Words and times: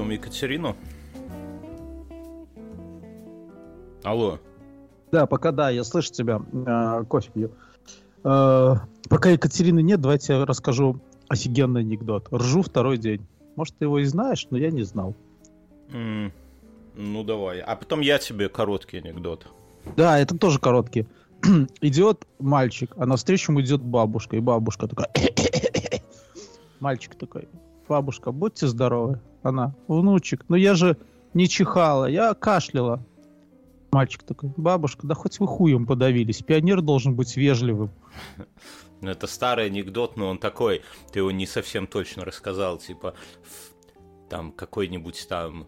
ждем 0.00 0.10
Екатерину. 0.10 0.76
Алло. 4.02 4.38
Да, 5.12 5.26
пока 5.26 5.52
да, 5.52 5.70
я 5.70 5.84
слышу 5.84 6.12
тебя. 6.12 6.40
Э, 6.52 7.04
кофе 7.04 7.30
пью. 7.32 7.50
Э, 8.24 8.76
пока 9.08 9.30
Екатерины 9.30 9.82
нет, 9.82 10.00
давайте 10.00 10.32
я 10.32 10.46
расскажу 10.46 11.00
офигенный 11.28 11.82
анекдот. 11.82 12.32
Ржу 12.32 12.62
второй 12.62 12.96
день. 12.96 13.26
Может, 13.56 13.76
ты 13.76 13.84
его 13.84 13.98
и 13.98 14.04
знаешь, 14.04 14.46
но 14.50 14.56
я 14.56 14.70
не 14.70 14.84
знал. 14.84 15.14
М, 15.92 16.32
ну 16.94 17.24
давай. 17.24 17.60
А 17.60 17.76
потом 17.76 18.00
я 18.00 18.18
тебе 18.18 18.48
короткий 18.48 18.98
анекдот. 18.98 19.46
Да, 19.96 20.18
это 20.18 20.38
тоже 20.38 20.58
короткий. 20.58 21.06
идет 21.80 22.26
мальчик, 22.38 22.92
а 22.96 23.06
навстречу 23.06 23.52
ему 23.52 23.60
идет 23.60 23.82
бабушка, 23.82 24.36
и 24.36 24.40
бабушка 24.40 24.86
такая... 24.88 25.10
Мальчик 26.80 27.14
такой, 27.14 27.48
бабушка, 27.88 28.32
будьте 28.32 28.66
здоровы. 28.66 29.20
Она, 29.42 29.74
внучек, 29.88 30.44
ну 30.48 30.56
я 30.56 30.74
же 30.74 30.96
не 31.34 31.48
чихала, 31.48 32.06
я 32.06 32.34
кашляла. 32.34 33.04
Мальчик 33.92 34.22
такой, 34.22 34.52
бабушка, 34.56 35.06
да 35.06 35.14
хоть 35.14 35.40
вы 35.40 35.46
хуем 35.46 35.86
подавились, 35.86 36.42
пионер 36.42 36.80
должен 36.80 37.14
быть 37.14 37.36
вежливым. 37.36 37.90
Ну, 39.02 39.08
это 39.08 39.26
старый 39.26 39.64
анекдот, 39.64 40.18
но 40.18 40.28
он 40.28 40.36
такой, 40.36 40.82
ты 41.10 41.20
его 41.20 41.30
не 41.30 41.46
совсем 41.46 41.86
точно 41.86 42.22
рассказал, 42.22 42.76
типа, 42.76 43.14
там 44.28 44.52
какой-нибудь 44.52 45.26
там 45.26 45.66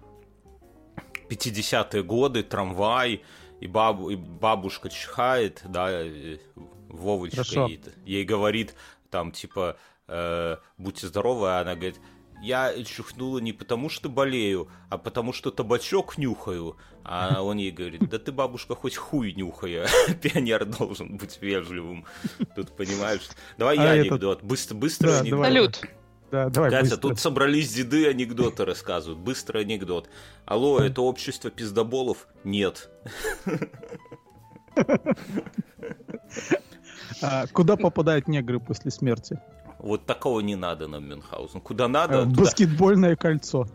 50-е 1.30 2.02
годы, 2.02 2.42
трамвай, 2.42 3.22
и, 3.60 3.66
бабу, 3.66 4.10
и 4.10 4.16
бабушка 4.16 4.90
чихает, 4.90 5.62
да, 5.64 6.02
Вовочка 6.88 7.36
Хорошо. 7.36 7.66
ей, 7.68 7.80
ей 8.04 8.24
говорит, 8.24 8.74
там, 9.08 9.32
типа, 9.32 9.78
э, 10.08 10.56
будьте 10.76 11.06
здоровы, 11.06 11.48
а 11.48 11.60
она 11.60 11.74
говорит, 11.74 12.00
я 12.42 12.72
чихнула 12.84 13.38
не 13.38 13.52
потому, 13.52 13.88
что 13.88 14.08
болею, 14.08 14.68
а 14.90 14.98
потому, 14.98 15.32
что 15.32 15.50
табачок 15.50 16.18
нюхаю. 16.18 16.76
А 17.04 17.42
он 17.42 17.56
ей 17.56 17.70
говорит, 17.70 18.08
да 18.08 18.18
ты, 18.18 18.30
бабушка, 18.32 18.74
хоть 18.74 18.96
хуй 18.96 19.32
нюхай, 19.32 19.84
а 19.84 19.86
пионер 20.22 20.64
должен 20.66 21.16
быть 21.16 21.38
вежливым. 21.40 22.04
Тут, 22.54 22.76
понимаешь? 22.76 23.22
Давай 23.58 23.76
А 23.78 23.82
я 23.82 23.94
этот- 23.96 24.12
анекдот. 24.12 24.42
Быстро, 24.42 24.74
быстро 24.74 25.08
Да, 25.08 25.20
анекдот. 25.20 25.44
Салют. 25.46 25.80
Да, 26.30 26.48
давай 26.48 26.70
Катя, 26.70 26.82
быстро. 26.82 26.96
тут 27.00 27.20
собрались 27.20 27.72
деды 27.74 28.08
анекдоты 28.08 28.64
рассказывают. 28.64 29.18
Быстрый 29.20 29.62
анекдот. 29.64 30.08
Алло, 30.46 30.78
это 30.78 31.02
общество 31.02 31.50
пиздоболов? 31.50 32.26
Нет. 32.44 32.88
А, 37.20 37.46
куда 37.52 37.76
попадают 37.76 38.26
негры 38.26 38.58
после 38.58 38.90
смерти? 38.90 39.38
Вот 39.82 40.06
такого 40.06 40.40
не 40.40 40.54
надо 40.56 40.86
нам, 40.88 41.04
Мюнхгаузен. 41.08 41.60
Куда 41.60 41.84
Э, 41.84 41.88
надо, 41.88 42.20
в 42.22 42.30
туда. 42.30 42.42
баскетбольное 42.42 43.16
кольцо. 43.16 43.66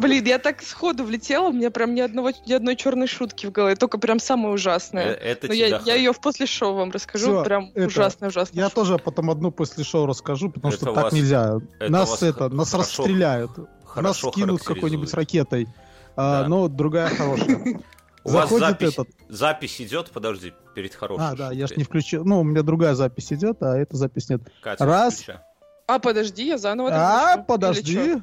Блин, 0.00 0.24
я 0.24 0.38
так 0.40 0.60
сходу 0.62 1.04
влетела, 1.04 1.48
у 1.48 1.52
меня 1.52 1.70
прям 1.70 1.94
ни, 1.94 2.00
одного, 2.00 2.32
ни 2.46 2.52
одной 2.52 2.74
черной 2.74 3.06
шутки 3.06 3.46
в 3.46 3.52
голове, 3.52 3.76
только 3.76 3.96
прям 3.98 4.18
самая 4.18 4.50
Э, 4.50 4.54
ужасная. 4.54 5.12
Это 5.12 5.46
Но 5.46 5.52
я, 5.54 5.80
я 5.86 5.94
ее 5.94 6.12
в 6.12 6.20
после 6.20 6.46
шоу 6.46 6.74
вам 6.74 6.90
расскажу, 6.90 7.26
Всё, 7.26 7.44
прям 7.44 7.70
это- 7.74 7.86
ужасно, 7.86 8.26
ужасно. 8.26 8.58
Я 8.58 8.70
тоже 8.70 8.98
потом 8.98 9.30
одну 9.30 9.52
после 9.52 9.84
шоу 9.84 10.06
расскажу, 10.06 10.50
потому 10.50 10.72
Это 10.74 10.82
что 10.82 10.90
у 10.90 10.94
так 10.94 11.04
вас- 11.04 11.12
нельзя. 11.12 11.60
это 11.78 11.92
нас 11.92 12.10
вас 12.10 12.22
это, 12.24 12.48
нас 12.48 12.70
хорошо- 12.72 13.02
расстреляют. 13.04 13.56
нас 13.58 13.66
хорошо 13.84 14.32
скинут 14.32 14.62
какой-нибудь 14.64 15.14
ракетой. 15.14 15.68
А, 16.16 16.42
Да. 16.42 16.48
но 16.48 16.66
другая 16.68 17.08
хорошая. 17.10 17.46
У 18.24 18.30
вас 18.30 18.50
запись, 18.50 18.94
этот. 18.94 19.08
запись 19.28 19.80
идет, 19.80 20.10
подожди, 20.10 20.54
перед 20.74 20.94
хорошей 20.94 21.24
А, 21.24 21.34
да, 21.36 21.52
я 21.52 21.66
ж 21.66 21.76
не 21.76 21.84
включил. 21.84 22.24
Ну, 22.24 22.40
у 22.40 22.42
меня 22.42 22.62
другая 22.62 22.94
запись 22.94 23.32
идет, 23.32 23.62
а 23.62 23.76
эта 23.76 23.96
запись 23.96 24.28
нет. 24.30 24.40
Катя, 24.62 24.84
Раз. 24.84 25.14
включай. 25.16 25.38
А, 25.86 25.98
подожди, 25.98 26.46
я 26.46 26.56
заново 26.58 26.90
А. 26.92 27.34
Или 27.36 27.44
подожди. 27.46 28.14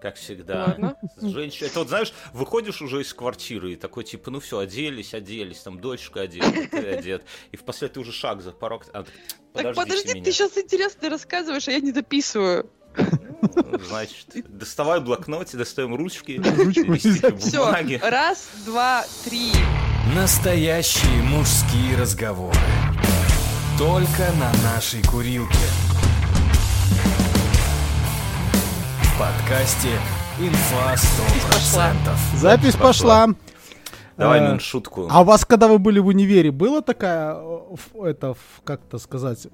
Как 0.00 0.16
всегда. 0.16 0.66
Ладно. 0.66 0.96
Женщина, 1.22 1.66
это 1.68 1.78
вот 1.78 1.88
знаешь, 1.88 2.12
выходишь 2.34 2.82
уже 2.82 3.00
из 3.00 3.14
квартиры 3.14 3.72
и 3.72 3.76
такой 3.76 4.04
типа, 4.04 4.30
ну 4.30 4.40
все, 4.40 4.58
оделись, 4.58 5.14
оделись, 5.14 5.60
там 5.60 5.80
дочка 5.80 6.20
одета, 6.20 6.52
ты 6.70 6.86
одет, 6.90 7.22
и 7.50 7.56
впоследствии 7.56 7.94
ты 7.94 8.00
уже 8.00 8.12
шаг 8.12 8.42
за 8.42 8.52
порог, 8.52 8.84
а, 8.92 9.04
Так 9.54 9.74
подожди, 9.74 10.12
меня. 10.12 10.24
ты 10.24 10.32
сейчас 10.32 10.56
интересно 10.58 11.08
рассказываешь, 11.08 11.66
а 11.68 11.72
я 11.72 11.80
не 11.80 11.92
дописываю. 11.92 12.70
Значит, 13.88 14.26
доставай 14.48 15.00
блокноте, 15.00 15.56
достаем 15.56 15.94
ручки, 15.94 16.32
взять. 16.40 17.40
Все, 17.42 17.64
бумаги. 17.64 18.00
раз, 18.02 18.48
два, 18.64 19.04
три. 19.24 19.52
Настоящие 20.14 21.22
мужские 21.22 21.96
разговоры. 21.98 22.56
Только 23.78 24.30
на 24.38 24.52
нашей 24.62 25.02
курилке. 25.02 25.54
В 29.02 29.18
подкасте 29.18 29.88
«Инфа 30.38 30.94
100%». 30.94 32.36
Запись 32.36 32.74
пошла. 32.74 33.26
пошла. 33.26 33.34
Давай, 34.16 34.40
Э, 34.40 34.48
Мин, 34.50 34.60
шутку. 34.60 35.08
А 35.10 35.20
у 35.20 35.24
вас, 35.24 35.44
когда 35.44 35.68
вы 35.68 35.78
были 35.78 35.98
в 35.98 36.06
универе, 36.06 36.50
было 36.50 36.80
такая, 36.82 37.34
э, 37.36 37.76
это, 38.04 38.30
ф- 38.30 38.38
как 38.64 38.80
это 38.88 38.98
сказать, 38.98 39.46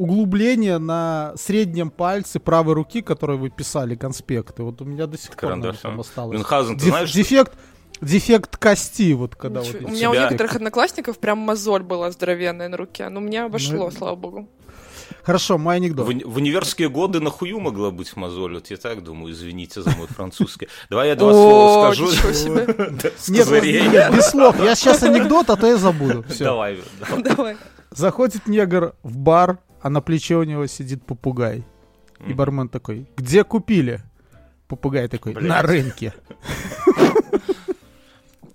углубление 0.00 0.78
на 0.78 1.32
среднем 1.36 1.90
пальце 1.90 2.40
правой 2.40 2.74
руки, 2.74 3.02
которой 3.02 3.36
вы 3.36 3.50
писали 3.50 3.94
конспекты? 3.94 4.62
Вот 4.62 4.80
у 4.80 4.84
меня 4.84 5.06
до 5.06 5.18
сих 5.18 5.36
пор 5.36 5.56
наверное, 5.56 5.78
там 5.80 6.00
осталось. 6.00 6.34
Мюнхгаузен, 6.36 6.78
ты 6.78 6.84
Деф- 6.86 6.88
знаешь, 6.90 7.12
дефект, 7.12 7.52
дефект 8.00 8.56
кости, 8.56 9.12
вот 9.12 9.36
когда 9.36 9.60
Ничего- 9.60 9.80
вот 9.82 9.90
у 9.90 9.92
меня 9.92 10.10
у 10.10 10.14
некоторых 10.14 10.56
одноклассников 10.56 11.18
прям 11.18 11.38
мозоль 11.38 11.82
была 11.82 12.10
здоровенная 12.10 12.68
на 12.68 12.76
руке, 12.78 13.08
но 13.10 13.20
у 13.20 13.22
меня 13.22 13.44
обошло, 13.44 13.86
Ну, 13.86 13.90
слава 13.90 14.16
богу. 14.16 14.48
Хорошо, 15.22 15.58
мой 15.58 15.76
анекдот. 15.76 16.06
в, 16.06 16.28
в 16.28 16.36
универские 16.36 16.88
годы 16.88 17.20
на 17.20 17.30
хую 17.30 17.60
могла 17.60 17.90
быть 17.90 18.16
мозоль, 18.16 18.54
вот 18.54 18.70
я 18.70 18.76
так 18.78 19.02
думаю, 19.02 19.32
извините 19.34 19.82
за 19.82 19.90
мой 19.90 20.06
французский. 20.06 20.68
Давай 20.88 21.08
я 21.08 21.16
два 21.16 21.32
слова 21.32 21.92
скажу. 21.92 22.08
с 23.18 23.28
Нет, 23.28 23.48
без 23.50 24.30
слов. 24.30 24.56
Я 24.62 24.74
сейчас 24.74 25.02
анекдот, 25.02 25.50
а 25.50 25.56
то 25.56 25.66
я 25.66 25.76
забуду. 25.76 26.24
Давай. 26.38 26.78
Давай. 27.18 27.56
Заходит 27.90 28.46
негр 28.46 28.94
в 29.02 29.16
бар, 29.18 29.58
а 29.82 29.90
на 29.90 30.00
плече 30.00 30.36
у 30.36 30.42
него 30.42 30.66
сидит 30.66 31.04
попугай. 31.04 31.64
И 32.26 32.34
бармен 32.34 32.68
такой, 32.68 33.06
где 33.16 33.44
купили? 33.44 34.00
Попугай 34.68 35.08
такой, 35.08 35.32
Блядь. 35.32 35.48
на 35.48 35.62
рынке. 35.62 36.12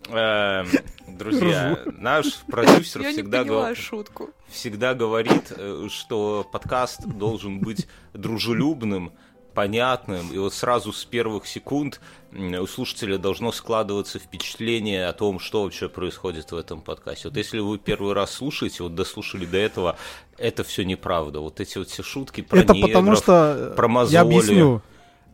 Эм, 0.09 0.67
Друзья, 1.07 1.79
наш 1.97 2.41
продюсер 2.47 3.03
всегда 3.03 3.43
говорит. 3.43 3.77
шутку. 3.77 4.29
всегда 4.47 4.93
говорит, 4.93 5.51
э, 5.55 5.87
что 5.89 6.47
подкаст 6.51 7.05
должен 7.07 7.59
быть 7.59 7.87
дружелюбным, 8.13 9.13
понятным, 9.53 10.31
и 10.31 10.37
вот 10.37 10.53
сразу 10.53 10.93
с 10.93 11.03
первых 11.05 11.47
секунд 11.47 12.01
у 12.35 12.67
слушателя 12.67 13.17
должно 13.17 13.51
складываться 13.51 14.19
впечатление 14.19 15.07
о 15.07 15.13
том, 15.13 15.39
что 15.39 15.63
вообще 15.63 15.89
происходит 15.89 16.51
в 16.51 16.57
этом 16.57 16.81
подкасте. 16.81 17.29
Вот 17.29 17.37
если 17.37 17.59
вы 17.59 17.77
первый 17.77 18.13
раз 18.13 18.31
слушаете, 18.31 18.83
вот 18.83 18.95
дослушали 18.95 19.45
до 19.45 19.57
этого, 19.57 19.97
это 20.37 20.63
все 20.63 20.83
неправда. 20.83 21.39
Вот 21.39 21.59
эти 21.59 21.77
вот 21.77 21.89
все 21.89 22.03
шутки 22.03 22.41
про 22.41 22.59
Это 22.59 22.73
негров, 22.73 22.89
потому 22.91 23.15
что... 23.15 23.73
про 23.75 23.87
Я 23.87 23.89
мозоли. 23.89 24.17
объясню. 24.17 24.81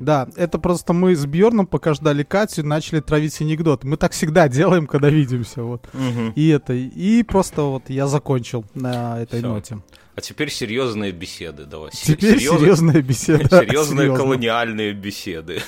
Да, 0.02 0.28
это 0.36 0.58
просто 0.58 0.94
мы 0.94 1.16
с 1.16 1.26
Бьорном, 1.26 1.68
пока 1.68 1.94
ждали 1.94 2.24
Катю, 2.24 2.66
начали 2.66 3.00
травить 3.02 3.40
анекдот. 3.40 3.84
Мы 3.84 3.98
так 3.98 4.14
всегда 4.14 4.48
делаем, 4.48 4.88
когда 4.88 5.10
видимся. 5.10 5.62
Вот. 5.64 5.88
Мгм. 5.94 6.32
И 6.36 6.50
это. 6.50 6.74
И 6.74 7.24
просто 7.24 7.62
вот 7.62 7.90
я 7.90 8.08
закончил 8.08 8.66
на 8.74 9.22
этой 9.22 9.40
Всё. 9.40 9.48
ноте. 9.48 9.78
А 10.14 10.20
теперь 10.22 10.52
серьезные 10.52 11.12
беседы, 11.14 11.64
давай. 11.66 11.92
Теперь 11.92 12.40
серьезная 12.40 13.02
беседа. 13.02 13.48
Серьезные 13.48 14.14
колониальные 14.16 14.94
беседы. 14.94 15.62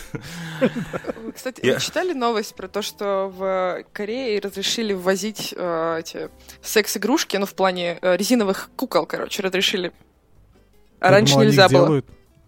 Вы, 1.24 1.32
кстати, 1.32 1.66
Я- 1.66 1.76
вы 1.76 1.80
читали 1.80 2.14
новость 2.14 2.56
про 2.56 2.68
то, 2.68 2.82
что 2.82 3.32
в 3.36 3.84
Корее 3.94 4.40
разрешили 4.40 4.94
ввозить 4.94 5.54
э, 5.56 5.98
эти 6.00 6.30
секс-игрушки, 6.62 7.38
ну, 7.38 7.46
в 7.46 7.53
плане 7.53 8.00
э, 8.02 8.18
резиновых 8.18 8.70
кукол, 8.76 9.06
короче, 9.06 9.41
разрешили. 9.44 9.91
А 11.00 11.09
раньше 11.12 11.34
думал, 11.34 11.46
нельзя 11.46 11.70
было. 11.70 11.86
делают. 11.86 12.06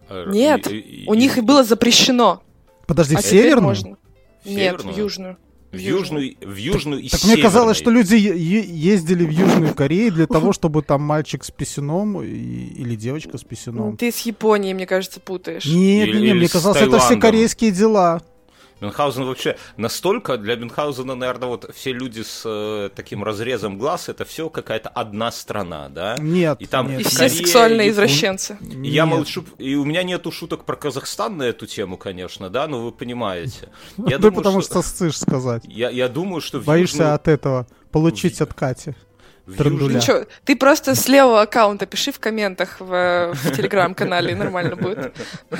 Э, 0.09 0.25
Нет, 0.31 0.67
и- 0.71 0.77
и- 0.77 1.07
У 1.09 1.13
них 1.13 1.37
и 1.37 1.41
было 1.41 1.63
запрещено. 1.63 2.41
Подожди, 2.87 3.15
а 3.15 3.19
в 3.19 3.25
северную? 3.25 3.61
можно. 3.69 3.97
Нет, 4.45 4.83
в 4.83 4.95
южную. 4.97 5.37
В 5.71 5.77
южную, 5.77 6.35
в 6.41 6.55
южную 6.55 7.01
и 7.01 7.09
Так 7.09 7.23
мне 7.25 7.35
казалось, 7.37 7.75
что 7.75 7.89
люди 7.89 8.15
ездили 8.15 9.25
в 9.25 9.29
Южную 9.29 9.73
Корею 9.75 10.13
для 10.13 10.25
того, 10.25 10.53
чтобы 10.53 10.81
там 10.83 11.01
мальчик 11.01 11.43
с 11.43 11.51
писюном 11.51 12.21
и- 12.21 12.27
или 12.27 12.95
девочка 12.95 13.37
с 13.37 13.43
писюном. 13.43 13.97
Ты 13.97 14.09
с 14.11 14.19
Японией, 14.19 14.73
мне 14.73 14.85
кажется, 14.85 15.19
путаешь. 15.19 15.65
Нет, 15.65 16.07
Или- 16.07 16.17
не, 16.19 16.25
или 16.27 16.33
мне 16.33 16.47
казалось, 16.47 16.77
это 16.77 16.85
все 16.91 16.99
Таиландом. 16.99 17.19
корейские 17.19 17.71
дела. 17.71 18.21
Мюнхгаузен 18.81 19.23
вообще 19.23 19.57
настолько, 19.77 20.37
для 20.37 20.55
Мюнхгаузена, 20.57 21.15
наверное, 21.15 21.47
вот 21.47 21.73
все 21.73 21.93
люди 21.93 22.21
с 22.23 22.41
э, 22.45 22.89
таким 22.93 23.23
разрезом 23.23 23.77
глаз, 23.77 24.09
это 24.09 24.25
все 24.25 24.49
какая-то 24.49 24.89
одна 24.89 25.31
страна, 25.31 25.87
да? 25.89 26.17
Нет. 26.19 26.57
И 26.61 26.65
там- 26.65 26.89
нет, 26.89 27.01
И 27.01 27.03
все 27.05 27.17
Корея, 27.17 27.29
сексуальные 27.37 27.87
Япон- 27.87 27.91
извращенцы. 27.93 28.57
И 28.61 28.89
Я 28.89 29.05
нет. 29.05 29.13
молчу, 29.15 29.45
и 29.57 29.75
у 29.75 29.85
меня 29.85 30.03
нету 30.03 30.31
шуток 30.31 30.65
про 30.65 30.75
Казахстан 30.75 31.37
на 31.37 31.43
эту 31.43 31.67
тему, 31.67 31.95
конечно, 31.97 32.49
да, 32.49 32.67
но 32.67 32.81
вы 32.83 32.91
понимаете. 32.91 33.69
Я 33.97 34.17
думаю, 34.17 34.33
потому 34.35 34.61
что 34.61 34.81
сцишь 34.81 35.17
сказать. 35.17 35.63
Я, 35.67 35.89
я 35.89 36.09
думаю, 36.09 36.41
что 36.41 36.59
Боишься 36.59 37.13
от 37.13 37.27
этого 37.29 37.67
получить 37.91 38.41
от 38.41 38.53
Кати. 38.53 38.93
трындуля. 39.57 39.95
Южную- 39.99 40.27
Ты 40.43 40.55
просто 40.57 40.95
с 40.95 41.07
левого 41.07 41.41
аккаунта 41.41 41.85
пиши 41.85 42.11
в 42.11 42.19
комментах 42.19 42.77
в, 42.79 43.31
в 43.33 43.55
телеграм-канале, 43.55 44.33
и 44.33 44.35
нормально 44.35 44.75
будет. 44.75 45.13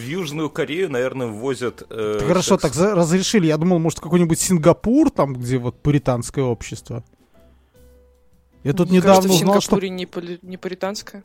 В 0.00 0.04
в 0.04 0.08
Южную 0.08 0.50
Корею, 0.50 0.90
наверное, 0.90 1.26
ввозят... 1.28 1.82
э, 1.90 2.16
Так 2.18 2.28
Хорошо, 2.28 2.54
секс- 2.56 2.62
так 2.62 2.74
за- 2.74 2.94
разрешили. 2.94 3.46
Я 3.46 3.56
думал, 3.56 3.78
может, 3.78 4.00
какой-нибудь 4.00 4.38
Сингапур, 4.40 5.10
там, 5.10 5.34
где 5.34 5.58
вот 5.58 5.80
пуританское 5.82 6.44
общество. 6.44 7.04
Я 8.64 8.72
тут 8.72 8.88
Мне 8.90 8.98
недавно 8.98 9.16
кажется, 9.22 9.28
в 9.28 9.40
узнал, 9.40 9.60
что... 9.60 9.70
Сингапуре 9.70 9.88
не, 9.90 10.06
поли- 10.06 10.38
не 10.42 10.56
пуританское. 10.56 11.24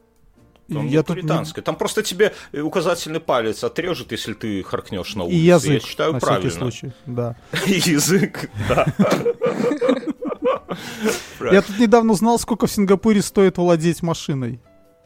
Там 0.68 0.88
Я 0.88 1.00
не 1.00 1.04
тут 1.04 1.16
не- 1.18 1.22
пуританское. 1.22 1.64
Там 1.64 1.76
просто 1.76 2.02
тебе 2.02 2.34
указательный 2.54 3.20
палец 3.20 3.64
отрежут, 3.64 4.12
если 4.12 4.34
ты 4.34 4.64
харкнешь 4.64 5.16
на 5.16 5.24
улице. 5.26 5.36
И 5.36 5.40
язык, 5.40 5.74
Я 5.74 5.80
считаю, 5.88 6.14
на 6.14 6.20
правильно. 6.20 6.50
случай. 6.52 6.92
Да. 7.06 7.36
Язык, 7.66 8.50
да. 8.70 8.88
Я 11.52 11.62
тут 11.62 11.78
недавно 11.80 12.14
узнал, 12.14 12.40
сколько 12.40 12.68
в 12.68 12.72
Сингапуре 12.72 13.22
стоит 13.22 13.58
владеть 13.58 14.02
машиной. 14.02 14.60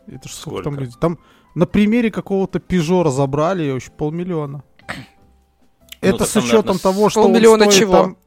Это 0.07 0.27
ж 0.27 0.31
сколько, 0.31 0.63
там 0.63 0.79
люди? 0.79 0.93
Там 0.99 1.19
на 1.59 1.65
примере 1.65 2.09
какого-то 2.09 2.59
Пежо 2.59 3.03
разобрали, 3.03 3.65
и 3.65 3.71
вообще 3.71 3.91
полмиллиона. 3.91 4.63
Это 5.99 6.11
Ну, 6.13 6.17
так 6.19 6.27
с 6.29 6.31
там, 6.31 6.43
учетом 6.45 6.79
того, 6.79 7.09
что 7.09 7.19
он 7.19 7.25
полмиллиона 7.25 7.65
стоит 7.65 7.79
чего? 7.79 7.91
там, 7.91 8.17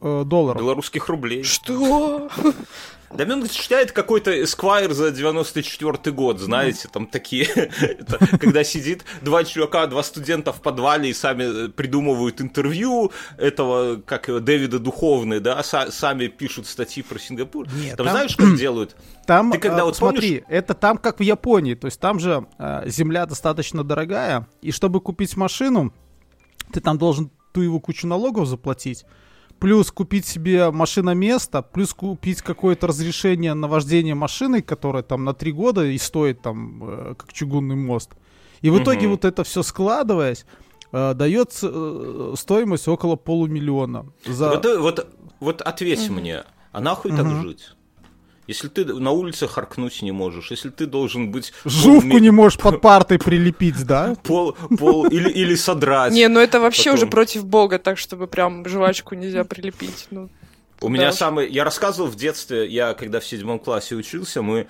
э, 0.00 0.24
долларов. 0.26 0.60
Белорусских 0.60 1.08
рублей. 1.08 1.44
Что? 1.44 2.28
Да 3.12 3.24
он 3.24 3.48
считает 3.48 3.90
какой-то 3.90 4.30
Esquire 4.32 4.92
за 4.92 5.10
94 5.10 6.14
год, 6.14 6.38
знаете, 6.38 6.88
там 6.92 7.06
такие, 7.06 7.46
когда 8.40 8.62
сидит 8.62 9.04
два 9.20 9.42
чувака, 9.42 9.86
два 9.88 10.04
студента 10.04 10.52
в 10.52 10.62
подвале 10.62 11.10
и 11.10 11.12
сами 11.12 11.66
э, 11.66 11.68
придумывают 11.70 12.40
интервью 12.40 13.10
этого, 13.36 13.96
как 13.96 14.28
его, 14.28 14.38
Дэвида 14.38 14.78
Духовный, 14.78 15.40
да, 15.40 15.58
са- 15.60 15.90
сами 15.90 16.28
пишут 16.28 16.68
статьи 16.68 17.02
про 17.02 17.18
Сингапур. 17.18 17.66
Там, 17.96 18.08
знаешь, 18.08 18.36
как 18.36 18.54
делают? 18.56 18.94
Там, 19.26 19.50
Ты 19.50 19.58
когда 19.58 19.80
э, 19.80 19.84
вот 19.84 19.96
смотри, 19.96 20.44
это 20.48 20.74
там 20.74 20.96
как 20.96 21.18
в 21.18 21.22
Японии, 21.22 21.74
то 21.74 21.86
есть 21.86 21.98
там 21.98 22.20
же 22.20 22.46
э, 22.58 22.82
земля 22.86 23.26
достаточно 23.26 23.82
дорогая, 23.82 24.46
и 24.62 24.70
чтобы 24.70 25.00
купить 25.00 25.36
машину, 25.36 25.92
ты 26.72 26.80
там 26.80 26.96
должен 26.96 27.32
ту 27.52 27.60
его 27.60 27.80
кучу 27.80 28.06
налогов 28.06 28.46
заплатить, 28.46 29.04
плюс 29.60 29.92
купить 29.92 30.26
себе 30.26 30.70
машиноместо, 30.70 31.62
плюс 31.62 31.94
купить 31.94 32.42
какое-то 32.42 32.86
разрешение 32.88 33.54
на 33.54 33.68
вождение 33.68 34.14
машиной, 34.14 34.62
которое 34.62 35.02
там 35.02 35.24
на 35.24 35.34
три 35.34 35.52
года 35.52 35.84
и 35.84 35.98
стоит 35.98 36.42
там 36.42 36.82
э, 36.82 37.14
как 37.16 37.32
чугунный 37.32 37.76
мост. 37.76 38.10
И 38.62 38.70
в 38.70 38.82
итоге 38.82 39.02
Мгм. 39.02 39.10
вот 39.10 39.24
это 39.24 39.44
все 39.44 39.62
складываясь, 39.62 40.46
э, 40.92 41.14
дает 41.14 41.56
э, 41.62 42.34
стоимость 42.36 42.88
около 42.88 43.16
полумиллиона. 43.16 44.06
За... 44.26 44.48
Вот, 44.48 44.64
э, 44.64 44.78
вот, 44.78 45.06
вот 45.40 45.62
ответь 45.62 46.08
мне, 46.08 46.44
а 46.72 46.80
нахуй 46.80 47.10
так 47.12 47.26
Мгм. 47.26 47.42
жить? 47.42 47.74
Если 48.50 48.66
ты 48.66 48.84
на 48.84 49.12
улице 49.12 49.46
харкнуть 49.46 50.02
не 50.02 50.10
можешь, 50.10 50.50
если 50.50 50.70
ты 50.70 50.86
должен 50.86 51.30
быть... 51.30 51.52
Жувку 51.64 52.08
полуме- 52.08 52.20
не 52.20 52.30
можешь 52.32 52.58
под 52.62 52.80
партой 52.80 53.20
прилепить, 53.20 53.86
да? 53.86 54.16
Пол, 54.24 54.56
пол, 54.76 55.06
или, 55.06 55.30
или 55.30 55.54
содрать. 55.54 56.12
Не, 56.12 56.26
ну 56.26 56.40
это 56.40 56.58
вообще 56.58 56.90
уже 56.90 57.06
против 57.06 57.44
бога, 57.44 57.78
так 57.78 57.96
чтобы 57.96 58.26
прям 58.26 58.66
жвачку 58.66 59.14
нельзя 59.14 59.44
прилепить. 59.44 60.08
Ну, 60.10 60.28
У 60.80 60.88
меня 60.88 61.10
уж. 61.10 61.14
самый... 61.14 61.48
Я 61.48 61.62
рассказывал 61.62 62.10
в 62.10 62.16
детстве, 62.16 62.66
я 62.66 62.94
когда 62.94 63.20
в 63.20 63.24
седьмом 63.24 63.60
классе 63.60 63.94
учился, 63.94 64.42
мы 64.42 64.66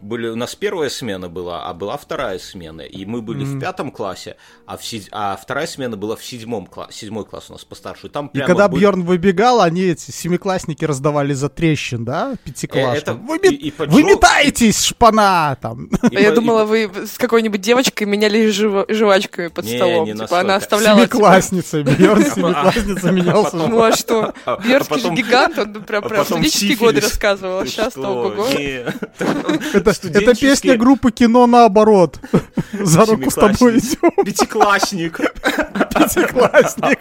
были... 0.00 0.28
У 0.28 0.36
нас 0.36 0.54
первая 0.54 0.88
смена 0.90 1.28
была, 1.28 1.66
а 1.66 1.74
была 1.74 1.96
вторая 1.96 2.38
смена. 2.38 2.82
И 2.82 3.04
мы 3.04 3.22
были 3.22 3.44
в 3.44 3.58
пятом 3.60 3.90
классе, 3.90 4.36
а, 4.66 4.76
в 4.76 4.84
седь- 4.84 5.08
а 5.12 5.36
вторая 5.36 5.66
смена 5.66 5.96
была 5.96 6.16
в 6.16 6.24
седьмом 6.24 6.66
классе. 6.66 6.98
Седьмой 7.00 7.24
класс 7.24 7.46
у 7.50 7.52
нас 7.52 7.64
постарше. 7.64 8.08
Там 8.08 8.28
И 8.34 8.40
когда 8.40 8.68
были- 8.68 8.80
Бьорн 8.82 9.02
выбегал, 9.02 9.60
они 9.60 9.82
эти 9.82 10.10
семиклассники 10.10 10.84
раздавали 10.84 11.32
за 11.32 11.48
трещин, 11.48 12.04
да, 12.04 12.34
пятиклашкам. 12.44 12.94
Э, 12.94 12.98
это- 12.98 13.14
Вы, 13.14 13.36
и- 13.38 13.68
и 13.68 13.70
поджог- 13.70 13.92
вы 13.92 14.02
метаетесь, 14.04 14.84
шпана! 14.84 15.56
Там. 15.60 15.86
и 16.10 16.16
А 16.16 16.20
я 16.20 16.30
и 16.30 16.34
думала, 16.34 16.64
вы 16.64 16.90
с 17.06 17.16
какой-нибудь 17.18 17.60
девочкой 17.60 18.06
менялись 18.06 18.54
жива- 18.54 18.86
жвачками 18.88 19.48
под 19.48 19.64
Не, 19.64 19.76
столом. 19.76 20.04
не 20.06 20.12
типа 20.12 20.22
настолько. 20.22 20.40
она 20.40 20.56
оставляла... 20.56 21.00
типа, 21.00 21.14
Семиклассница. 21.14 21.82
Бьорн 21.82 22.24
семиклассница 22.24 23.10
менялся. 23.12 23.50
потом- 23.52 23.70
Ну 23.70 23.82
а 23.82 23.92
что? 23.96 24.34
А- 24.44 24.54
а 24.54 24.60
Бьерский 24.60 25.00
же 25.00 25.10
гигант, 25.10 25.58
он 25.58 25.74
прям 25.84 26.04
а 26.04 26.08
про 26.08 26.24
студенческие 26.24 26.76
годы 26.76 27.00
рассказывал. 27.00 27.58
а 27.60 27.66
сейчас-то? 27.66 28.34
Это, 29.86 30.08
это 30.08 30.34
песня 30.34 30.76
группы 30.76 31.10
кино 31.12 31.46
наоборот. 31.46 32.18
За 32.72 33.04
руку 33.04 33.30
с 33.30 33.34
тобой 33.34 33.78
идем. 33.78 34.24
Пятиклассник. 34.24 35.18
Пятиклассник. 35.18 37.00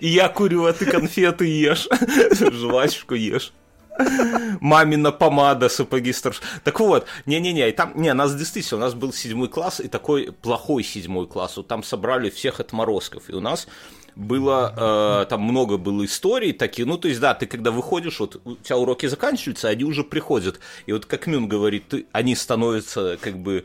И 0.00 0.08
я 0.08 0.28
курю, 0.28 0.66
а 0.66 0.72
ты 0.72 0.86
конфеты 0.86 1.46
ешь. 1.46 1.88
Жвачку 2.40 3.14
ешь. 3.14 3.52
Мамина 4.60 5.12
помада, 5.12 5.68
сапоги 5.68 6.12
старш. 6.12 6.40
Так 6.64 6.80
вот, 6.80 7.06
не-не-не, 7.26 7.68
и 7.68 7.72
там, 7.72 7.92
не, 7.94 8.12
нас 8.14 8.34
действительно, 8.34 8.78
у 8.78 8.80
нас 8.80 8.94
был 8.94 9.12
седьмой 9.12 9.48
класс, 9.48 9.80
и 9.80 9.88
такой 9.88 10.32
плохой 10.32 10.82
седьмой 10.82 11.26
класс. 11.26 11.56
Вот 11.56 11.68
там 11.68 11.82
собрали 11.82 12.30
всех 12.30 12.60
отморозков, 12.60 13.28
и 13.28 13.34
у 13.34 13.40
нас 13.40 13.66
было, 14.16 15.22
э, 15.22 15.26
там 15.26 15.42
много 15.42 15.78
было 15.78 16.04
историй 16.04 16.52
такие, 16.52 16.86
ну, 16.86 16.98
то 16.98 17.08
есть, 17.08 17.20
да, 17.20 17.34
ты 17.34 17.46
когда 17.46 17.70
выходишь, 17.70 18.20
вот 18.20 18.40
у 18.44 18.56
тебя 18.56 18.76
уроки 18.76 19.06
заканчиваются, 19.06 19.68
они 19.68 19.84
уже 19.84 20.04
приходят, 20.04 20.60
и 20.86 20.92
вот 20.92 21.06
как 21.06 21.26
Мюн 21.26 21.48
говорит, 21.48 21.88
ты, 21.88 22.06
они 22.12 22.34
становятся 22.34 23.18
как 23.20 23.38
бы 23.38 23.64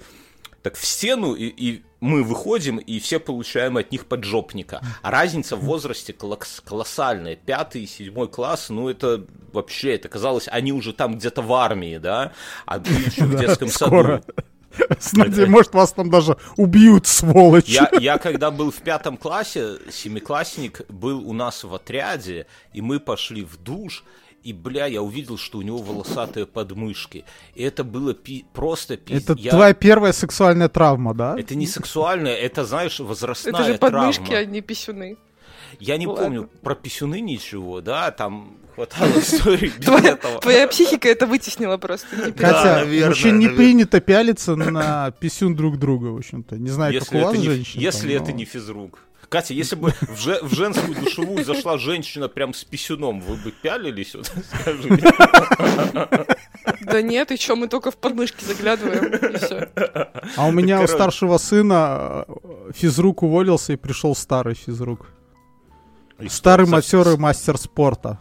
так 0.61 0.75
в 0.75 0.85
стену, 0.85 1.33
и, 1.33 1.45
и 1.45 1.83
мы 1.99 2.23
выходим, 2.23 2.77
и 2.77 2.99
все 2.99 3.19
получаем 3.19 3.77
от 3.77 3.91
них 3.91 4.05
поджопника. 4.05 4.81
А 5.01 5.11
разница 5.11 5.55
в 5.55 5.61
возрасте 5.61 6.13
колос- 6.13 6.61
колоссальная. 6.63 7.35
Пятый 7.35 7.83
и 7.83 7.87
седьмой 7.87 8.27
класс, 8.27 8.69
ну 8.69 8.89
это 8.89 9.25
вообще, 9.53 9.95
это 9.95 10.09
казалось, 10.09 10.47
они 10.51 10.73
уже 10.73 10.93
там 10.93 11.17
где-то 11.17 11.41
в 11.41 11.53
армии, 11.53 11.97
да? 11.97 12.33
А 12.65 12.79
ты 12.79 12.91
еще 12.91 13.23
в 13.23 13.35
детском 13.39 13.69
скоро. 13.69 14.23
Саду. 14.77 14.95
Смотри, 14.99 15.45
может, 15.45 15.73
вас 15.73 15.91
там 15.93 16.09
даже 16.09 16.37
убьют, 16.55 17.07
сволочь. 17.07 17.67
Я, 17.67 17.89
я 17.99 18.17
когда 18.17 18.51
был 18.51 18.71
в 18.71 18.77
пятом 18.81 19.17
классе, 19.17 19.77
семиклассник 19.91 20.81
был 20.89 21.27
у 21.27 21.33
нас 21.33 21.63
в 21.63 21.73
отряде, 21.73 22.47
и 22.73 22.81
мы 22.81 22.99
пошли 22.99 23.43
в 23.43 23.57
душ, 23.57 24.03
и, 24.43 24.53
бля, 24.53 24.85
я 24.85 25.01
увидел, 25.01 25.37
что 25.37 25.57
у 25.57 25.61
него 25.61 25.79
волосатые 25.79 26.45
подмышки. 26.45 27.25
И 27.53 27.63
это 27.63 27.83
было 27.83 28.13
пи- 28.13 28.45
просто 28.53 28.95
пиздец. 28.95 29.23
Это 29.37 29.49
твоя 29.49 29.73
первая 29.73 30.13
сексуальная 30.13 30.69
травма, 30.69 31.13
да? 31.13 31.37
Это 31.37 31.55
не 31.55 31.67
сексуальное, 31.67 32.35
это, 32.35 32.63
знаешь, 32.63 32.99
возрастная 32.99 33.53
Это 33.53 33.63
же 33.65 33.77
подмышки, 33.77 34.23
травма. 34.25 34.37
а 34.39 34.45
не 34.45 34.61
писюны. 34.61 35.17
Я 35.79 35.97
не 35.97 36.07
Ладно. 36.07 36.23
помню 36.23 36.49
про 36.61 36.75
писюны 36.75 37.19
ничего, 37.19 37.81
да, 37.81 38.09
там 38.11 38.57
хватало 38.77 39.09
историй 39.19 39.73
без 39.77 39.85
Твоя, 39.85 40.11
этого. 40.11 40.39
твоя 40.39 40.67
психика 40.67 41.09
это 41.09 41.25
вытеснила 41.25 41.77
просто. 41.77 42.07
Хотя, 42.15 42.75
наверное, 42.85 43.07
вообще 43.07 43.31
не 43.31 43.47
наверное. 43.47 43.55
принято 43.57 43.99
пялиться 43.99 44.55
на 44.55 45.11
писюн 45.19 45.55
друг 45.55 45.77
друга, 45.79 46.05
в 46.07 46.17
общем-то. 46.17 46.57
Не 46.57 46.69
знаю, 46.69 46.93
как 46.93 47.01
Если 47.03 47.17
у 47.17 47.21
вас, 47.23 47.33
это, 47.33 47.41
не, 47.41 47.45
женщин. 47.49 47.79
если 47.81 48.13
там, 48.13 48.23
это 48.23 48.31
но- 48.31 48.37
не 48.37 48.45
физрук. 48.45 48.99
Катя, 49.29 49.53
если 49.53 49.75
бы 49.75 49.93
в, 49.99 50.17
же- 50.17 50.39
в 50.41 50.53
женскую 50.55 50.95
душевую 50.95 51.43
зашла 51.43 51.77
женщина 51.77 52.29
прям 52.29 52.53
с 52.53 52.63
писюном, 52.63 53.19
вы 53.19 53.35
бы 53.35 53.51
пялились? 53.51 54.15
Вот, 54.15 54.31
скажи 54.61 54.87
мне. 54.87 55.03
Да 56.81 57.01
нет, 57.01 57.31
и 57.31 57.37
чё, 57.37 57.55
мы 57.57 57.67
только 57.67 57.91
в 57.91 57.97
подмышки 57.97 58.43
заглядываем, 58.45 59.05
и 59.13 59.37
всё. 59.37 59.67
А 60.37 60.47
у 60.47 60.51
меня 60.51 60.75
у 60.75 60.81
короче. 60.81 60.93
старшего 60.93 61.37
сына 61.39 62.25
э, 62.27 62.71
физрук 62.73 63.23
уволился 63.23 63.73
и 63.73 63.75
пришел 63.75 64.15
старый 64.15 64.55
физрук. 64.55 65.07
И 66.19 66.29
Старый 66.29 66.65
матерый 66.67 67.17
мастер 67.17 67.57
спорта. 67.57 68.19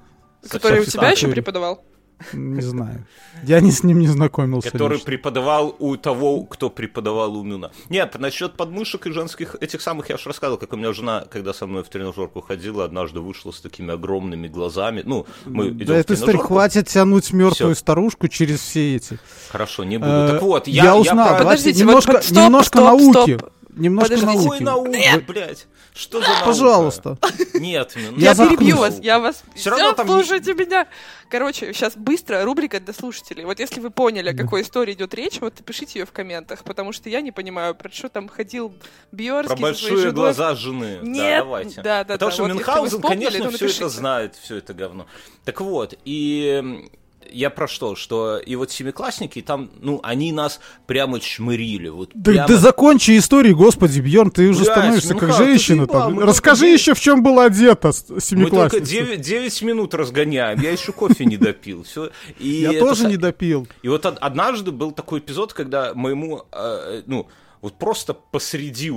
Который 0.51 0.81
у 0.81 0.85
тебя 0.85 1.11
еще 1.11 1.29
преподавал? 1.29 1.85
Не 2.33 2.63
знаю. 2.63 3.07
Я 3.43 3.61
не 3.61 3.71
с 3.71 3.83
ним 3.85 3.99
не 4.01 4.09
знакомился. 4.09 4.71
Который 4.71 4.95
лично. 4.95 5.05
преподавал 5.05 5.77
у 5.79 5.99
того, 5.99 6.45
кто 6.45 6.71
преподавал 6.71 7.37
у 7.37 7.43
Мюна. 7.43 7.73
Нет, 7.91 8.19
насчет 8.19 8.55
подмышек 8.57 9.07
и 9.07 9.11
женских 9.11 9.55
этих 9.61 9.83
самых 9.83 10.09
я 10.09 10.17
же 10.17 10.25
рассказывал, 10.31 10.57
как 10.59 10.73
у 10.73 10.77
меня 10.79 10.95
жена, 10.95 11.27
когда 11.31 11.53
со 11.53 11.67
мной 11.67 11.85
в 11.85 11.89
тренажерку 11.91 12.41
ходила, 12.41 12.87
однажды 12.87 13.21
вышла 13.21 13.51
с 13.51 13.61
такими 13.61 13.93
огромными 13.93 14.49
глазами. 14.49 15.03
Ну, 15.05 15.27
мы 15.45 15.69
идем 15.69 15.87
Да 15.89 15.93
в 15.93 15.97
это 15.99 16.15
история, 16.15 16.17
тренажерку. 16.33 16.47
хватит 16.55 16.89
тянуть 16.89 17.33
мертвую 17.35 17.75
Всё. 17.75 17.81
старушку 17.81 18.29
через 18.29 18.61
все 18.61 18.97
эти. 18.97 19.19
Хорошо, 19.51 19.85
не 19.85 19.99
буду. 19.99 20.11
Э, 20.11 20.29
так 20.33 20.41
вот, 20.43 20.69
я, 20.69 20.85
я, 20.85 20.97
узнал. 20.97 21.29
про- 21.29 21.39
Давайте 21.41 21.65
Подождите, 21.65 21.85
вот 21.85 21.89
немножко, 21.91 22.13
под- 22.13 22.25
стоп, 22.25 22.37
немножко 22.39 22.79
стоп, 22.79 22.85
науки. 22.99 23.37
стоп. 23.39 23.51
Немножко 23.77 24.17
науки. 24.17 24.63
науки, 24.63 25.25
блядь? 25.29 25.67
Что 25.95 26.21
за 26.21 26.29
наука? 26.29 26.45
Пожалуйста. 26.47 27.19
Нет, 27.55 27.95
Мюн, 27.97 28.17
Я 28.17 28.33
Я, 28.33 28.35
перебью 28.35 28.77
вас, 28.79 28.99
я 29.01 29.19
вас... 29.19 29.45
Всё 29.55 29.71
равно 29.71 29.93
там 29.93 30.07
слушайте 30.07 30.55
меня. 30.55 30.89
Короче, 31.29 31.73
сейчас 31.73 31.95
быстро 31.97 32.43
рубрика 32.45 32.81
для 32.81 32.95
слушателей. 32.95 33.45
Вот 33.45 33.61
если 33.61 33.81
вы 33.81 33.91
поняли, 33.91 34.31
о 34.31 34.35
какой 34.37 34.63
истории 34.63 34.93
идет 34.95 35.15
речь, 35.15 35.41
вот 35.41 35.55
напишите 35.59 35.99
ее 36.01 36.07
в 36.07 36.13
комментах, 36.13 36.65
потому 36.65 36.93
что 36.93 37.09
я 37.09 37.21
не 37.21 37.33
понимаю, 37.33 37.75
про 37.75 37.91
что 37.91 38.09
там 38.09 38.29
ходил 38.29 38.75
Бьорский 39.13 39.55
Про 39.57 39.63
большие 39.63 39.97
женой. 39.97 40.13
глаза 40.13 40.55
жены. 40.55 40.99
да, 41.03 41.07
Нет, 41.07 41.45
давайте. 41.45 41.83
да, 41.83 42.05
да, 42.05 42.15
Потому 42.15 42.31
да, 42.31 42.35
что 42.35 42.43
вот 42.45 42.53
Мюнхгаузен, 42.53 43.03
конечно, 43.03 43.51
все 43.51 43.67
это 43.67 43.89
знает, 43.89 44.35
все 44.43 44.57
это 44.57 44.73
говно. 44.75 45.07
Так 45.45 45.61
вот, 45.61 45.95
и 46.05 46.89
я 47.33 47.51
про 47.51 47.67
что? 47.69 47.95
Что 47.97 48.39
и 48.39 48.57
вот 48.57 48.71
семиклассники 48.71 49.41
там, 49.43 49.71
ну, 49.81 50.01
они 50.03 50.33
нас 50.33 50.61
прямо 50.87 51.21
чмырили. 51.21 51.89
Вот 51.89 52.11
Да, 52.15 52.33
прямо... 52.33 52.49
да 52.49 52.57
закончи 52.57 53.17
историю, 53.19 53.57
господи, 53.57 54.01
Бьерн, 54.01 54.31
ты 54.31 54.49
уже 54.49 54.61
Блядь, 54.65 54.73
становишься 54.73 55.13
ну 55.15 55.19
как 55.21 55.29
как, 55.31 55.39
женщина. 55.39 55.87
там. 55.87 56.15
мы 56.15 56.23
Расскажи 56.25 56.63
только 56.67 56.73
еще, 56.75 56.95
в 56.95 57.01
чем 57.01 57.23
была 57.23 57.45
одета 57.47 57.93
с- 57.93 58.03
Мы 58.09 58.15
только 58.17 58.21
семиклассница. 58.21 58.85
9, 58.91 59.21
9 59.21 59.63
минут 59.63 59.95
разгоняем, 59.95 60.61
я 60.61 60.71
еще 60.71 60.93
кофе 60.93 61.25
не 61.25 61.37
допил. 61.37 61.83
Все. 61.85 62.11
И 62.39 62.49
Я 62.49 62.71
это 62.73 62.81
тоже 62.81 63.07
не 63.07 63.17
допил. 63.17 63.67
И 63.83 63.89
вот 63.89 64.05
од- 64.07 64.19
однажды 64.19 64.71
был 64.73 64.93
такой 64.93 65.21
эпизод, 65.21 65.53
когда 65.53 65.93
моему, 65.95 66.43
э, 66.53 67.03
ну, 67.07 67.27
вот 67.63 67.79
просто 67.79 68.15
посреди 68.15 68.91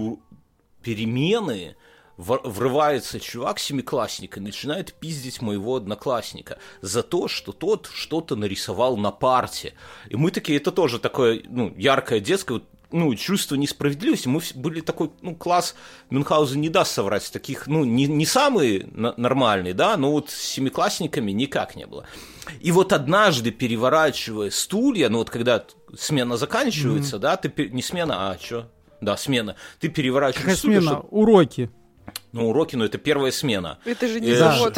перемены 0.83 1.75
врывается 2.19 3.19
чувак 3.19 3.59
семиклассник 3.59 4.37
и 4.37 4.41
начинает 4.41 4.93
пиздить 4.93 5.41
моего 5.41 5.77
одноклассника 5.77 6.57
за 6.81 7.01
то, 7.01 7.27
что 7.29 7.53
тот 7.53 7.89
что-то 7.93 8.35
нарисовал 8.35 8.97
на 8.97 9.11
парте. 9.11 9.73
И 10.09 10.15
мы 10.17 10.31
такие, 10.31 10.57
это 10.57 10.71
тоже 10.73 10.99
такое, 10.99 11.41
ну, 11.47 11.73
яркое 11.77 12.19
детское, 12.19 12.61
ну, 12.91 13.15
чувство 13.15 13.55
несправедливости. 13.55 14.27
Мы 14.27 14.41
были 14.55 14.81
такой, 14.81 15.11
ну, 15.21 15.33
класс, 15.33 15.75
Мюнхгаузен 16.09 16.59
не 16.59 16.67
даст 16.69 16.91
соврать, 16.91 17.31
таких, 17.31 17.67
ну, 17.67 17.85
не, 17.85 18.05
не 18.07 18.25
самый 18.25 18.85
на- 18.91 19.13
нормальный, 19.15 19.71
да, 19.73 19.95
но 19.95 20.11
вот 20.11 20.29
с 20.29 20.35
семиклассниками 20.35 21.31
никак 21.31 21.75
не 21.77 21.85
было. 21.85 22.05
И 22.59 22.71
вот 22.73 22.91
однажды, 22.91 23.51
переворачивая 23.51 24.49
стулья, 24.49 25.07
ну, 25.09 25.19
вот 25.19 25.29
когда 25.29 25.63
смена 25.97 26.35
заканчивается, 26.35 27.17
да, 27.17 27.37
ты, 27.37 27.69
не 27.69 27.81
смена, 27.81 28.31
а 28.31 28.37
что? 28.37 28.69
Да, 29.01 29.15
смена. 29.15 29.55
Ты 29.79 29.87
переворачиваешь 29.87 30.41
Какая 30.43 30.55
стулья, 30.57 30.81
смена? 30.81 30.97
чтоб- 30.97 31.13
Уроки. 31.13 31.69
Ну, 32.31 32.49
уроки, 32.49 32.75
ну, 32.75 32.85
это 32.85 32.97
первая 32.97 33.31
смена. 33.31 33.79
Это 33.85 34.07
же 34.07 34.19
не 34.21 34.29
Э, 34.31 34.35
завод. 34.37 34.77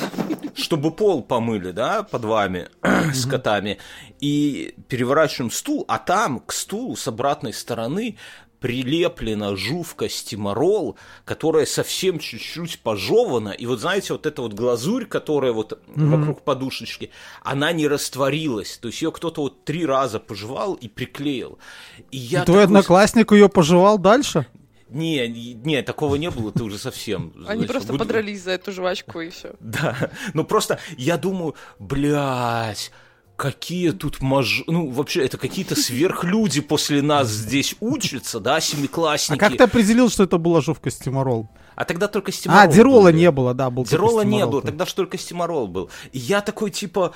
Чтобы 0.56 0.92
пол 0.92 1.22
помыли, 1.24 1.72
да, 1.72 2.04
под 2.04 2.26
вами, 2.26 2.70
с 3.14 3.26
котами. 3.26 3.78
И 4.20 4.76
переворачиваем 4.88 5.52
стул, 5.52 5.86
а 5.88 5.98
там 5.98 6.40
к 6.40 6.52
стулу 6.54 6.96
с 6.96 7.08
обратной 7.08 7.54
стороны 7.54 8.18
прилеплена 8.60 9.56
жувка 9.56 10.08
стиморол, 10.08 10.96
которая 11.26 11.66
совсем 11.66 12.20
чуть-чуть 12.20 12.80
пожевана. 12.80 13.50
И 13.50 13.66
вот 13.66 13.80
знаете, 13.80 14.14
вот 14.14 14.28
эта 14.28 14.44
вот 14.44 14.54
глазурь, 14.54 15.06
которая 15.06 15.52
вот 15.52 15.82
вокруг 15.96 16.44
подушечки, 16.44 17.10
она 17.42 17.72
не 17.72 17.88
растворилась. 17.88 18.78
То 18.78 18.90
есть 18.90 19.02
ее 19.02 19.12
кто-то 19.12 19.42
вот 19.42 19.66
три 19.66 19.84
раза 19.86 20.20
пожевал 20.20 20.76
и 20.76 20.88
приклеил. 20.88 21.58
И 22.12 22.18
я 22.18 22.44
И 22.44 22.46
твой 22.46 22.58
такой- 22.58 22.64
одноклассник 22.66 23.32
ее 23.32 23.50
пожевал 23.50 23.98
дальше? 23.98 24.46
Не, 24.92 25.28
не, 25.28 25.82
такого 25.84 26.16
не 26.16 26.30
было, 26.30 26.52
ты 26.52 26.64
уже 26.64 26.78
совсем... 26.78 27.34
Они 27.48 27.66
просто 27.66 27.94
буду- 27.94 28.00
подрались 28.00 28.44
за 28.44 28.52
эту 28.52 28.72
жвачку 28.72 29.22
и 29.22 29.30
все. 29.30 29.54
Да, 29.60 30.12
ну 30.34 30.44
просто 30.44 30.80
я 30.98 31.18
думаю, 31.18 31.56
блядь, 31.80 32.92
какие 33.38 33.92
тут 33.92 34.22
маж... 34.22 34.64
Ну, 34.68 34.90
вообще, 34.90 35.24
это 35.26 35.38
какие-то 35.38 35.76
сверхлюди 35.76 36.62
после 36.62 37.02
нас 37.02 37.30
здесь 37.30 37.76
учатся, 37.80 38.40
да, 38.40 38.58
А 38.58 38.62
семиклассники. 38.62 39.40
как 39.40 39.58
ты 39.58 39.64
определил, 39.64 40.10
что 40.10 40.24
это 40.24 40.38
была 40.38 40.62
жувка 40.62 40.92
стиморол? 40.92 41.50
А 41.76 41.86
тогда 41.86 42.08
только 42.08 42.32
стиморол 42.32 42.64
А, 42.64 42.68
дирола 42.68 43.12
был. 43.12 43.18
не 43.18 43.32
было, 43.32 43.54
да, 43.54 43.70
был 43.70 43.86
Дирола 43.86 44.22
не 44.22 44.46
было, 44.46 44.62
тогда 44.62 44.86
же 44.86 44.94
только 44.94 45.18
стиморол 45.18 45.68
был. 45.68 45.90
И 46.12 46.20
я 46.20 46.42
такой, 46.42 46.70
типа, 46.70 47.14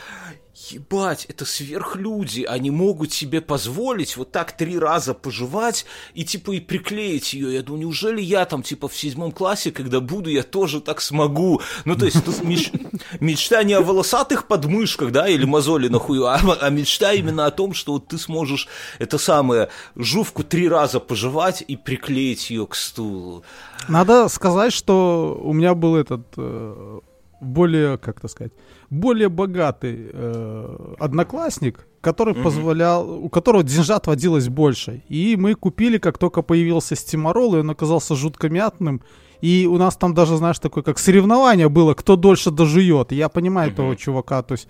ебать, 0.71 1.25
это 1.25 1.43
сверхлюди, 1.45 2.43
они 2.43 2.71
могут 2.71 3.11
себе 3.11 3.41
позволить 3.41 4.15
вот 4.15 4.31
так 4.31 4.55
три 4.55 4.79
раза 4.79 5.13
пожевать 5.13 5.85
и, 6.13 6.23
типа, 6.23 6.51
и 6.51 6.59
приклеить 6.61 7.33
ее. 7.33 7.53
Я 7.53 7.61
думаю, 7.61 7.81
неужели 7.81 8.21
я 8.21 8.45
там, 8.45 8.63
типа, 8.63 8.87
в 8.87 8.95
седьмом 8.95 9.33
классе, 9.33 9.71
когда 9.71 9.99
буду, 9.99 10.29
я 10.29 10.43
тоже 10.43 10.79
так 10.79 11.01
смогу? 11.01 11.61
Ну, 11.83 11.95
то 11.97 12.05
есть, 12.05 12.23
тут 12.23 12.39
меч- 12.41 12.71
мечта 13.19 13.63
не 13.63 13.73
о 13.73 13.81
волосатых 13.81 14.47
подмышках, 14.47 15.11
да, 15.11 15.27
или 15.27 15.43
мозоли 15.43 15.89
на 15.89 15.99
хую, 15.99 16.25
а, 16.25 16.39
а 16.61 16.69
мечта 16.69 17.11
именно 17.11 17.45
о 17.45 17.51
том, 17.51 17.73
что 17.73 17.93
вот 17.93 18.07
ты 18.07 18.17
сможешь 18.17 18.69
это 18.97 19.17
самое, 19.17 19.69
жувку 19.97 20.43
три 20.45 20.69
раза 20.69 21.01
пожевать 21.01 21.63
и 21.67 21.75
приклеить 21.75 22.49
ее 22.49 22.65
к 22.65 22.75
стулу. 22.75 23.43
Надо 23.87 24.27
сказать, 24.29 24.73
что 24.73 25.39
у 25.43 25.53
меня 25.53 25.75
был 25.75 25.95
этот 25.95 26.25
э, 26.37 26.99
более, 27.41 27.97
как 27.97 28.17
это 28.17 28.27
сказать, 28.27 28.51
более 28.89 29.29
богатый 29.29 30.09
э, 30.11 30.95
одноклассник, 30.99 31.87
который 32.01 32.33
позволял, 32.33 33.09
у 33.09 33.29
которого 33.29 33.63
деньжат 33.63 34.07
водилось 34.07 34.47
больше. 34.47 35.03
И 35.09 35.35
мы 35.37 35.55
купили, 35.55 35.97
как 35.97 36.17
только 36.17 36.41
появился 36.41 36.95
стиморол, 36.95 37.55
и 37.55 37.59
он 37.59 37.69
оказался 37.69 38.15
жутко 38.15 38.49
мятным. 38.49 39.01
И 39.41 39.67
у 39.67 39.77
нас 39.77 39.95
там 39.97 40.13
даже, 40.13 40.37
знаешь, 40.37 40.59
такое 40.59 40.83
как 40.83 40.97
соревнование 40.97 41.69
было, 41.69 41.93
кто 41.93 42.15
дольше 42.15 42.51
дожует. 42.51 43.11
И 43.11 43.15
я 43.15 43.29
понимаю 43.29 43.71
этого 43.71 43.95
чувака, 43.95 44.41
то 44.41 44.53
есть 44.53 44.67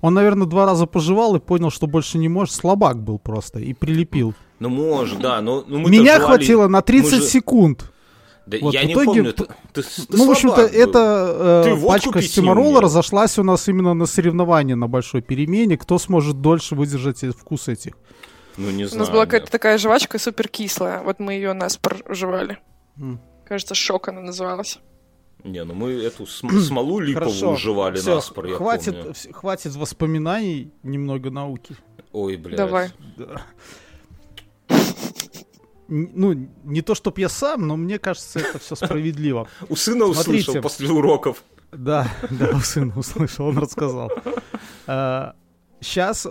он, 0.00 0.14
наверное, 0.14 0.46
два 0.46 0.66
раза 0.66 0.86
пожевал 0.86 1.36
и 1.36 1.40
понял, 1.40 1.70
что 1.70 1.86
больше 1.86 2.18
не 2.18 2.28
может. 2.28 2.54
Слабак 2.54 3.02
был 3.02 3.18
просто 3.18 3.58
и 3.60 3.72
прилепил. 3.72 4.34
Ну, 4.58 4.68
может, 4.68 5.20
да, 5.20 5.40
но... 5.40 5.64
ну, 5.66 5.78
мы-то 5.78 5.90
Меня 5.90 6.16
жевали- 6.16 6.24
хватило 6.24 6.68
на 6.68 6.82
30 6.82 7.12
мы 7.12 7.18
же- 7.18 7.24
секунд. 7.24 7.92
Да 8.46 8.58
Вот, 8.60 8.74
я 8.74 8.82
в 8.82 8.84
не 8.84 8.92
итоге 8.92 9.06
помню, 9.06 9.32
п- 9.34 9.44
ты, 9.72 9.82
ты, 9.82 9.88
ты 10.06 10.16
ну, 10.16 10.26
в 10.26 10.30
общем-то, 10.30 10.60
эта 10.62 11.64
э, 11.66 11.86
пачка 11.86 12.20
не 12.20 12.48
умел. 12.50 12.80
разошлась 12.80 13.38
у 13.38 13.42
нас 13.42 13.68
именно 13.68 13.92
на 13.94 14.06
соревновании 14.06 14.74
на 14.74 14.86
большой 14.86 15.20
перемене. 15.20 15.76
Кто 15.76 15.98
сможет 15.98 16.40
дольше 16.40 16.76
выдержать 16.76 17.22
вкус 17.36 17.66
этих? 17.68 17.94
Ну, 18.56 18.70
не 18.70 18.84
У 18.84 18.88
знаю. 18.88 19.00
нас 19.00 19.10
была 19.10 19.24
какая-то 19.26 19.50
такая 19.50 19.78
жвачка 19.78 20.18
супер 20.18 20.48
кислая. 20.48 21.02
Вот 21.02 21.18
мы 21.18 21.32
ее 21.34 21.52
нас 21.54 21.76
проживали. 21.76 22.58
М. 22.98 23.20
Кажется, 23.46 23.74
шок 23.74 24.08
она 24.08 24.20
называлась. 24.20 24.78
Не, 25.44 25.62
ну 25.64 25.74
мы 25.74 25.90
эту 25.92 26.26
см- 26.26 26.60
смолу 26.60 26.98
липовую 27.00 27.56
жевали 27.56 27.96
Всё, 27.96 28.14
наспор, 28.16 28.46
я 28.46 28.56
хватит, 28.56 28.96
помню. 28.96 29.14
хватит 29.32 29.74
воспоминаний, 29.76 30.72
немного 30.82 31.30
науки. 31.30 31.76
Ой, 32.12 32.36
блядь. 32.36 32.56
Давай. 32.56 32.90
Да. 33.16 33.42
Ну, 35.88 36.48
не 36.64 36.82
то, 36.82 36.94
чтоб 36.94 37.18
я 37.18 37.28
сам, 37.28 37.66
но 37.66 37.76
мне 37.76 37.98
кажется, 37.98 38.40
это 38.40 38.58
все 38.58 38.74
справедливо. 38.74 39.48
У 39.68 39.76
сына 39.76 40.06
услышал 40.06 40.24
Смотрите. 40.24 40.62
после 40.62 40.88
уроков. 40.90 41.44
Да, 41.72 42.08
да, 42.30 42.50
у 42.54 42.60
сына 42.60 42.92
услышал, 42.96 43.46
он 43.46 43.58
рассказал. 43.58 44.10
Сейчас 45.80 46.22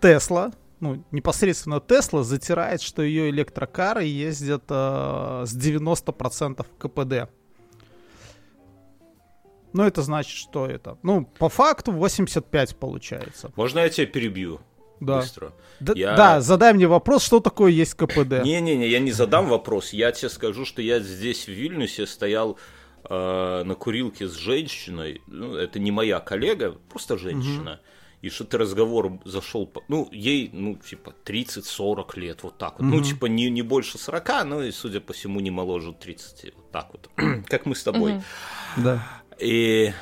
Тесла, 0.00 0.52
ну, 0.80 1.04
непосредственно 1.10 1.80
Тесла 1.80 2.22
затирает, 2.22 2.82
что 2.82 3.02
ее 3.02 3.30
электрокары 3.30 4.04
ездят 4.04 4.64
э, 4.68 5.44
с 5.46 5.56
90% 5.56 6.66
КПД. 6.78 7.30
Ну, 9.72 9.82
это 9.82 10.02
значит, 10.02 10.36
что 10.36 10.66
это? 10.66 10.98
Ну, 11.02 11.26
по 11.38 11.48
факту 11.48 11.92
85 11.92 12.76
получается. 12.76 13.52
Можно 13.56 13.80
я 13.80 13.88
тебя 13.88 14.06
перебью? 14.06 14.60
Да. 15.00 15.18
Быстро. 15.18 15.52
Да, 15.80 15.92
Я- 15.94 16.16
да, 16.16 16.40
задай 16.40 16.72
мне 16.72 16.86
вопрос, 16.86 17.22
что 17.22 17.40
такое 17.40 17.70
есть 17.70 17.94
КПД. 17.94 18.42
Не-не-не, 18.44 18.88
я 18.88 18.98
не 18.98 19.12
задам 19.12 19.48
вопрос. 19.48 19.92
Я 19.92 20.12
тебе 20.12 20.28
скажу, 20.30 20.64
что 20.64 20.80
я 20.82 21.00
здесь, 21.00 21.44
в 21.44 21.48
Вильнюсе, 21.52 22.06
стоял 22.06 22.58
э, 23.08 23.62
на 23.64 23.74
курилке 23.74 24.26
с 24.26 24.34
женщиной. 24.34 25.22
Ну, 25.26 25.54
это 25.54 25.78
не 25.78 25.90
моя 25.92 26.18
коллега, 26.20 26.76
просто 26.88 27.16
женщина. 27.18 27.80
И 28.22 28.30
что-то 28.30 28.58
разговор 28.58 29.20
зашел, 29.24 29.70
ну, 29.88 30.08
ей, 30.10 30.50
ну, 30.52 30.76
типа, 30.76 31.14
30-40 31.24 32.16
лет, 32.16 32.42
вот 32.42 32.58
так 32.58 32.80
вот. 32.80 32.86
Ну, 32.86 33.00
типа, 33.02 33.26
не, 33.26 33.50
не 33.50 33.62
больше 33.62 33.98
40, 33.98 34.44
ну, 34.44 34.62
и, 34.62 34.72
судя 34.72 35.00
по 35.00 35.12
всему, 35.12 35.38
не 35.40 35.50
моложе 35.50 35.92
30, 35.92 36.52
вот 36.56 36.70
так 36.72 36.88
вот. 36.92 37.10
как 37.46 37.66
мы 37.66 37.76
с 37.76 37.84
тобой. 37.84 38.22
Да. 38.76 39.06
И 39.38 39.92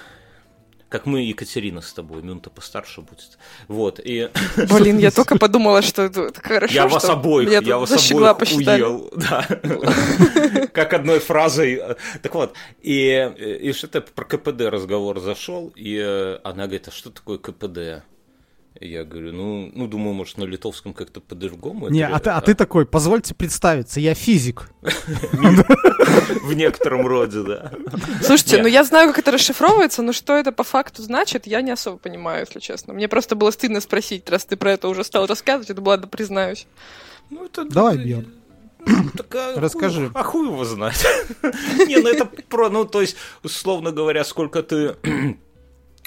как 0.94 1.06
мы, 1.06 1.22
Екатерина, 1.22 1.80
с 1.80 1.92
тобой, 1.92 2.22
минута 2.22 2.50
постарше 2.50 3.00
будет. 3.00 3.36
Вот, 3.66 3.98
и 3.98 4.30
Блин, 4.56 4.98
я 4.98 5.10
только 5.10 5.36
подумала, 5.36 5.82
что 5.82 6.02
это 6.02 6.32
хорошо, 6.40 6.72
я 6.72 6.86
вас 6.86 7.04
обоих, 7.06 7.50
я 7.62 7.78
вас 7.78 7.90
обоих 8.12 8.38
посчитали. 8.38 8.82
уел, 8.82 9.10
да. 9.16 10.68
Как 10.72 10.92
одной 10.92 11.18
фразой. 11.18 11.82
Так 12.22 12.32
вот, 12.36 12.54
и, 12.80 13.58
и 13.60 13.72
что-то 13.72 14.02
про 14.02 14.24
КПД 14.24 14.60
разговор 14.70 15.18
зашел, 15.18 15.72
и 15.74 16.00
э, 16.00 16.38
она 16.44 16.66
говорит, 16.66 16.86
а 16.86 16.92
что 16.92 17.10
такое 17.10 17.38
КПД? 17.38 18.04
Я 18.80 19.04
говорю, 19.04 19.32
ну, 19.32 19.70
ну, 19.72 19.86
думаю, 19.86 20.14
может, 20.14 20.36
на 20.36 20.44
литовском 20.44 20.94
как-то 20.94 21.20
по-другому. 21.20 21.88
Не, 21.90 22.00
это- 22.00 22.14
а 22.16 22.18
ты, 22.18 22.30
а 22.30 22.40
ты 22.40 22.54
такой, 22.54 22.86
позвольте 22.86 23.32
представиться, 23.34 24.00
я 24.00 24.14
физик. 24.14 24.68
В 26.42 26.52
некотором 26.54 27.06
роде, 27.06 27.42
да. 27.42 27.70
Слушайте, 28.22 28.60
ну 28.62 28.68
я 28.68 28.84
знаю, 28.84 29.08
как 29.10 29.18
это 29.20 29.30
расшифровывается, 29.32 30.02
но 30.02 30.12
что 30.12 30.36
это 30.36 30.52
по 30.52 30.64
факту 30.64 31.02
значит, 31.02 31.46
я 31.46 31.60
не 31.62 31.70
особо 31.70 31.98
понимаю, 31.98 32.40
если 32.46 32.60
честно. 32.60 32.92
Мне 32.94 33.08
просто 33.08 33.34
было 33.36 33.50
стыдно 33.52 33.80
спросить, 33.80 34.28
раз 34.28 34.44
ты 34.44 34.56
про 34.56 34.72
это 34.72 34.88
уже 34.88 35.04
стал 35.04 35.26
рассказывать, 35.26 35.70
это 35.70 35.80
ладно, 35.80 36.06
признаюсь. 36.08 36.66
Ну, 37.30 37.46
это- 37.46 37.64
Давай, 37.64 37.96
Бьерн. 37.98 38.32
Так, 39.16 39.34
а 39.34 39.54
Расскажи. 39.58 40.08
хуй- 40.08 40.20
а 40.20 40.22
хуй 40.24 40.46
его 40.46 40.62
знает. 40.64 40.96
Не, 41.88 41.96
ну 42.02 42.08
это 42.08 42.26
про, 42.26 42.68
ну 42.68 42.84
то 42.84 43.00
есть, 43.00 43.16
условно 43.42 43.92
говоря, 43.92 44.24
сколько 44.24 44.62
ты 44.62 44.96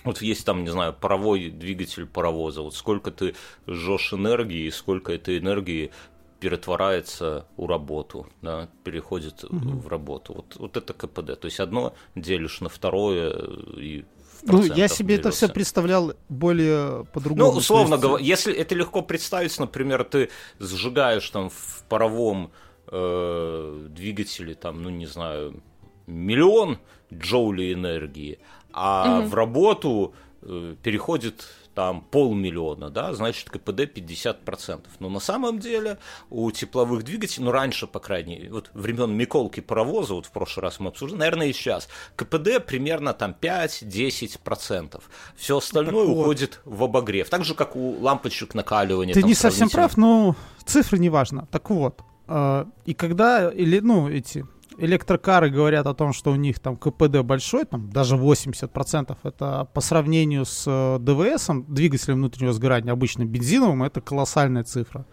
вот 0.08 0.22
есть 0.22 0.46
там, 0.46 0.64
не 0.64 0.70
знаю, 0.70 0.94
паровой 0.94 1.50
двигатель 1.50 2.06
паровоза, 2.06 2.62
вот 2.62 2.76
сколько 2.76 3.12
ты 3.12 3.36
жжешь 3.68 4.14
энергии, 4.14 4.70
сколько 4.70 5.14
этой 5.14 5.38
энергии 5.38 5.92
перетворяется 6.40 7.48
у 7.58 7.68
работу, 7.68 8.28
да, 8.42 8.70
переходит 8.84 9.44
в 9.44 9.88
работу. 9.88 10.34
Вот, 10.34 10.56
вот 10.58 10.78
это 10.78 10.94
КПД. 10.94 11.40
То 11.40 11.46
есть 11.46 11.60
одно 11.60 11.94
делишь 12.16 12.62
на 12.62 12.70
второе 12.70 13.34
и 13.76 14.06
Ну, 14.44 14.64
я 14.64 14.88
себе 14.88 15.16
это 15.16 15.32
все 15.32 15.48
представлял 15.48 16.14
более 16.30 17.06
по-другому. 17.06 17.52
Ну, 17.52 17.58
условно 17.58 17.98
говоря, 17.98 18.24
если 18.24 18.54
это 18.54 18.76
легко 18.76 19.02
представить, 19.02 19.58
например, 19.60 20.04
ты 20.04 20.30
сжигаешь 20.60 21.28
там 21.30 21.50
в 21.50 21.84
паровом 21.90 22.52
э, 22.88 23.88
двигателе, 23.90 24.54
там, 24.54 24.84
ну, 24.84 24.90
не 24.90 25.08
знаю, 25.08 25.62
миллион 26.06 26.78
джоулей 27.14 27.74
энергии, 27.74 28.40
а 28.78 29.22
в 29.22 29.34
работу 29.34 30.14
э, 30.44 30.76
переходит 30.84 31.48
там 31.74 32.02
полмиллиона, 32.02 32.90
да, 32.90 33.14
значит 33.14 33.52
КПД 33.52 33.82
50%. 33.82 34.82
Но 35.00 35.10
на 35.10 35.20
самом 35.20 35.60
деле 35.60 36.00
у 36.32 36.50
тепловых 36.50 37.04
двигателей, 37.04 37.46
ну 37.46 37.52
раньше, 37.52 37.86
по 37.86 38.00
крайней 38.00 38.38
мере, 38.38 38.52
вот 38.52 38.72
времен 38.74 39.12
Миколки 39.12 39.60
паровоза, 39.60 40.16
вот 40.16 40.26
в 40.26 40.32
прошлый 40.32 40.64
раз 40.64 40.80
мы 40.80 40.90
обсуждали, 40.90 41.20
наверное 41.20 41.48
и 41.48 41.54
сейчас, 41.54 41.88
КПД 42.16 42.66
примерно 42.66 43.14
там 43.14 43.36
5-10%. 43.40 45.02
Все 45.36 45.58
остальное 45.58 45.94
Так 45.94 46.06
вот. 46.08 46.22
уходит 46.22 46.62
в 46.66 46.84
обогрев. 46.84 47.30
Так 47.30 47.46
же, 47.46 47.54
как 47.54 47.76
у 47.76 48.00
лампочек 48.00 48.56
накаливания. 48.56 49.14
Ты 49.14 49.22
там 49.22 49.30
не 49.30 49.36
совсем 49.36 49.70
прав, 49.70 49.98
но 49.98 50.36
цифры 50.66 50.98
не 50.98 51.10
важно. 51.10 51.48
Так 51.52 51.70
вот, 51.70 52.02
э, 52.28 52.66
и 52.86 52.94
когда, 52.96 53.52
или, 53.52 53.80
ну, 53.82 54.10
эти 54.10 54.48
электрокары 54.78 55.50
говорят 55.50 55.88
о 55.88 55.94
том, 55.94 56.14
что 56.14 56.32
у 56.32 56.36
них 56.36 56.60
там 56.60 56.78
КПД 56.78 57.22
большой, 57.22 57.66
там 57.66 57.90
даже 57.90 58.16
80%, 58.16 59.18
это 59.24 59.68
по 59.74 59.82
сравнению 59.82 60.46
с 60.46 60.64
э, 60.68 61.00
ДВСом, 61.00 61.66
двигателем 61.68 62.18
внутреннего 62.18 62.54
сгорания, 62.54 62.94
обычным 62.94 63.28
бензиновым, 63.28 63.84
это 63.84 64.02
колоссальная 64.02 64.64
цифра. 64.64 65.06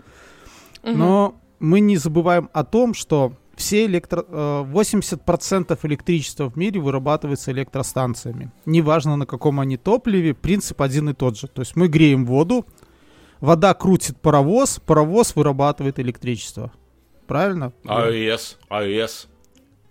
Мгм. 0.82 0.98
Но 0.98 1.34
мы 1.58 1.80
не 1.80 1.96
забываем 1.96 2.50
о 2.52 2.64
том, 2.64 2.94
что 2.94 3.32
все 3.56 3.86
электро... 3.86 4.24
э, 4.28 4.64
80% 4.70 5.78
электричества 5.82 6.50
в 6.50 6.56
мире 6.56 6.80
вырабатывается 6.80 7.52
электростанциями. 7.52 8.52
Неважно 8.66 9.16
на 9.16 9.26
каком 9.26 9.60
они 9.60 9.76
топливе, 9.76 10.34
принцип 10.34 10.82
один 10.82 11.10
и 11.10 11.14
тот 11.14 11.38
же. 11.38 11.48
То 11.48 11.62
есть 11.62 11.76
мы 11.76 11.88
греем 11.88 12.26
воду, 12.26 12.66
вода 13.40 13.74
крутит 13.74 14.20
паровоз, 14.20 14.80
паровоз 14.84 15.36
вырабатывает 15.36 15.98
электричество. 15.98 16.72
Правильно? 17.26 17.72
АЭС, 17.86 18.58
АЭС. 18.68 19.28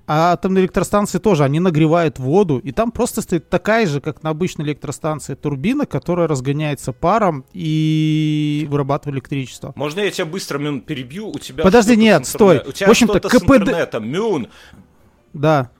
А 0.05 0.33
атомные 0.33 0.63
электростанции 0.63 1.17
тоже, 1.17 1.45
они 1.45 1.61
нагревают 1.61 2.19
воду, 2.19 2.59
и 2.59 2.71
там 2.73 2.91
просто 2.91 3.21
стоит 3.21 3.49
такая 3.49 3.87
же, 3.87 4.01
как 4.01 4.21
на 4.21 4.31
обычной 4.31 4.65
электростанции, 4.65 5.35
турбина, 5.35 5.85
которая 5.85 6.27
разгоняется 6.27 6.91
паром 6.91 7.45
и 7.53 8.67
вырабатывает 8.69 9.15
электричество. 9.15 9.71
Можно 9.77 10.01
я 10.01 10.11
тебя 10.11 10.25
быстро, 10.25 10.59
Мюн, 10.59 10.81
перебью? 10.81 11.29
У 11.29 11.39
тебя 11.39 11.63
Подожди, 11.63 11.95
нет, 11.95 12.27
стой. 12.27 12.61
У 12.67 12.73
тебя 12.73 12.87
В 12.87 12.91
общем-то, 12.91 13.19
что-то 13.19 13.29
с 13.29 13.41
КПД 13.41 13.51
интернетом, 13.55 14.07
Мюн. 14.09 14.47
Да. 15.31 15.71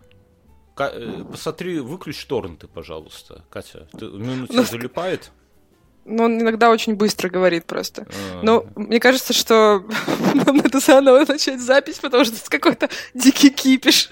Ка- 0.73 0.91
э, 0.93 1.23
Посмотри, 1.29 1.79
выключи 1.79 2.25
торренты, 2.25 2.67
пожалуйста. 2.67 3.43
Катя, 3.49 3.87
ты, 3.97 4.05
Мюн 4.05 4.43
у 4.43 4.47
тебя 4.47 4.59
Ну, 4.59 4.63
залипает? 4.63 5.31
Но 6.05 6.25
он 6.25 6.41
иногда 6.41 6.69
очень 6.69 6.95
быстро 6.95 7.29
говорит 7.29 7.65
просто. 7.65 8.05
А. 8.33 8.41
Но 8.43 8.65
мне 8.75 8.99
кажется, 8.99 9.33
что 9.33 9.83
нам 10.33 10.57
надо 10.63 10.79
заново 10.79 11.25
начать 11.25 11.61
запись, 11.61 11.99
потому 11.99 12.25
что 12.25 12.35
это 12.35 12.49
какой-то 12.49 12.89
дикий 13.13 13.49
кипиш. 13.49 14.09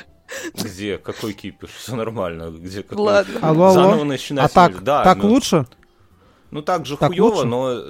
Где? 0.53 0.97
Какой 0.97 1.33
кипиш? 1.33 1.69
Все 1.71 1.95
нормально. 1.95 2.51
Где? 2.51 2.83
Какой? 2.83 3.05
Ладно. 3.05 3.39
Алло, 3.41 3.65
алло. 3.65 3.73
Заново 3.73 4.03
начинать. 4.05 4.45
А 4.45 4.53
так, 4.53 4.83
да, 4.83 5.03
так 5.03 5.17
ну, 5.17 5.29
лучше? 5.29 5.65
Ну 6.51 6.61
так 6.61 6.85
же 6.85 6.97
Так 6.97 7.09
хуево, 7.11 7.25
лучше? 7.27 7.47
но 7.47 7.71
э, 7.71 7.83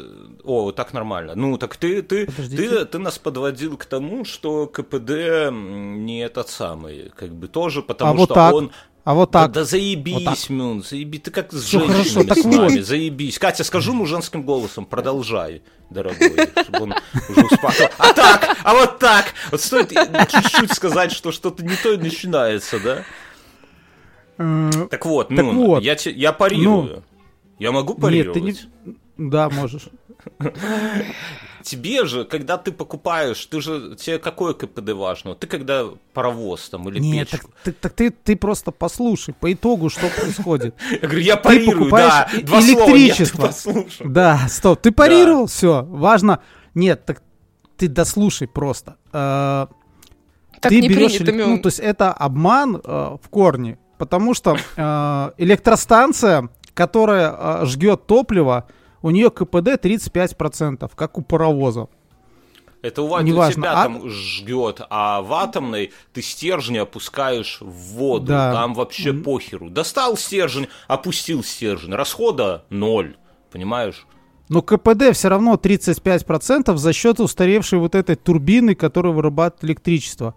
о, 0.43 0.72
так 0.72 0.93
нормально. 0.93 1.34
Ну 1.36 1.58
так 1.58 1.75
ты 1.77 2.01
ты 2.03 2.27
Подождите. 2.27 2.70
ты 2.70 2.86
ты 2.86 3.00
нас 3.00 3.17
подводил 3.17 3.75
к 3.75 3.86
тому, 3.86 4.24
что 4.24 4.67
КПД 4.67 5.50
не 5.51 6.24
этот 6.24 6.50
самый, 6.50 7.12
как 7.15 7.34
бы 7.34 7.48
тоже, 7.48 7.81
потому 7.81 8.12
А 8.12 8.13
вот 8.13 8.25
что 8.25 8.34
так. 8.36 8.53
он 8.53 8.72
А 9.03 9.13
вот 9.15 9.31
Да, 9.31 9.41
так. 9.43 9.51
да 9.51 9.63
заебись, 9.65 10.13
Вот 10.13 10.24
так. 10.25 10.50
Мюн, 10.50 10.84
заебись. 10.84 11.22
Ты 11.22 11.31
как 11.31 11.51
с 11.51 11.72
хорошо, 11.72 11.91
женщинами 11.93 12.27
так 12.27 12.38
с 12.38 12.43
нами, 12.46 12.77
вот. 12.77 12.86
заебись. 12.86 13.39
Катя, 13.39 13.63
скажу 13.63 13.93
ему 13.93 14.05
женским 14.05 14.43
голосом, 14.43 14.86
продолжай, 14.86 15.63
дорогой, 15.89 16.29
чтобы 16.63 16.81
он 16.84 16.93
уже 17.29 17.46
успокоил. 17.46 17.89
А 17.98 18.13
так, 18.13 18.58
а 18.63 18.74
вот 18.75 19.00
так. 19.00 19.34
Вот 19.50 19.60
стоит 19.62 19.89
чуть-чуть 19.89 20.72
сказать, 20.74 21.12
что 21.12 21.31
что-то 21.31 21.63
не 21.65 21.75
то 21.75 21.91
и 21.93 21.98
начинается, 21.98 22.79
да? 22.79 23.03
Э, 24.38 24.70
Так 24.91 25.05
вот, 25.05 25.29
Так 25.29 25.38
Мюн, 25.38 25.55
вот. 25.58 25.84
я, 25.84 25.96
я 26.05 26.31
парирую. 26.31 27.03
Я 27.58 27.72
могу 27.72 27.93
Нет, 27.93 28.01
парировать? 28.01 28.34
ты 28.34 28.41
не... 28.86 29.29
Да, 29.29 29.50
можешь. 29.50 29.88
Тебе 31.63 32.06
же, 32.06 32.25
когда 32.25 32.58
ты 32.58 32.72
покупаешь, 32.72 33.46
ты 33.46 33.62
же, 33.62 33.96
тебе 33.96 34.20
какое 34.20 34.53
КПД 34.53 34.92
важно? 34.94 35.36
Ты 35.36 35.48
когда 35.48 35.86
паровоз 36.14 36.70
там 36.70 36.88
или 36.90 37.00
Нет, 37.00 37.29
так, 37.29 37.42
печку? 37.42 37.53
ты, 37.64 37.72
так 37.72 37.94
ты, 37.94 38.09
ты 38.12 38.36
просто 38.36 38.72
послушай, 38.72 39.33
по 39.40 39.51
итогу, 39.51 39.90
что 39.90 40.07
происходит. 40.09 40.75
Я 40.92 40.98
говорю, 41.00 41.20
я 41.20 41.38
парирую, 41.38 41.77
покупаешь 41.79 42.31
да. 42.33 42.42
Два 42.42 42.59
электричество. 42.62 43.51
Да, 44.00 44.48
стоп, 44.50 44.81
ты 44.81 44.92
парировал, 44.92 45.48
все, 45.48 45.83
важно. 45.83 46.40
Нет, 46.74 47.05
так 47.05 47.22
ты 47.77 47.88
дослушай 47.88 48.48
просто. 48.48 48.96
Э, 49.12 49.68
Так 50.59 50.70
ты 50.70 50.81
не 50.81 50.88
берешь, 50.90 51.18
принято, 51.18 51.48
ну, 51.48 51.59
то 51.59 51.68
есть 51.68 51.79
это 51.79 52.14
обман 52.14 52.75
э, 52.75 53.18
в 53.22 53.29
корне, 53.29 53.77
потому 53.98 54.33
что 54.33 54.55
э, 54.75 55.31
электростанция, 55.38 56.50
которая 56.74 57.36
э, 57.38 57.66
жгет 57.66 58.05
топливо, 58.07 58.68
у 59.01 59.09
нее 59.09 59.29
КПД 59.29 59.77
35%, 59.83 60.92
как 60.96 61.18
у 61.18 61.22
паровоза. 61.22 61.87
Это 62.81 63.03
у, 63.03 63.07
ва- 63.07 63.20
у 63.20 63.22
Неважно, 63.22 63.61
тебя 63.61 63.72
а- 63.74 63.83
там 63.83 64.09
жгет, 64.09 64.81
а 64.90 65.22
в 65.22 65.33
атомной 65.33 65.92
ты 66.14 66.22
стержни 66.24 66.77
опускаешь 66.79 67.57
в 67.61 67.96
воду. 67.96 68.25
Да. 68.27 68.51
Там 68.53 68.74
вообще 68.74 69.14
похеру. 69.14 69.70
Достал 69.70 70.18
стержень, 70.18 70.68
опустил 70.87 71.44
стержень. 71.44 71.94
Расхода 71.94 72.66
ноль. 72.70 73.18
Понимаешь? 73.51 74.07
Но 74.50 74.61
КПД 74.61 75.11
все 75.14 75.29
равно 75.29 75.53
35% 75.55 76.75
за 76.75 76.94
счет 76.94 77.20
устаревшей 77.20 77.79
вот 77.79 77.96
этой 77.96 78.16
турбины, 78.16 78.75
которая 78.75 79.14
вырабатывает 79.14 79.64
электричество. 79.64 80.35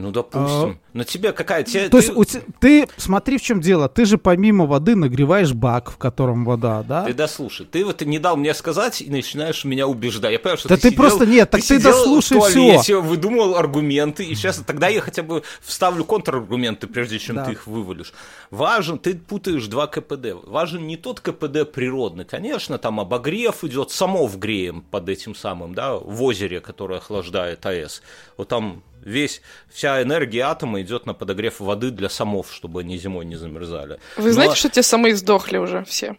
Ну, 0.00 0.10
допустим. 0.12 0.78
Но 0.92 1.02
тебе 1.04 1.32
какая... 1.32 1.64
Тебе, 1.64 1.86
А, 1.86 1.88
То 1.90 1.96
есть 1.98 2.08
ты, 2.10 2.14
у 2.14 2.24
ты, 2.60 2.88
смотри 2.96 3.36
в 3.38 3.42
чем 3.42 3.60
дело, 3.60 3.88
ты 3.88 4.04
же 4.04 4.16
помимо 4.16 4.64
воды 4.66 4.94
нагреваешь 4.94 5.52
бак, 5.52 5.90
в 5.90 5.96
котором 5.96 6.44
вода, 6.44 6.82
да? 6.82 7.04
ты 7.04 7.12
дослушай. 7.14 7.66
Ты 7.66 7.84
вот 7.84 8.00
не 8.02 8.18
дал 8.18 8.36
мне 8.36 8.54
сказать 8.54 9.02
и 9.02 9.10
начинаешь 9.10 9.64
меня 9.64 9.86
убеждать. 9.88 10.32
Я 10.32 10.38
понимаю, 10.38 10.58
что 10.58 10.68
Да 10.68 10.76
ты 10.76 10.82
ты 10.82 10.88
сидел- 10.90 11.02
просто- 11.02 11.26
нет, 11.26 11.50
так 11.50 11.60
ты 11.60 11.66
сидел 11.66 11.90
дослушай 11.92 12.38
в 12.38 12.42
всё. 12.44 12.52
туалете, 12.54 12.96
выдумывал 13.00 13.56
аргументы, 13.56 14.24
и 14.24 14.34
сейчас 14.34 14.58
тогда 14.66 14.88
я 14.88 15.00
хотя 15.00 15.22
бы 15.22 15.42
вставлю 15.62 16.04
контраргументы, 16.04 16.86
прежде 16.86 17.18
чем 17.18 17.36
Да. 17.36 17.44
ты 17.44 17.52
их 17.52 17.66
вывалишь. 17.66 18.12
Важен, 18.50 18.98
ты 18.98 19.14
путаешь 19.16 19.66
два 19.66 19.86
КПД. 19.88 20.34
Важен 20.46 20.86
не 20.86 20.96
тот 20.96 21.20
КПД 21.20 21.70
природный. 21.70 22.24
Конечно, 22.24 22.78
там 22.78 23.00
обогрев 23.00 23.64
идет, 23.64 23.90
самов 23.90 24.38
греем 24.38 24.84
под 24.90 25.08
этим 25.08 25.34
самым, 25.34 25.74
да, 25.74 25.94
в 25.96 26.22
озере, 26.22 26.60
которое 26.60 26.98
охлаждает 26.98 27.64
АЭС. 27.66 28.02
Вот 28.36 28.48
там 28.48 28.82
весь, 29.08 29.42
вся 29.68 30.02
энергия 30.02 30.42
атома 30.42 30.80
идет 30.82 31.06
на 31.06 31.14
подогрев 31.14 31.60
воды 31.60 31.90
для 31.90 32.08
самов, 32.08 32.52
чтобы 32.52 32.80
они 32.80 32.98
зимой 32.98 33.24
не 33.24 33.36
замерзали. 33.36 33.98
Вы 34.16 34.28
Но- 34.28 34.32
знаете, 34.32 34.54
что 34.56 34.68
те 34.68 34.82
самые 34.82 35.16
сдохли 35.16 35.58
уже 35.58 35.84
все? 35.84 36.16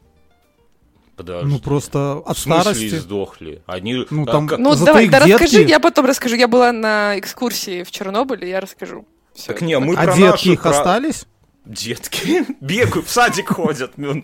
Подожди. 1.15 1.47
Ну 1.49 1.59
просто 1.59 2.21
от 2.25 2.37
в 2.37 2.39
смысле 2.39 2.61
старости. 2.61 2.95
сдохли? 2.95 3.61
Они... 3.65 4.05
Ну, 4.09 4.23
а 4.23 4.25
там- 4.31 4.47
как- 4.47 4.59
Ну, 4.59 4.73
давай, 4.75 5.07
да 5.09 5.19
детки- 5.25 5.43
расскажи, 5.43 5.63
я 5.63 5.79
потом 5.81 6.05
расскажу. 6.05 6.35
Я 6.35 6.47
была 6.47 6.71
на 6.71 7.19
экскурсии 7.19 7.83
в 7.83 7.91
Чернобыле, 7.91 8.49
я 8.49 8.61
расскажу. 8.61 9.05
Всё. 9.33 9.47
Так 9.53 9.61
не, 9.61 9.77
мы 9.79 9.95
А 9.95 10.03
про 10.03 10.13
детки 10.15 10.21
наши, 10.31 10.49
их 10.53 10.61
про- 10.61 10.71
остались? 10.71 11.25
Детки 11.65 12.45
бегают, 12.61 13.05
в 13.07 13.11
садик 13.11 13.49
ходят, 13.49 13.97
Мюн. 13.97 14.23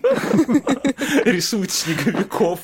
рисуют 1.24 1.70
снеговиков. 1.70 2.60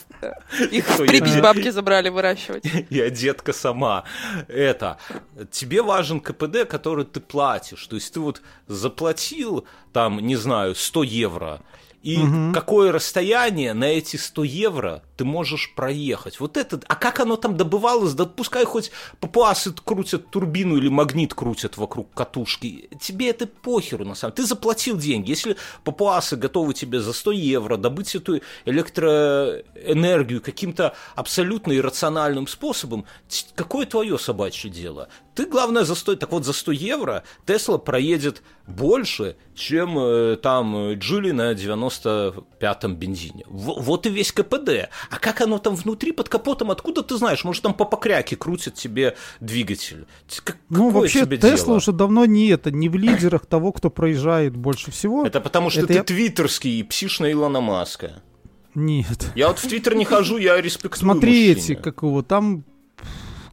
Их 0.71 0.85
Кто, 0.87 1.05
в 1.05 1.07
Припять 1.07 1.35
я- 1.37 1.43
бабки 1.43 1.71
забрали 1.71 2.09
выращивать. 2.09 2.65
Я 2.91 3.11
детка 3.11 3.53
сама. 3.53 4.05
Это, 4.49 4.99
тебе 5.51 5.83
важен 5.83 6.21
КПД, 6.21 6.67
который 6.69 7.05
ты 7.05 7.21
платишь. 7.21 7.87
То 7.87 7.97
есть 7.97 8.13
ты 8.15 8.21
вот 8.21 8.43
заплатил, 8.67 9.67
там, 9.93 10.19
не 10.21 10.37
знаю, 10.37 10.75
100 10.75 11.03
евро, 11.05 11.61
и 12.03 12.19
какое 12.53 12.91
расстояние 12.91 13.75
на 13.75 13.85
эти 13.85 14.17
100 14.17 14.43
евро 14.45 15.03
ты 15.23 15.25
можешь 15.25 15.73
проехать. 15.77 16.41
Вот 16.41 16.57
это, 16.57 16.81
а 16.89 16.97
как 16.97 17.21
оно 17.21 17.37
там 17.37 17.57
добывалось, 17.57 18.15
да 18.15 18.27
пускай 18.27 18.65
хоть 18.65 18.91
папуасы 19.21 19.73
крутят 19.73 20.31
турбину 20.31 20.77
или 20.77 20.89
магнит 20.89 21.33
крутят 21.33 21.77
вокруг 21.77 22.13
катушки. 22.13 22.89
Тебе 23.01 23.31
это 23.31 23.47
похеру, 23.47 24.05
на 24.05 24.17
самом 24.17 24.35
деле. 24.35 24.43
Ты 24.43 24.49
заплатил 24.49 24.99
деньги. 24.99 25.31
Если 25.31 25.57
папуасы 25.85 26.35
готовы 26.35 26.75
тебе 26.75 26.99
за 26.99 27.13
100 27.13 27.31
евро 27.31 27.77
добыть 27.77 28.17
эту 28.17 28.41
электроэнергию 28.65 30.43
каким-то 30.43 30.93
абсолютно 31.15 31.73
иррациональным 31.77 32.49
способом, 32.49 33.05
какое 33.55 33.87
твое 33.87 34.19
собачье 34.19 34.71
дело? 34.73 35.09
Ты, 35.35 35.47
главное, 35.47 35.85
за 35.85 35.95
100... 35.95 36.17
Так 36.17 36.33
вот, 36.33 36.45
за 36.45 36.53
100 36.53 36.73
евро 36.73 37.23
Тесла 37.47 37.79
проедет 37.79 38.43
больше, 38.67 39.37
чем 39.55 39.99
э, 39.99 40.37
там 40.37 40.93
Джили 40.95 41.31
на 41.31 41.53
95-м 41.53 42.97
бензине. 42.97 43.45
Во- 43.47 43.81
вот 43.81 44.07
и 44.07 44.11
весь 44.11 44.33
КПД. 44.33 44.91
А 45.13 45.19
как 45.19 45.43
оно 45.43 45.59
там 45.59 45.75
внутри, 45.77 46.13
под 46.13 46.31
капотом, 46.31 46.71
откуда 46.71 47.03
ты 47.03 47.19
знаешь? 47.19 47.45
Может, 47.45 47.63
там 47.63 47.75
по 47.75 47.85
покряке 47.85 48.35
крутит 48.35 48.77
тебе 48.77 49.15
двигатель? 49.41 50.07
Как- 50.43 50.57
Ну, 50.71 50.89
вообще, 50.89 51.27
Тесла 51.27 51.75
уже 51.75 51.93
давно 51.93 52.25
не 52.25 52.49
это, 52.49 52.71
не 52.71 52.89
в 52.89 52.95
лидерах 52.97 53.45
того, 53.45 53.73
кто 53.73 53.91
проезжает 53.91 54.57
больше 54.57 54.91
всего. 54.91 55.27
Это 55.27 55.43
потому, 55.43 55.69
что 55.69 55.81
Это 55.81 55.89
ты 55.89 55.95
я- 55.97 56.03
твиттерский 56.03 56.81
и 56.81 56.83
псишь 56.83 57.21
на 57.21 57.31
Илона 57.31 57.61
Маска. 57.61 58.23
Нет. 58.75 59.31
Я 59.35 59.49
вот 59.49 59.59
в 59.59 59.69
Твиттер 59.69 59.97
не 59.97 60.07
хожу, 60.07 60.39
я 60.39 60.59
респектую 60.59 60.99
Смотри 60.99 61.51
эти, 61.51 61.75
как 61.75 62.03
его, 62.03 62.23
там 62.23 62.65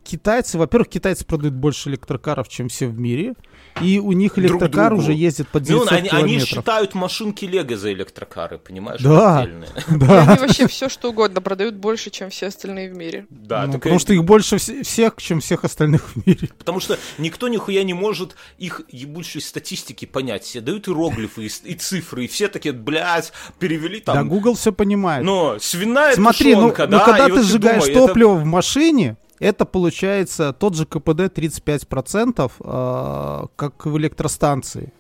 китайцы, 0.06 0.58
во-первых, 0.58 0.88
китайцы 0.88 1.26
продают 1.26 1.56
больше 1.56 1.90
электрокаров, 1.90 2.48
чем 2.48 2.70
все 2.70 2.88
в 2.88 2.98
мире. 2.98 3.36
И 3.82 4.00
у 4.00 4.12
них 4.12 4.34
Друг 4.36 4.46
электрокар 4.46 4.90
другу. 4.90 5.04
уже 5.04 5.14
ездит 5.14 5.48
по 5.50 5.60
Ну, 5.60 5.66
900 5.66 5.92
они, 5.92 5.98
они 6.00 6.10
километров. 6.10 6.48
считают 6.50 6.94
машинки 6.96 7.46
Лего 7.46 7.78
за 7.78 7.94
электрокары, 7.94 8.58
понимаешь? 8.58 9.02
Да. 9.02 9.40
отдельные. 9.40 9.70
И 9.90 9.96
Да. 9.96 10.22
Они 10.24 10.40
вообще 10.40 10.68
все 10.68 10.90
что 10.90 11.10
угодно 11.10 11.42
продают 11.42 11.76
больше, 11.76 12.10
чем 12.10 12.30
все 12.30 12.48
остальные 12.48 12.92
в 12.94 12.96
мире. 12.98 13.26
Да, 13.30 13.66
Ну, 13.66 13.74
так 13.74 13.82
потому 13.82 13.96
и- 13.98 14.00
что 14.00 14.14
их 14.14 14.24
больше 14.24 14.56
вс- 14.58 14.84
всех, 14.84 15.14
чем 15.18 15.40
всех 15.42 15.64
остальных 15.64 16.10
в 16.16 16.26
мире. 16.28 16.50
Потому 16.58 16.80
что 16.80 16.98
никто 17.18 17.48
нихуя 17.48 17.84
не 17.84 17.94
может 17.94 18.36
их 18.58 18.82
ебучей 18.90 19.42
статистики 19.42 20.06
понять. 20.06 20.44
Все 20.44 20.62
дают 20.62 20.88
иероглифы 20.88 21.46
и, 21.46 21.52
и 21.66 21.74
цифры, 21.76 22.26
и 22.26 22.28
все 22.28 22.48
такие, 22.48 22.74
блядь, 22.74 23.32
перевели 23.60 24.02
Да, 24.06 24.14
там. 24.14 24.30
Google 24.30 24.56
все 24.56 24.72
понимает. 24.72 25.24
Но 25.26 25.58
свиная 25.60 26.16
Смотри, 26.16 26.56
ну, 26.56 26.62
тушенка, 26.70 26.86
ну, 26.86 26.92
да, 27.00 27.06
когда 27.06 27.26
и 27.26 27.30
ты 27.30 27.36
вот 27.38 27.46
сжигаешь 27.46 27.84
думай, 27.84 27.96
это- 27.98 28.08
топливо 28.08 28.34
в 28.36 28.46
машине, 28.46 29.18
это 29.40 29.66
получается 29.66 30.54
тот 30.54 30.76
же 30.76 30.86
КПД 30.86 31.30
35%, 31.34 32.52
э, 32.60 33.46
как 33.56 33.86
в 33.86 33.98
электростанции. 33.98 34.92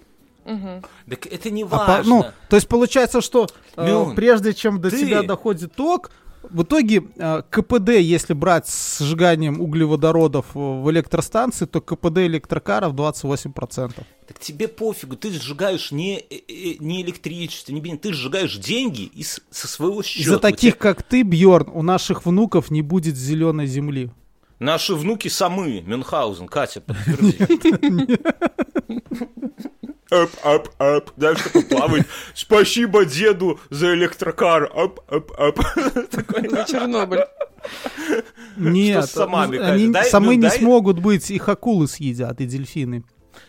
Мгм. 0.46 0.84
Так 1.10 1.28
это 1.28 1.50
не 1.52 1.64
А 1.64 1.68
по- 1.68 1.78
важно. 1.78 2.10
ну, 2.10 2.26
то 2.50 2.56
есть 2.56 2.68
получается, 2.68 3.22
что 3.22 3.48
э, 3.76 3.88
Мюн, 3.88 4.16
прежде 4.16 4.54
чем 4.54 4.82
до 4.82 4.90
ты- 4.90 5.00
тебя 5.00 5.22
доходит 5.24 5.74
ток, 5.76 6.10
в 6.50 6.64
итоге 6.64 7.04
э, 7.18 7.44
КПД, 7.50 7.90
если 8.00 8.34
брать 8.34 8.66
с 8.68 9.00
сжиганием 9.00 9.60
углеводородов 9.62 10.46
в 10.56 10.90
электростанции, 10.90 11.66
то 11.66 11.82
КПД 11.82 12.20
электрокаров 12.20 12.94
28%. 12.94 14.04
Так 14.26 14.40
тебе 14.40 14.68
пофигу, 14.70 15.18
ты 15.18 15.32
сжигаешь 15.34 15.92
не, 15.92 16.18
э, 16.18 16.24
э, 16.48 16.76
не 16.80 17.02
электричество, 17.04 17.74
не 17.74 17.82
бензин, 17.82 18.00
ты 18.00 18.14
сжигаешь 18.14 18.56
деньги 18.58 19.02
из, 19.04 19.42
со 19.52 19.68
своего 19.68 20.02
счета. 20.02 20.22
Из-за 20.24 20.40
таких, 20.40 20.76
тебя- 20.76 20.82
как 20.82 21.04
ты, 21.04 21.24
Бьорн, 21.24 21.70
у 21.74 21.82
наших 21.84 22.26
внуков 22.26 22.72
не 22.72 22.82
будет 22.82 23.18
зеленой 23.18 23.68
земли. 23.68 24.10
Наши 24.60 24.94
внуки 24.94 25.30
самы, 25.30 25.82
Мюнхгаузен, 25.82 26.48
Катя, 26.48 26.82
подтверди. 26.82 28.20
Ап, 30.12 30.30
ап, 30.44 30.70
ап. 30.80 31.12
Дальше 31.18 31.44
такой 31.46 31.64
плавает. 31.66 32.08
Спасибо 32.34 33.06
деду 33.06 33.60
за 33.70 33.94
электрокар. 33.94 34.64
Ап, 34.76 35.00
ап, 35.08 35.32
ап. 35.40 35.60
Такой, 36.10 36.42
Чернобыль. 36.66 37.26
Нет, 38.58 39.06
с 39.06 39.12
самами, 39.12 39.60
они? 39.60 39.90
Дай- 39.90 40.10
самы 40.10 40.36
ну, 40.36 40.44
не 40.44 40.50
смогут 40.50 41.00
быть, 41.00 41.30
их 41.30 41.48
акулы 41.48 41.88
съедят 41.88 42.42
и 42.42 42.46
дельфины. 42.46 43.04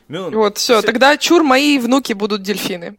Вот, 0.08 0.58
все, 0.58 0.82
тогда 0.82 1.16
чур, 1.16 1.42
мои 1.42 1.78
внуки 1.78 2.12
будут 2.12 2.42
дельфины. 2.42 2.98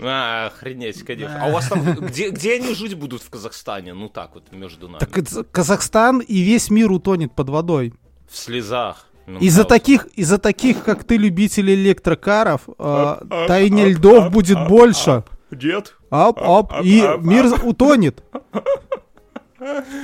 А, 0.00 0.46
охренеть, 0.46 1.02
конечно. 1.04 1.44
А 1.44 1.48
у 1.48 1.52
вас 1.52 1.68
там, 1.68 1.82
где, 2.00 2.30
где 2.30 2.54
они 2.54 2.74
жить 2.74 2.94
будут 2.94 3.22
в 3.22 3.30
Казахстане? 3.30 3.94
Ну 3.94 4.08
так 4.08 4.34
вот, 4.34 4.52
между 4.52 4.88
нами. 4.88 5.00
Так 5.00 5.16
это 5.18 5.44
Казахстан 5.44 6.20
и 6.20 6.40
весь 6.40 6.70
мир 6.70 6.90
утонет 6.90 7.34
под 7.34 7.48
водой. 7.48 7.94
В 8.28 8.36
слезах. 8.36 9.06
Из-за 9.26 9.60
Мюнхгаузен. 9.60 9.66
таких, 9.66 10.06
из-за 10.14 10.38
таких, 10.38 10.84
как 10.84 11.04
ты, 11.04 11.16
любителей 11.16 11.74
электрокаров, 11.74 12.62
э, 12.66 12.72
ап, 12.78 13.46
таяние 13.46 13.90
льдов 13.90 14.30
будет 14.30 14.66
больше. 14.68 15.22
Дед? 15.50 15.94
Ап, 16.10 16.38
ап, 16.40 16.72
и 16.82 17.02
мир 17.20 17.46
утонет. 17.62 18.22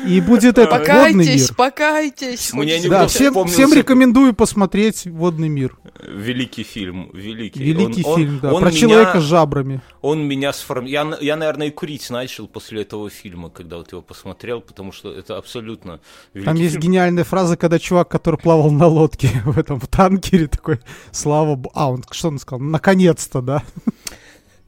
И 0.06 0.20
будет 0.20 0.58
этот 0.58 0.70
водный 0.70 0.86
Покайтесь, 0.86 1.42
мир. 1.48 1.54
покайтесь. 1.56 2.52
Мне 2.52 2.80
не 2.80 2.88
Да, 2.88 3.06
всем, 3.06 3.28
вспомнился- 3.32 3.54
всем 3.54 3.72
рекомендую 3.72 4.34
посмотреть 4.34 5.06
«Водный 5.06 5.48
мир». 5.48 5.76
Великий 6.06 6.64
фильм, 6.64 7.10
великий. 7.14 7.62
Великий 7.62 8.02
Он- 8.04 8.10
он- 8.12 8.16
фильм, 8.18 8.38
да, 8.40 8.52
он 8.52 8.60
про 8.60 8.70
меня- 8.70 8.78
человека 8.80 9.20
с 9.20 9.24
жабрами. 9.24 9.80
Он 10.02 10.26
меня 10.26 10.52
сформировал. 10.52 11.12
Я, 11.12 11.18
я, 11.20 11.36
наверное, 11.36 11.68
и 11.68 11.70
курить 11.70 12.10
начал 12.10 12.46
после 12.48 12.82
этого 12.82 13.08
фильма, 13.10 13.48
когда 13.48 13.76
вот 13.76 13.92
его 13.92 14.02
посмотрел, 14.02 14.60
потому 14.60 14.92
что 14.92 15.12
это 15.12 15.38
абсолютно 15.38 16.00
великий 16.34 16.46
Там 16.46 16.56
есть 16.56 16.72
фильм. 16.74 16.82
гениальная 16.82 17.24
фраза, 17.24 17.56
когда 17.56 17.78
чувак, 17.78 18.08
который 18.08 18.36
плавал 18.40 18.70
на 18.70 18.86
лодке 18.86 19.28
в 19.44 19.58
этом 19.58 19.78
в 19.80 19.86
танкере, 19.86 20.48
такой, 20.48 20.80
слава 21.12 21.54
богу. 21.54 21.70
А, 21.74 21.90
он 21.90 22.02
что 22.10 22.28
он 22.28 22.38
сказал? 22.38 22.60
Наконец-то, 22.60 23.40
да? 23.40 23.62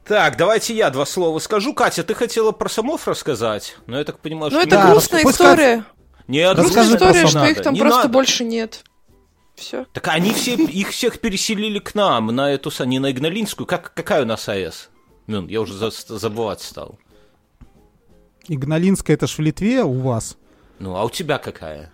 Так, 0.07 0.37
давайте 0.37 0.75
я 0.75 0.91
два 0.91 1.05
слова 1.05 1.39
скажу. 1.41 1.75
Катя, 1.75 2.05
ты 2.05 2.15
хотела 2.15 2.53
про 2.53 2.69
самов 2.69 3.09
рассказать, 3.09 3.77
но 3.87 3.99
я 3.99 4.05
так 4.05 4.21
понимаю, 4.21 4.53
Ну, 4.53 4.61
что... 4.61 4.69
это 4.69 4.77
Да, 4.77 4.91
грустная 4.91 5.23
пусть 5.23 5.35
история. 5.35 5.85
Нет, 6.29 6.57
Грустная 6.57 6.85
история, 6.95 7.27
что 7.27 7.39
надо, 7.39 7.51
их 7.51 7.63
там 7.63 7.75
не 7.75 7.81
просто 7.81 7.99
надо. 7.99 8.09
больше 8.11 8.45
нет. 8.45 8.85
Все. 9.57 9.87
Так 9.93 10.09
они 10.09 10.33
все, 10.33 10.55
их 10.55 10.91
всех 10.91 11.19
переселили 11.21 11.79
к 11.79 11.95
нам, 11.95 12.27
на 12.27 12.53
эту, 12.53 12.71
не 12.85 12.99
на 12.99 13.11
Игналинскую. 13.11 13.67
Как, 13.67 13.95
какая 13.95 14.23
у 14.23 14.27
нас 14.27 14.49
АЭС? 14.49 14.91
Мюн, 15.27 15.47
я 15.49 15.61
уже 15.61 15.73
за- 15.75 15.91
забывать 15.91 16.61
стал. 16.61 16.99
Игналинская, 18.49 19.17
это 19.17 19.27
ж 19.27 19.39
в 19.39 19.41
Литве 19.41 19.83
у 19.83 20.01
вас. 20.01 20.37
Ну, 20.79 20.95
а 20.95 21.05
у 21.05 21.11
тебя 21.11 21.39
какая? 21.39 21.91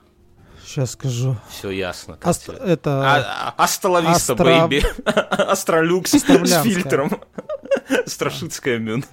Сейчас 0.66 0.92
скажу. 0.92 1.36
Все 1.50 1.70
ясно. 1.70 2.18
Аст- 2.22 2.48
это... 2.48 3.02
А- 3.14 3.54
а- 3.56 3.64
Астоловиста, 3.64 4.34
Астра- 4.34 4.66
бэйби. 4.68 4.84
Астролюкс 5.30 6.12
с 6.12 6.62
фильтром. 6.62 7.20
Страшицкая 8.06 8.78
мюн. 8.78 9.04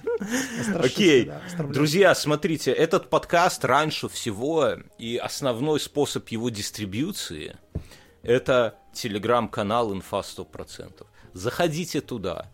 Страшно, 0.62 0.80
Окей. 0.80 1.30
Друзья, 1.58 2.14
смотрите, 2.14 2.72
этот 2.72 3.10
подкаст 3.10 3.64
раньше 3.64 4.08
всего 4.08 4.74
и 4.98 5.16
основной 5.16 5.80
способ 5.80 6.28
его 6.28 6.50
дистрибьюции 6.50 7.56
это 8.22 8.76
телеграм-канал 8.92 9.92
«Инфа 9.94 10.20
100%». 10.20 11.06
Заходите 11.32 12.00
туда, 12.00 12.50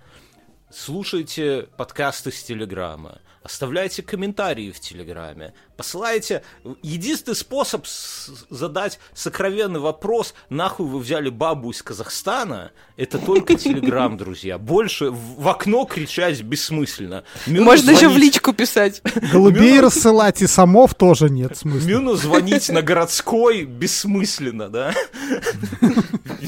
слушайте 0.71 1.69
подкасты 1.77 2.31
с 2.31 2.43
Телеграма, 2.43 3.21
оставляйте 3.47 4.03
комментарии 4.03 4.71
в 4.71 4.81
Телеграме, 4.81 5.55
посылайте... 5.77 6.43
Единственный 6.83 7.35
способ 7.37 7.87
с- 7.87 8.31
задать 8.51 8.99
сокровенный 9.15 9.79
вопрос, 9.81 10.35
нахуй 10.51 10.87
вы 10.87 10.99
взяли 10.99 11.29
бабу 11.31 11.71
из 11.71 11.83
Казахстана, 11.83 12.73
это 12.97 13.19
только 13.19 13.55
Телеграм, 13.59 14.17
друзья. 14.17 14.59
Больше 14.59 15.11
в 15.11 15.49
окно 15.49 15.85
кричать 15.85 16.43
бессмысленно. 16.43 17.23
Мюну 17.47 17.65
Можно 17.67 17.91
еще 17.93 18.09
в 18.09 18.13
звонить- 18.13 18.19
личку 18.35 18.53
писать. 18.53 19.01
Голубей 19.33 19.81
рассылать 19.81 20.43
и 20.43 20.47
самов 20.47 20.95
тоже 20.95 21.31
нет 21.31 21.57
смысла. 21.57 21.87
Мюну 21.89 22.15
звонить 22.15 22.69
на 22.69 22.83
городской 22.83 23.65
бессмысленно, 23.65 24.69
да? 24.69 24.93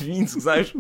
Минск, 0.04 0.38
знаешь, 0.40 0.72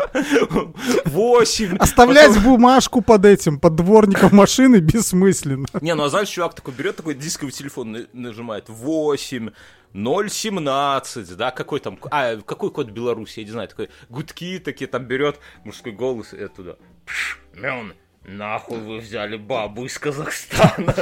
8. 1.04 1.76
Оставлять 1.78 2.42
бумажку 2.42 3.00
под 3.02 3.24
этим, 3.24 3.58
под 3.58 3.74
дворником 3.76 4.34
машины 4.34 4.76
бессмысленно. 4.76 5.66
Не, 5.80 5.94
ну 5.94 6.07
а 6.08 6.10
знаешь, 6.10 6.28
чувак 6.28 6.54
такой 6.54 6.74
берет 6.74 6.96
такой 6.96 7.14
дисковый 7.14 7.52
телефон, 7.52 7.92
на- 7.92 8.06
нажимает 8.12 8.68
8, 8.68 9.50
017, 9.94 11.36
да, 11.36 11.50
какой 11.50 11.80
там, 11.80 11.98
а, 12.10 12.36
какой 12.36 12.70
код 12.70 12.90
Беларуси, 12.90 13.40
я 13.40 13.44
не 13.44 13.50
знаю, 13.52 13.68
такой, 13.68 13.88
гудки 14.08 14.58
такие 14.58 14.88
там 14.88 15.04
берет, 15.04 15.38
мужской 15.64 15.92
голос, 15.92 16.32
и 16.34 16.42
оттуда, 16.42 16.76
«Пш, 17.06 17.38
Мюн, 17.54 17.92
нахуй 18.24 18.78
вы 18.80 18.98
взяли 18.98 19.36
бабу 19.36 19.84
из 19.86 19.98
Казахстана. 19.98 20.94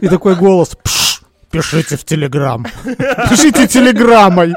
И 0.00 0.08
такой 0.08 0.34
голос. 0.36 0.76
«Пш, 0.82 1.22
Пишите 1.50 1.96
в 1.96 2.04
Телеграм. 2.04 2.64
Пишите 3.28 3.66
телеграммой. 3.66 4.54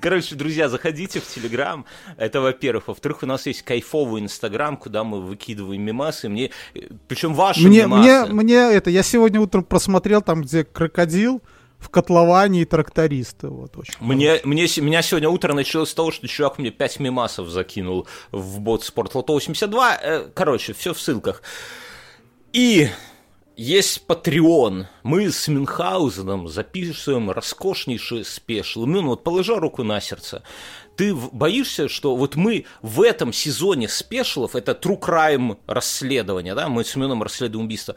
Короче, 0.00 0.34
друзья, 0.34 0.68
заходите 0.68 1.20
в 1.20 1.26
Телеграм. 1.26 1.84
Это, 2.16 2.40
во-первых. 2.40 2.88
Во-вторых, 2.88 3.22
у 3.22 3.26
нас 3.26 3.46
есть 3.46 3.62
кайфовый 3.62 4.22
Инстаграм, 4.22 4.76
куда 4.76 5.04
мы 5.04 5.20
выкидываем 5.20 5.82
мемасы. 5.82 6.28
Мне... 6.28 6.50
Причем 7.08 7.34
ваши 7.34 7.60
Мне, 7.60 7.86
мне, 7.86 8.02
мемасы. 8.08 8.32
мне 8.32 8.56
это, 8.56 8.90
я 8.90 9.02
сегодня 9.02 9.40
утром 9.40 9.64
просмотрел 9.64 10.22
там, 10.22 10.42
где 10.42 10.64
крокодил 10.64 11.42
в 11.78 11.88
котловане 11.88 12.62
и 12.62 12.64
трактористы. 12.66 13.48
Вот, 13.48 13.76
очень 13.78 13.94
Мне, 14.00 14.40
мне, 14.44 14.68
с- 14.68 14.76
меня 14.76 15.00
сегодня 15.00 15.30
утро 15.30 15.54
началось 15.54 15.88
с 15.90 15.94
того, 15.94 16.10
что 16.10 16.28
чувак 16.28 16.58
мне 16.58 16.70
5 16.70 17.00
мемасов 17.00 17.48
закинул 17.48 18.06
в 18.32 18.60
бот 18.60 18.84
Спортлото 18.84 19.32
82. 19.32 19.98
Э, 20.02 20.28
Короче, 20.34 20.74
все 20.74 20.92
в 20.92 21.00
ссылках. 21.00 21.42
И 22.52 22.88
есть 23.60 24.04
Patreon. 24.06 24.86
Мы 25.02 25.30
с 25.30 25.46
Мюнхгаузеном 25.46 26.48
записываем 26.48 27.30
роскошнейший 27.30 28.24
спешл. 28.24 28.86
Мюн, 28.86 29.06
вот 29.06 29.22
положа 29.22 29.60
руку 29.60 29.84
на 29.84 30.00
сердце. 30.00 30.42
Ты 30.96 31.14
боишься, 31.14 31.88
что 31.88 32.16
вот 32.16 32.36
мы 32.36 32.64
в 32.80 33.02
этом 33.02 33.34
сезоне 33.34 33.86
спешлов, 33.88 34.56
это 34.56 34.72
True 34.72 34.98
Crime 34.98 35.58
расследование, 35.66 36.54
да, 36.54 36.70
мы 36.70 36.84
с 36.84 36.96
Мюном 36.96 37.22
расследуем 37.22 37.66
убийство, 37.66 37.96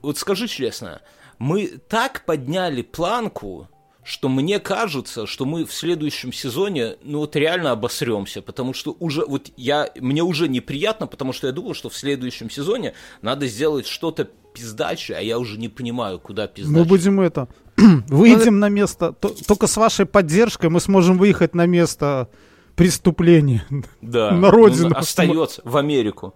вот 0.00 0.16
скажи 0.16 0.48
честно, 0.48 1.02
мы 1.38 1.66
так 1.66 2.24
подняли 2.24 2.80
планку, 2.80 3.68
что 4.04 4.28
мне 4.28 4.58
кажется, 4.58 5.26
что 5.26 5.44
мы 5.44 5.64
в 5.64 5.72
следующем 5.72 6.32
сезоне, 6.32 6.96
ну 7.02 7.18
вот 7.18 7.36
реально 7.36 7.70
обосремся, 7.70 8.42
потому 8.42 8.74
что 8.74 8.96
уже 8.98 9.24
вот 9.24 9.50
я 9.56 9.90
мне 10.00 10.22
уже 10.22 10.48
неприятно, 10.48 11.06
потому 11.06 11.32
что 11.32 11.46
я 11.46 11.52
думал, 11.52 11.74
что 11.74 11.88
в 11.88 11.96
следующем 11.96 12.50
сезоне 12.50 12.94
надо 13.22 13.46
сделать 13.46 13.86
что-то 13.86 14.28
пиздаче, 14.52 15.14
а 15.14 15.20
я 15.20 15.38
уже 15.38 15.58
не 15.58 15.68
понимаю, 15.68 16.18
куда 16.18 16.42
Мы 16.42 16.48
пиздаче. 16.48 16.84
будем 16.88 17.20
это... 17.20 17.48
Выйдем 18.08 18.58
на 18.58 18.68
место... 18.68 19.12
то- 19.12 19.34
Только 19.46 19.66
с 19.66 19.76
вашей 19.76 20.04
поддержкой 20.04 20.68
мы 20.68 20.80
сможем 20.80 21.16
выехать 21.16 21.54
на 21.54 21.66
место 21.66 22.28
преступления. 22.74 23.64
да, 24.00 24.30
на 24.32 24.50
родину. 24.50 24.90
ну, 24.90 24.96
остается 24.96 25.62
в 25.64 25.76
Америку. 25.76 26.34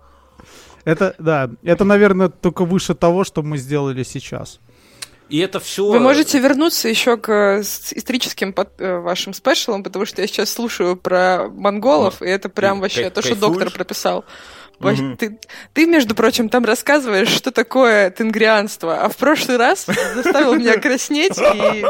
Это, 0.85 1.15
да, 1.19 1.51
это, 1.63 1.85
наверное, 1.85 2.29
только 2.29 2.65
выше 2.65 2.95
того, 2.95 3.25
что 3.25 3.43
мы 3.43 3.59
сделали 3.59 4.05
сейчас. 4.05 4.61
И 5.29 5.39
это 5.39 5.59
все... 5.59 5.87
Вы 5.87 5.99
можете 5.99 6.39
вернуться 6.39 6.89
еще 6.89 7.17
к 7.17 7.29
э, 7.31 7.61
историческим 7.63 8.53
под- 8.53 8.81
э, 8.81 8.99
вашим 8.99 9.35
спешалам, 9.35 9.83
потому 9.83 10.07
что 10.07 10.23
я 10.23 10.29
сейчас 10.29 10.51
слушаю 10.51 10.97
про 10.97 11.49
монголов, 11.49 12.23
и 12.23 12.27
это 12.27 12.49
прям 12.49 12.81
вообще 12.81 13.11
то, 13.11 13.23
что 13.23 13.31
кайфуешь? 13.31 13.41
доктор 13.41 13.71
прописал. 13.71 14.25
Ты, 15.19 15.41
ты, 15.73 15.87
между 15.87 16.15
прочим, 16.15 16.49
там 16.49 16.65
рассказываешь, 16.65 17.29
что 17.29 17.51
такое 17.51 18.11
тенгрианство, 18.11 19.01
а 19.01 19.09
в 19.09 19.17
прошлый 19.17 19.57
раз 19.57 19.87
заставил 20.15 20.55
меня 20.55 20.79
краснеть 20.79 21.39
и... 21.39 21.85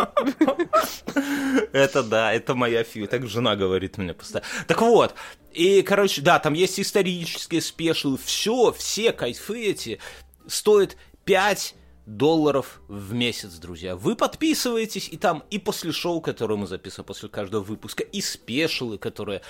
Это 1.72 2.02
да, 2.02 2.32
это 2.32 2.54
моя 2.54 2.84
фи. 2.84 3.06
Так 3.06 3.26
жена 3.26 3.56
говорит 3.56 3.98
мне 3.98 4.14
постоянно. 4.14 4.48
Так 4.66 4.80
вот, 4.82 5.14
и, 5.52 5.82
короче, 5.82 6.22
да, 6.22 6.38
там 6.38 6.54
есть 6.54 6.78
исторические 6.78 7.60
спешилы. 7.60 8.18
Все, 8.24 8.72
все 8.72 9.12
кайфы 9.12 9.66
эти 9.66 9.98
стоят 10.46 10.96
5 11.24 11.74
долларов 12.06 12.80
в 12.88 13.12
месяц, 13.12 13.54
друзья. 13.54 13.96
Вы 13.96 14.14
подписываетесь, 14.14 15.08
и 15.10 15.16
там 15.16 15.42
и 15.50 15.58
после 15.58 15.92
шоу, 15.92 16.20
которое 16.20 16.56
мы 16.56 16.66
записываем 16.66 17.06
после 17.06 17.28
каждого 17.28 17.62
выпуска, 17.62 18.02
и 18.02 18.20
спешилы, 18.20 18.96
которые... 18.96 19.42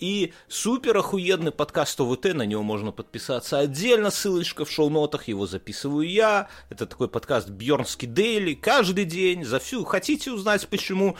И 0.00 0.32
супер 0.48 0.96
охуенный 0.96 1.52
подкаст 1.52 2.00
ОВТ, 2.00 2.34
на 2.34 2.42
него 2.42 2.62
можно 2.62 2.90
подписаться 2.90 3.58
отдельно, 3.58 4.10
ссылочка 4.10 4.64
в 4.64 4.70
шоу-нотах, 4.70 5.28
его 5.28 5.46
записываю 5.46 6.08
я. 6.08 6.48
Это 6.68 6.86
такой 6.86 7.08
подкаст 7.08 7.48
Бьернский 7.48 8.08
Дейли, 8.08 8.54
каждый 8.54 9.04
день, 9.04 9.44
за 9.44 9.58
всю... 9.58 9.84
Хотите 9.84 10.32
узнать, 10.32 10.66
почему 10.68 11.16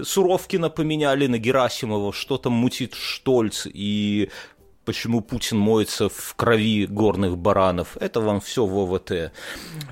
Суровкина 0.00 0.70
поменяли 0.70 1.26
на 1.26 1.38
Герасимова, 1.38 2.12
что 2.12 2.36
там 2.38 2.52
мутит 2.52 2.94
Штольц 2.94 3.66
и 3.66 4.30
почему 4.84 5.20
Путин 5.20 5.58
моется 5.58 6.08
в 6.08 6.34
крови 6.36 6.86
горных 6.86 7.36
баранов. 7.38 7.96
Это 8.00 8.20
вам 8.20 8.40
все 8.40 8.64
в 8.66 8.76
ОВТ. 8.78 9.32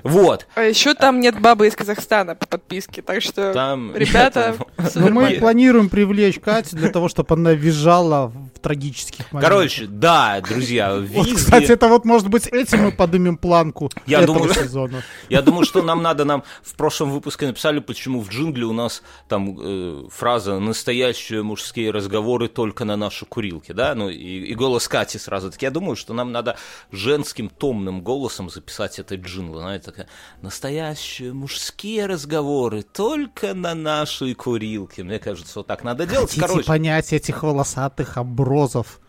Вот. 0.03 0.47
А 0.55 0.61
еще 0.63 0.93
там 0.93 1.19
нет 1.19 1.39
бабы 1.39 1.67
из 1.67 1.75
Казахстана 1.75 2.35
по 2.35 2.45
подписке, 2.45 3.01
так 3.01 3.21
что, 3.21 3.53
Там... 3.53 3.95
ребята, 3.95 4.55
там- 4.77 4.87
Но 4.95 5.09
мы 5.09 5.31
планируем 5.39 5.89
привлечь 5.89 6.39
Катю 6.39 6.75
для 6.75 6.89
того, 6.89 7.07
чтобы 7.09 7.33
она 7.35 7.53
визжала 7.53 8.27
в 8.27 8.59
трагических 8.59 9.31
моментах. 9.31 9.51
Короче, 9.57 9.85
да, 9.87 10.41
друзья, 10.41 10.93
Вот, 10.95 11.27
визги- 11.27 11.35
кстати, 11.35 11.71
это 11.71 11.87
вот, 11.87 12.05
может 12.05 12.27
быть, 12.29 12.47
этим 12.47 12.83
мы 12.83 12.91
поднимем 12.91 13.37
планку 13.37 13.89
Я 14.05 14.21
этого 14.21 14.39
думаю- 14.39 14.53
сезона. 14.53 15.03
Я 15.29 15.41
думаю, 15.41 15.65
что 15.65 15.81
нам 15.81 16.01
надо, 16.01 16.25
нам 16.25 16.43
в 16.61 16.75
прошлом 16.75 17.11
выпуске 17.11 17.47
написали, 17.47 17.79
почему 17.79 18.21
в 18.21 18.29
джингле 18.29 18.65
у 18.65 18.73
нас 18.73 19.03
там 19.27 19.57
э, 19.59 20.03
фраза 20.09 20.59
«настоящие 20.59 21.43
мужские 21.43 21.91
разговоры 21.91 22.47
только 22.47 22.85
на 22.85 22.95
нашей 22.95 23.25
курилке», 23.25 23.73
да, 23.73 23.95
ну 23.95 24.09
и, 24.09 24.15
и 24.15 24.53
голос 24.55 24.82
Кати 24.87 25.19
сразу 25.19 25.51
таки. 25.51 25.65
Я 25.65 25.71
думаю, 25.71 25.95
что 25.95 26.13
нам 26.13 26.31
надо 26.31 26.57
женским 26.91 27.49
томным 27.49 28.01
голосом 28.01 28.49
записать 28.49 28.99
этот 28.99 29.21
джингл, 29.21 29.59
знаете, 29.59 29.85
такая 29.85 30.07
«настоящие 30.41 31.33
мужские 31.33 32.05
разговоры 32.05 32.83
только 32.83 33.53
на 33.53 33.75
нашей 33.75 34.33
курилке». 34.33 35.03
Мне 35.03 35.19
кажется, 35.19 35.59
вот 35.59 35.67
так 35.67 35.83
надо 35.83 36.05
делать. 36.05 36.29
Хотите 36.29 36.47
Короче, 36.47 36.67
понять 36.67 37.13
этих 37.13 37.43
волосатых 37.43 38.17
оброзов 38.17 38.99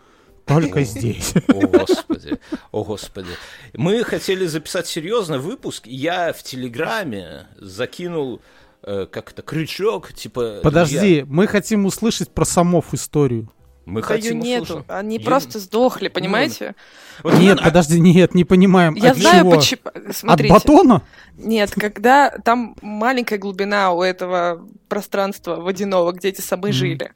только 0.45 0.83
здесь. 0.83 1.33
О, 1.47 1.67
Господи, 1.67 2.39
о, 2.71 2.83
Господи. 2.83 3.31
Мы 3.73 4.03
хотели 4.03 4.45
записать 4.45 4.87
серьезный 4.87 5.39
выпуск. 5.39 5.87
Я 5.87 6.33
в 6.33 6.43
Телеграме 6.43 7.47
закинул 7.57 8.41
э, 8.83 9.07
как 9.11 9.31
это, 9.31 9.41
крючок, 9.41 10.13
типа... 10.13 10.59
Подожди, 10.61 10.97
друзья, 10.97 11.25
мы 11.27 11.47
хотим 11.47 11.85
услышать 11.85 12.29
про 12.29 12.45
самов 12.45 12.93
историю. 12.93 13.51
Мы 13.85 14.01
Да 14.01 14.07
хотим 14.07 14.39
нету, 14.39 14.63
услышать. 14.63 14.85
они 14.89 15.17
Я- 15.17 15.23
просто 15.25 15.59
сдохли, 15.59 16.07
понимаете? 16.07 16.75
Вот 17.23 17.33
Нет, 17.33 17.41
именно, 17.43 17.61
а- 17.61 17.65
подожди, 17.65 17.99
нет, 17.99 18.33
не 18.35 18.43
понимаем. 18.43 18.95
Я 18.95 19.11
От 19.11 19.17
знаю, 19.17 19.39
чего? 19.41 19.51
почему... 19.51 19.81
От 20.09 20.15
Смотрите. 20.15 20.53
батона? 20.53 21.01
Нет, 21.37 21.71
когда 21.75 22.29
там 22.31 22.75
маленькая 22.81 23.37
глубина 23.37 23.91
у 23.93 24.01
этого 24.01 24.67
пространства 24.89 25.55
водяного, 25.57 26.11
где 26.11 26.29
эти 26.29 26.41
самы 26.41 26.69
Мгм. 26.69 26.73
жили. 26.73 27.11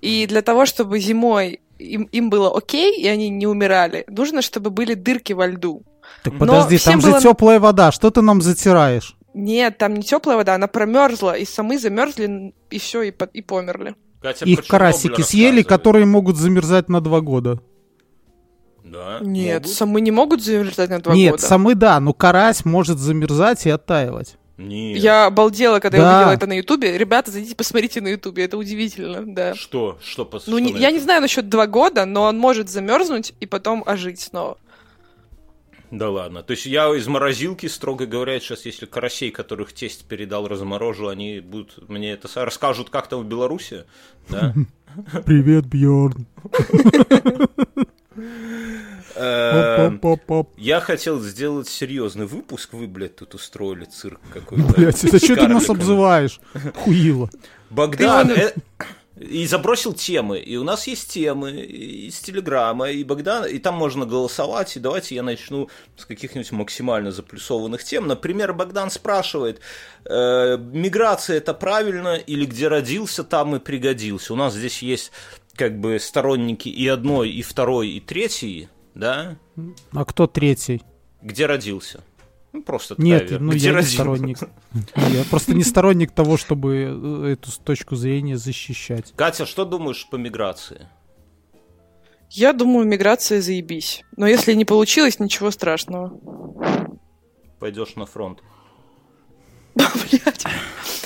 И 0.00 0.26
для 0.26 0.42
того, 0.42 0.64
чтобы 0.66 0.98
зимой 1.00 1.60
им, 1.78 2.04
им 2.04 2.30
было 2.30 2.56
окей, 2.56 2.98
и 3.00 3.06
они 3.08 3.28
не 3.28 3.46
умирали, 3.46 4.04
нужно, 4.08 4.42
чтобы 4.42 4.70
были 4.70 4.94
дырки 4.94 5.32
во 5.32 5.46
льду. 5.46 5.82
Так 6.22 6.34
Но 6.34 6.38
подожди, 6.40 6.78
там 6.78 7.00
же 7.00 7.08
было- 7.10 7.20
теплая 7.20 7.58
вода, 7.60 7.90
что 7.92 8.10
ты 8.10 8.22
нам 8.22 8.40
затираешь? 8.40 9.16
Нет, 9.34 9.76
там 9.76 9.92
не 9.94 10.02
теплая 10.02 10.36
вода, 10.38 10.54
она 10.54 10.66
промерзла, 10.66 11.36
и 11.36 11.44
самы 11.44 11.78
замерзли, 11.78 12.54
и 12.70 12.78
все, 12.78 13.02
и, 13.02 13.10
по- 13.10 13.24
и 13.26 13.42
померли. 13.42 13.94
Катя 14.20 14.44
Их 14.44 14.66
карасики 14.66 15.20
съели, 15.20 15.62
которые 15.62 16.06
могут 16.06 16.36
замерзать 16.36 16.88
на 16.88 17.00
два 17.00 17.20
года. 17.20 17.60
Да, 18.84 19.18
Нет, 19.20 19.62
могут. 19.62 19.76
самы 19.76 20.00
не 20.00 20.10
могут 20.10 20.42
замерзать 20.42 20.90
на 20.90 21.00
два 21.00 21.14
Нет, 21.14 21.32
года. 21.32 21.42
самы 21.42 21.74
да, 21.74 21.98
но 22.00 22.12
карась 22.12 22.64
может 22.64 22.98
замерзать 22.98 23.66
и 23.66 23.70
оттаивать. 23.70 24.36
Нет. 24.58 24.98
Я 24.98 25.26
обалдела, 25.26 25.80
когда 25.80 25.98
я 25.98 26.04
Да. 26.04 26.16
увидела 26.18 26.32
это 26.34 26.46
на 26.46 26.54
Ютубе. 26.54 26.96
Ребята, 26.96 27.30
зайдите, 27.30 27.54
посмотрите 27.54 28.00
на 28.00 28.08
Ютубе, 28.08 28.44
это 28.44 28.56
удивительно, 28.56 29.22
да. 29.26 29.54
Что? 29.54 29.98
Что 30.02 30.24
по 30.24 30.40
Ну, 30.46 30.58
не- 30.58 30.68
что 30.70 30.78
я 30.78 30.88
на 30.88 30.92
не 30.94 30.98
знаю 31.00 31.20
насчет 31.20 31.48
два 31.50 31.66
года, 31.66 32.06
но 32.06 32.22
он 32.22 32.38
может 32.38 32.70
замерзнуть 32.70 33.34
и 33.40 33.44
потом 33.44 33.82
ожить 33.84 34.20
снова. 34.20 34.56
Да 35.90 36.10
ладно. 36.10 36.42
То 36.42 36.52
есть 36.52 36.66
я 36.66 36.94
из 36.94 37.06
морозилки, 37.06 37.66
строго 37.66 38.06
говоря, 38.06 38.40
сейчас, 38.40 38.66
если 38.66 38.86
карасей, 38.86 39.30
которых 39.30 39.72
тесть 39.72 40.04
передал, 40.04 40.48
разморожу, 40.48 41.08
они 41.08 41.40
будут 41.40 41.88
мне 41.88 42.12
это 42.12 42.28
расскажут, 42.44 42.90
как 42.90 43.08
там 43.08 43.20
в 43.20 43.26
Беларуси, 43.26 43.84
да? 44.28 44.52
Привет, 45.26 45.66
Бьорн. 45.66 46.26
Эм. 49.18 50.00
Я 50.56 50.80
хотел 50.80 51.20
сделать 51.20 51.68
серьезный 51.68 52.26
выпуск, 52.26 52.72
вы, 52.72 52.86
блядь, 52.86 53.16
тут 53.16 53.34
устроили 53.34 53.84
цирк 53.84 54.20
какой-то. 54.32 54.74
Блять, 54.74 55.04
это 55.04 55.18
с 55.18 55.24
что 55.24 55.36
ты 55.36 55.48
нас 55.48 55.68
обзываешь? 55.70 56.40
Хуило. 56.74 57.30
Богдан, 57.70 58.32
и 59.16 59.46
забросил 59.46 59.94
темы, 59.94 60.38
и 60.38 60.56
у 60.56 60.64
нас 60.64 60.86
есть 60.86 61.10
темы 61.10 61.52
из 61.52 62.18
Телеграма, 62.20 62.90
и 62.90 63.02
Богдан, 63.02 63.46
и 63.46 63.58
там 63.58 63.74
можно 63.74 64.04
голосовать, 64.04 64.76
и 64.76 64.80
давайте 64.80 65.14
я 65.14 65.22
начну 65.22 65.68
с 65.96 66.04
каких-нибудь 66.04 66.52
максимально 66.52 67.10
заплюсованных 67.12 67.82
тем. 67.82 68.06
Например, 68.06 68.52
Богдан 68.52 68.90
спрашивает, 68.90 69.60
э, 70.04 70.58
миграция 70.58 71.38
это 71.38 71.54
правильно, 71.54 72.16
или 72.16 72.44
где 72.44 72.68
родился, 72.68 73.24
там 73.24 73.56
и 73.56 73.58
пригодился? 73.58 74.34
У 74.34 74.36
нас 74.36 74.54
здесь 74.54 74.82
есть 74.82 75.12
как 75.54 75.80
бы 75.80 75.98
сторонники 75.98 76.68
и 76.68 76.86
одной, 76.86 77.30
и 77.30 77.40
второй, 77.40 77.88
и 77.88 78.00
третьей, 78.00 78.68
да? 78.94 79.36
А 79.92 80.04
кто 80.04 80.26
третий? 80.26 80.82
Где 81.22 81.46
родился? 81.46 82.04
Ну, 82.56 82.62
просто 82.62 82.94
Нет, 82.98 83.30
ну 83.38 83.52
я 83.52 83.72
не 83.74 83.82
сторонник. 83.82 84.38
Я 84.96 85.24
просто 85.30 85.54
не 85.54 85.62
сторонник 85.64 86.10
того, 86.12 86.36
чтобы 86.36 86.74
э, 87.26 87.32
эту 87.32 87.50
с- 87.50 87.58
точку 87.58 87.96
зрения 87.96 88.36
защищать. 88.38 89.12
Катя, 89.16 89.44
что 89.46 89.64
думаешь 89.64 90.06
по 90.10 90.16
миграции? 90.16 90.88
Я 92.30 92.52
думаю, 92.52 92.86
миграция 92.86 93.40
заебись. 93.40 94.02
Но 94.16 94.26
если 94.26 94.54
не 94.54 94.64
получилось, 94.64 95.20
ничего 95.20 95.50
страшного. 95.50 96.18
Пойдешь 97.60 97.94
на 97.96 98.06
фронт. 98.06 98.40
Блядь. 99.74 100.44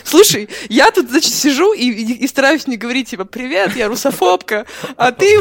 Слушай, 0.04 0.48
я 0.68 0.90
тут, 0.90 1.08
значит, 1.10 1.32
сижу 1.32 1.72
и, 1.72 1.82
и- 1.84 2.24
и 2.24 2.26
стараюсь 2.26 2.66
не 2.66 2.76
говорить, 2.76 3.08
типа, 3.10 3.24
привет, 3.24 3.76
я 3.76 3.88
русофобка, 3.88 4.66
а 4.96 5.12
ты... 5.12 5.40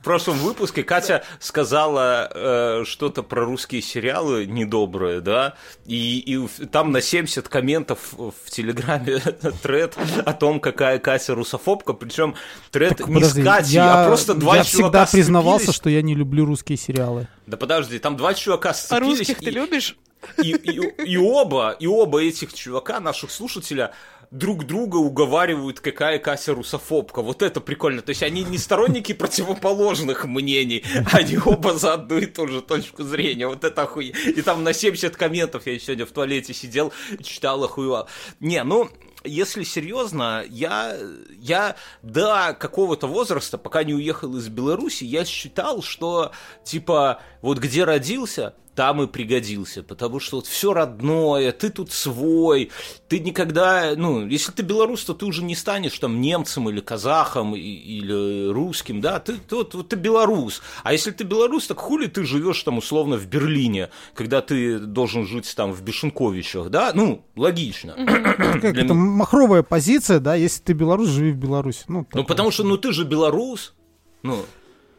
В 0.00 0.02
прошлом 0.02 0.38
выпуске 0.38 0.82
Катя 0.82 1.24
сказала 1.40 2.30
э, 2.34 2.84
что-то 2.86 3.22
про 3.22 3.44
русские 3.44 3.82
сериалы 3.82 4.46
недоброе, 4.46 5.20
да, 5.20 5.56
и, 5.84 6.18
и 6.20 6.66
там 6.66 6.90
на 6.90 7.02
70 7.02 7.46
комментов 7.50 8.14
в 8.14 8.32
Телеграме 8.50 9.18
тред 9.62 9.98
о 10.24 10.32
том, 10.32 10.58
какая 10.58 10.98
Катя 10.98 11.34
русофобка, 11.34 11.92
причем 11.92 12.34
тред 12.70 12.96
Так, 12.96 13.08
не 13.08 13.14
подожди, 13.16 13.42
с 13.42 13.44
Катей, 13.44 13.72
я, 13.74 14.04
а 14.04 14.06
просто 14.06 14.32
два 14.34 14.56
я 14.56 14.64
чувака 14.64 15.04
всегда 15.04 15.06
признавался, 15.06 15.64
сцепились. 15.64 15.76
что 15.76 15.90
я 15.90 16.00
не 16.00 16.14
люблю 16.14 16.46
русские 16.46 16.78
сериалы. 16.78 17.28
Да 17.46 17.58
подожди, 17.58 17.98
там 17.98 18.16
два 18.16 18.32
чувака 18.32 18.70
А 18.70 18.74
сцепились, 18.74 19.18
русских 19.18 19.38
ты 19.40 19.50
и- 19.50 19.50
любишь? 19.50 19.96
и, 20.42 20.50
и- 20.52 21.02
и 21.12 21.16
оба, 21.18 21.76
и 21.78 21.86
оба 21.86 22.22
этих 22.22 22.54
чувака, 22.54 23.00
наших 23.00 23.30
слушателя, 23.30 23.92
друг 24.30 24.64
друга 24.64 24.96
уговаривают, 24.96 25.80
какая 25.80 26.18
Кася 26.18 26.54
русофобка. 26.54 27.22
Вот 27.22 27.42
это 27.42 27.60
прикольно. 27.60 28.02
То 28.02 28.10
есть 28.10 28.22
они 28.22 28.44
не 28.44 28.58
сторонники 28.58 29.12
противоположных 29.12 30.24
мнений, 30.24 30.84
они 31.12 31.38
оба 31.44 31.74
за 31.74 31.94
одну 31.94 32.18
и 32.18 32.26
ту 32.26 32.46
же 32.46 32.62
точку 32.62 33.02
зрения. 33.02 33.46
Вот 33.48 33.64
это 33.64 33.82
охуе... 33.82 34.10
И 34.10 34.42
там 34.42 34.62
на 34.62 34.72
70 34.72 35.16
комментов 35.16 35.66
я 35.66 35.78
сегодня 35.78 36.06
в 36.06 36.10
туалете 36.10 36.54
сидел, 36.54 36.92
читал, 37.22 37.64
охуевал. 37.64 38.08
Не, 38.38 38.62
ну, 38.62 38.88
если 39.24 39.64
серьезно, 39.64 40.44
я, 40.48 40.96
я 41.36 41.76
до 42.02 42.56
какого-то 42.58 43.06
возраста, 43.06 43.58
пока 43.58 43.84
не 43.84 43.94
уехал 43.94 44.36
из 44.36 44.48
Беларуси, 44.48 45.04
я 45.04 45.24
считал, 45.24 45.82
что, 45.82 46.32
типа, 46.64 47.20
вот 47.42 47.58
где 47.58 47.84
родился, 47.84 48.54
там 48.74 49.02
и 49.02 49.06
пригодился, 49.06 49.82
потому 49.82 50.20
что 50.20 50.36
вот 50.36 50.46
все 50.46 50.72
родное, 50.72 51.52
ты 51.52 51.70
тут 51.70 51.90
свой, 51.92 52.70
ты 53.08 53.18
никогда, 53.18 53.94
ну, 53.96 54.26
если 54.26 54.52
ты 54.52 54.62
белорус, 54.62 55.04
то 55.04 55.12
ты 55.12 55.26
уже 55.26 55.42
не 55.42 55.54
станешь 55.56 55.98
там 55.98 56.20
немцем 56.20 56.70
или 56.70 56.80
казахом 56.80 57.54
и- 57.56 57.60
или 57.60 58.48
русским, 58.50 59.00
да, 59.00 59.18
ты, 59.18 59.34
ты 59.34 59.56
вот, 59.56 59.74
вот 59.74 59.88
ты 59.88 59.96
белорус, 59.96 60.62
а 60.84 60.92
если 60.92 61.10
ты 61.10 61.24
белорус, 61.24 61.66
так 61.66 61.78
хули 61.78 62.06
ты 62.06 62.24
живешь 62.24 62.62
там 62.62 62.78
условно 62.78 63.16
в 63.16 63.26
Берлине, 63.26 63.90
когда 64.14 64.40
ты 64.40 64.78
должен 64.78 65.26
жить 65.26 65.52
там 65.56 65.72
в 65.72 65.82
Бешенковичах, 65.82 66.70
да, 66.70 66.92
ну, 66.94 67.24
логично. 67.36 67.94
Как 67.96 68.60
Для 68.72 68.82
это 68.84 68.94
махровая 68.94 69.62
позиция, 69.62 70.20
да, 70.20 70.36
если 70.36 70.62
ты 70.62 70.72
белорус, 70.74 71.08
живи 71.08 71.32
в 71.32 71.36
Беларуси. 71.36 71.84
Ну, 71.88 72.06
Ну, 72.14 72.24
потому 72.24 72.50
что, 72.50 72.62
ну, 72.64 72.76
ты 72.78 72.92
же 72.92 73.04
белорус, 73.04 73.74
ну, 74.22 74.44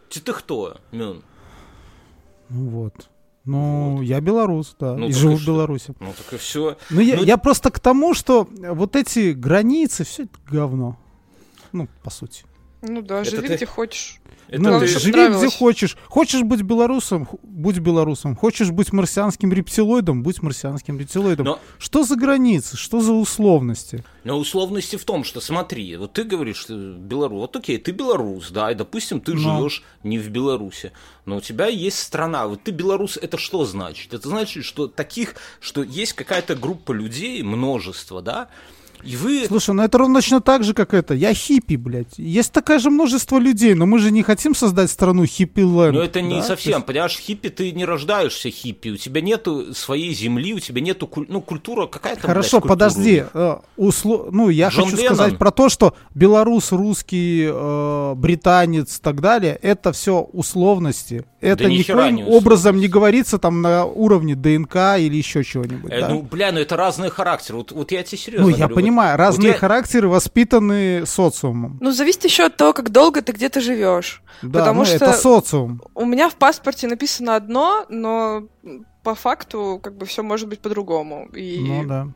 ты, 0.10 0.20
ты 0.20 0.34
кто, 0.34 0.78
Мюн? 0.92 1.24
Ну 2.50 2.68
вот. 2.68 3.08
Ну, 3.46 4.02
я 4.02 4.22
белорус, 4.22 4.76
да, 4.80 4.96
Ну, 4.96 5.08
и 5.08 5.12
живу 5.14 5.34
и 5.34 5.38
в? 5.38 5.46
Беларуси. 5.48 5.94
Ну, 6.00 6.14
так 6.16 6.34
и 6.34 6.38
все. 6.38 6.78
Ну, 6.92 7.02
я, 7.02 7.18
Ну- 7.18 7.24
я 7.24 7.38
просто 7.38 7.72
к 7.72 7.80
тому, 7.80 8.14
что 8.14 8.48
вот 8.52 8.96
эти 8.96 9.32
границы, 9.32 10.04
все 10.04 10.24
это 10.24 10.38
говно. 10.48 10.96
Ну, 11.72 11.88
по 12.04 12.12
сути. 12.12 12.44
Ну 12.84 13.02
да, 13.02 13.22
Это 13.22 13.32
живи 13.32 13.48
ты- 13.48 13.56
где 13.56 13.66
хочешь. 13.66 14.21
Это 14.52 14.62
ну, 14.64 14.80
ты- 14.82 14.88
живи 14.88 15.14
нравилось. 15.14 15.48
где 15.48 15.58
хочешь. 15.58 15.98
Хочешь 16.10 16.42
быть 16.44 16.62
белорусом, 16.62 17.26
будь 17.42 17.80
белорусом. 17.80 18.36
Хочешь 18.36 18.70
быть 18.70 18.92
марсианским 18.92 19.54
рептилоидом, 19.54 20.24
будь 20.24 20.42
марсианским 20.42 21.00
рептилоидом. 21.00 21.46
Но- 21.46 21.60
Что 21.80 22.04
за 22.04 22.18
границы, 22.18 22.76
что 22.76 23.00
за 23.00 23.14
условности? 23.14 24.04
Но 24.26 24.38
условности 24.38 24.98
в 24.98 25.06
том, 25.06 25.24
что 25.24 25.40
смотри, 25.40 25.96
вот 25.96 26.12
ты 26.14 26.26
говоришь, 26.26 26.58
что 26.58 26.76
белорус, 26.76 27.40
вот 27.40 27.56
окей, 27.56 27.78
ты 27.78 27.92
белорус, 27.92 28.52
да, 28.52 28.70
и 28.72 28.76
допустим, 28.76 29.22
ты 29.22 29.34
Но. 29.34 29.40
живешь 29.58 29.84
не 30.04 30.20
в 30.20 30.30
Беларуси, 30.30 30.92
но 31.26 31.38
у 31.38 31.42
тебя 31.42 31.68
есть 31.68 32.00
страна, 32.00 32.48
вот 32.48 32.62
ты 32.64 32.72
белорус, 32.72 33.18
это 33.18 33.38
что 33.38 33.64
значит? 33.66 34.14
Это 34.14 34.28
значит, 34.28 34.66
что 34.66 34.88
таких, 34.88 35.36
что 35.62 35.82
есть 35.82 36.12
какая-то 36.14 36.56
группа 36.56 36.92
людей, 36.92 37.42
множество, 37.42 38.22
да, 38.22 38.50
и 39.04 39.16
вы... 39.16 39.46
Слушай, 39.48 39.74
ну 39.76 39.84
это 39.84 39.98
ровно 39.98 40.16
точно 40.20 40.42
так 40.42 40.64
же, 40.64 40.74
как 40.74 40.94
это. 40.94 41.14
Я 41.14 41.34
хиппи, 41.34 41.76
блядь. 41.76 42.18
Есть 42.18 42.52
такое 42.52 42.80
же 42.80 42.90
множество 42.90 43.38
людей, 43.40 43.74
но 43.74 43.86
мы 43.86 44.00
же 44.00 44.12
не 44.12 44.24
хотим 44.24 44.54
создать 44.56 44.92
страну 44.92 45.26
хиппи-ленд. 45.26 45.94
Но 45.94 46.02
это 46.02 46.22
не 46.22 46.36
да? 46.38 46.44
совсем, 46.44 46.74
есть- 46.76 46.86
понимаешь, 46.86 47.18
хиппи 47.18 47.50
ты 47.50 47.72
не 47.72 47.86
рождаешься 47.86 48.50
хиппи, 48.50 48.90
у 48.90 48.98
тебя 48.98 49.22
нету 49.22 49.74
своей 49.74 50.14
земли, 50.14 50.54
у 50.54 50.60
тебя 50.60 50.82
нету, 50.82 51.08
куль- 51.08 51.26
ну, 51.30 51.42
культура 51.42 51.88
какая-то, 51.88 52.22
Хорошо, 52.22 52.60
блядь, 52.60 52.70
подожди. 52.70 53.24
э, 53.34 53.56
усло- 53.78 54.30
Ну, 54.32 54.50
я 54.50 54.70
Джон 54.70 54.86
хочу 54.86 54.98
Леннон. 54.98 55.16
сказать 55.16 55.38
про 55.38 55.52
то, 55.52 55.70
что 55.70 55.96
белорус, 56.14 56.72
русский, 56.72 57.48
э, 57.52 58.14
британец 58.16 58.98
и 58.98 59.02
так 59.02 59.22
далее, 59.22 59.58
это 59.62 59.92
все 59.92 60.20
условности. 60.22 61.26
Это 61.42 61.66
ни 61.66 61.78
хера 61.82 62.12
никоим 62.12 62.16
не 62.18 62.24
образом 62.24 62.78
не 62.78 62.88
говорится 62.88 63.40
там 63.40 63.62
на 63.64 63.84
уровне 63.86 64.36
ДНК 64.36 64.76
или 65.00 65.16
еще 65.16 65.44
чего-нибудь. 65.44 65.92
Э, 65.92 66.02
да? 66.02 66.10
Ну, 66.10 66.22
бля, 66.22 66.52
ну 66.52 66.60
это 66.60 66.76
разные 66.78 67.10
характеры. 67.10 67.58
Вот, 67.58 67.72
вот 67.72 67.92
я 67.92 68.04
тебе 68.04 68.18
серьезно 68.20 68.44
Ну, 68.46 68.50
я 68.52 68.58
говорю, 68.58 68.76
вот- 68.76 68.82
понимаю, 68.82 68.91
разные 69.00 69.50
вот 69.52 69.54
я- 69.56 69.60
характеры 69.60 70.08
воспитаны 70.08 71.06
социумом. 71.06 71.78
Ну, 71.82 71.92
зависит 71.92 72.26
еще 72.26 72.46
от 72.46 72.58
того, 72.58 72.74
как 72.74 72.90
долго 72.92 73.22
ты 73.22 73.32
где-то 73.32 73.62
живешь. 73.62 74.22
Да, 74.42 74.60
потому 74.60 74.80
ну, 74.82 74.86
что- 74.86 74.96
это 74.96 75.14
социум. 75.14 75.82
У 75.96 76.06
меня 76.06 76.30
в 76.30 76.36
паспорте 76.36 76.88
написано 76.88 77.36
одно, 77.36 77.86
но 77.90 78.48
по 79.04 79.16
факту 79.16 79.80
как 79.82 79.98
бы 79.98 80.06
все 80.06 80.24
может 80.24 80.48
быть 80.48 80.60
по-другому. 80.60 81.28
И, 81.34 81.60
Ну 81.60 81.86
да. 81.86 82.08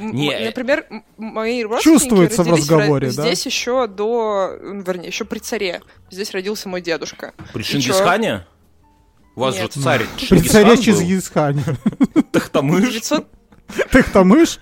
Не, 0.00 0.36
например, 0.44 0.86
мои 1.16 1.62
родственники 1.62 2.00
Чувствуется 2.00 2.42
в 2.42 2.48
разговоре, 2.50 3.12
да? 3.12 3.22
Здесь 3.22 3.46
еще 3.46 3.86
до, 3.86 4.50
вернее, 4.60 5.06
еще 5.06 5.24
при 5.24 5.38
царе. 5.38 5.80
Здесь 6.10 6.32
родился 6.32 6.68
мой 6.68 6.80
дедушка. 6.80 7.34
При 7.52 7.60
И 7.60 7.64
Чингисхане? 7.64 8.46
У 9.36 9.40
вас 9.40 9.54
Нет. 9.56 9.74
же 9.74 9.80
царь 9.80 10.06
При 10.28 10.40
царе? 10.40 10.76
Чингисхане. 10.76 11.62
Тахтамыш? 12.32 12.82
900... 12.88 13.26
Тахтамыш? 13.92 14.58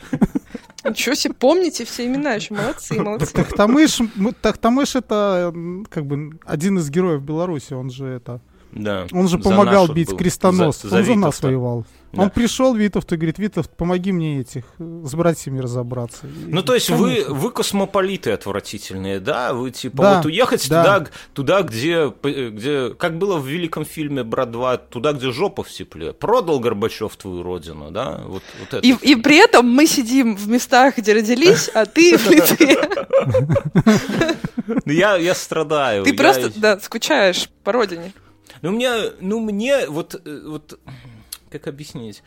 Ничего 0.85 1.15
себе, 1.15 1.35
помните 1.35 1.85
все 1.85 2.07
имена 2.07 2.35
еще, 2.35 2.55
молодцы, 2.55 3.01
молодцы. 3.01 3.33
Тахтамыш, 3.33 4.01
мы- 4.17 4.33
Тахтамыш 4.33 4.97
это 4.97 5.53
как 5.91 6.07
бы 6.07 6.39
один 6.45 6.79
из 6.79 6.91
героев 6.91 7.23
Беларуси, 7.23 7.73
он 7.73 7.91
же 7.91 8.07
это, 8.07 8.41
Да. 8.75 9.07
он 9.13 9.29
же 9.29 9.39
помогал 9.39 9.87
бить 9.89 10.11
был. 10.11 10.17
крестоносцев, 10.19 10.91
За- 10.91 10.97
он 10.97 11.03
за 11.05 11.13
за 11.13 11.15
нас 11.19 11.35
Витовта. 11.37 11.47
воевал. 11.47 11.87
Да. 12.13 12.23
Он 12.23 12.31
пришел, 12.31 12.75
Витовт, 12.75 13.13
и 13.13 13.17
говорит, 13.17 13.39
Витовт, 13.41 13.77
помоги 13.77 14.13
мне 14.13 14.41
этих, 14.41 14.63
э, 14.79 15.03
с 15.05 15.15
братьями 15.17 15.59
разобраться. 15.59 16.27
И, 16.29 16.31
Ну, 16.53 16.63
то 16.63 16.75
есть 16.75 16.89
вы, 16.91 17.09
конечно. 17.11 17.35
вы 17.35 17.51
космополиты 17.51 18.31
отвратительные, 18.31 19.19
да? 19.19 19.53
Вы 19.53 19.73
типа 19.73 20.03
Да, 20.03 20.17
вот 20.19 20.27
уехать 20.27 20.69
да. 20.69 20.83
туда, 21.01 21.11
туда 21.33 21.63
где, 21.63 22.11
п- 22.11 22.51
где, 22.51 22.91
как 22.91 23.19
было 23.19 23.39
в 23.39 23.47
великом 23.49 23.85
фильме 23.85 24.23
«Брат 24.23 24.51
2», 24.51 24.77
туда, 24.91 25.13
где 25.13 25.33
жопа 25.33 25.65
в 25.65 25.69
тепле. 25.71 26.13
Продал 26.13 26.61
Горбачев 26.61 27.17
твою 27.17 27.43
родину, 27.43 27.91
да? 27.91 28.21
Вот, 28.27 28.43
вот 28.61 28.69
это. 28.75 28.79
И, 28.87 28.93
и 28.93 29.17
при 29.17 29.39
этом 29.45 29.69
мы 29.69 29.87
сидим 29.89 30.37
в 30.37 30.47
местах, 30.49 30.99
где 30.99 31.15
родились, 31.15 31.69
а 31.75 31.85
ты 31.85 32.17
в 32.19 32.31
Литве. 32.31 32.79
Ну, 34.67 34.93
я, 34.93 35.17
я 35.17 35.35
страдаю. 35.35 36.05
Ты 36.05 36.11
я- 36.11 36.17
просто, 36.17 36.53
да, 36.61 36.79
скучаешь 36.81 37.49
по 37.65 37.73
родине. 37.73 38.13
Ну, 38.65 38.71
мне, 38.73 39.11
ну, 39.21 39.41
мне, 39.41 39.87
вот, 39.89 40.15
э, 40.25 40.41
вот, 40.47 40.79
как 41.51 41.67
объяснить? 41.67 42.23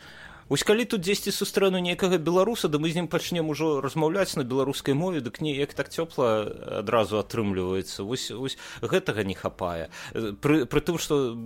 Ось 0.48 0.62
калі 0.64 0.84
тут 0.88 1.02
дзесьці 1.04 1.28
сустрэну 1.28 1.76
нейкага 1.78 2.16
беларуса 2.16 2.68
да 2.72 2.78
мы 2.78 2.88
з 2.88 2.96
ім 3.04 3.08
пачнем 3.12 3.50
ужо 3.52 3.82
размаўляць 3.84 4.32
на 4.36 4.44
беларускай 4.48 4.94
мове 4.94 5.20
дык 5.20 5.42
неяк 5.44 5.74
так 5.74 5.92
цёпла 5.92 6.80
адразу 6.80 7.18
атрымліваецца 7.20 8.00
вось 8.00 8.30
вось 8.30 8.56
гэтага 8.80 9.28
не 9.28 9.34
хапае 9.36 9.90
Э, 10.14 10.32
пры, 10.32 10.64
пры 10.64 10.80
тым 10.80 10.96
што 10.96 11.36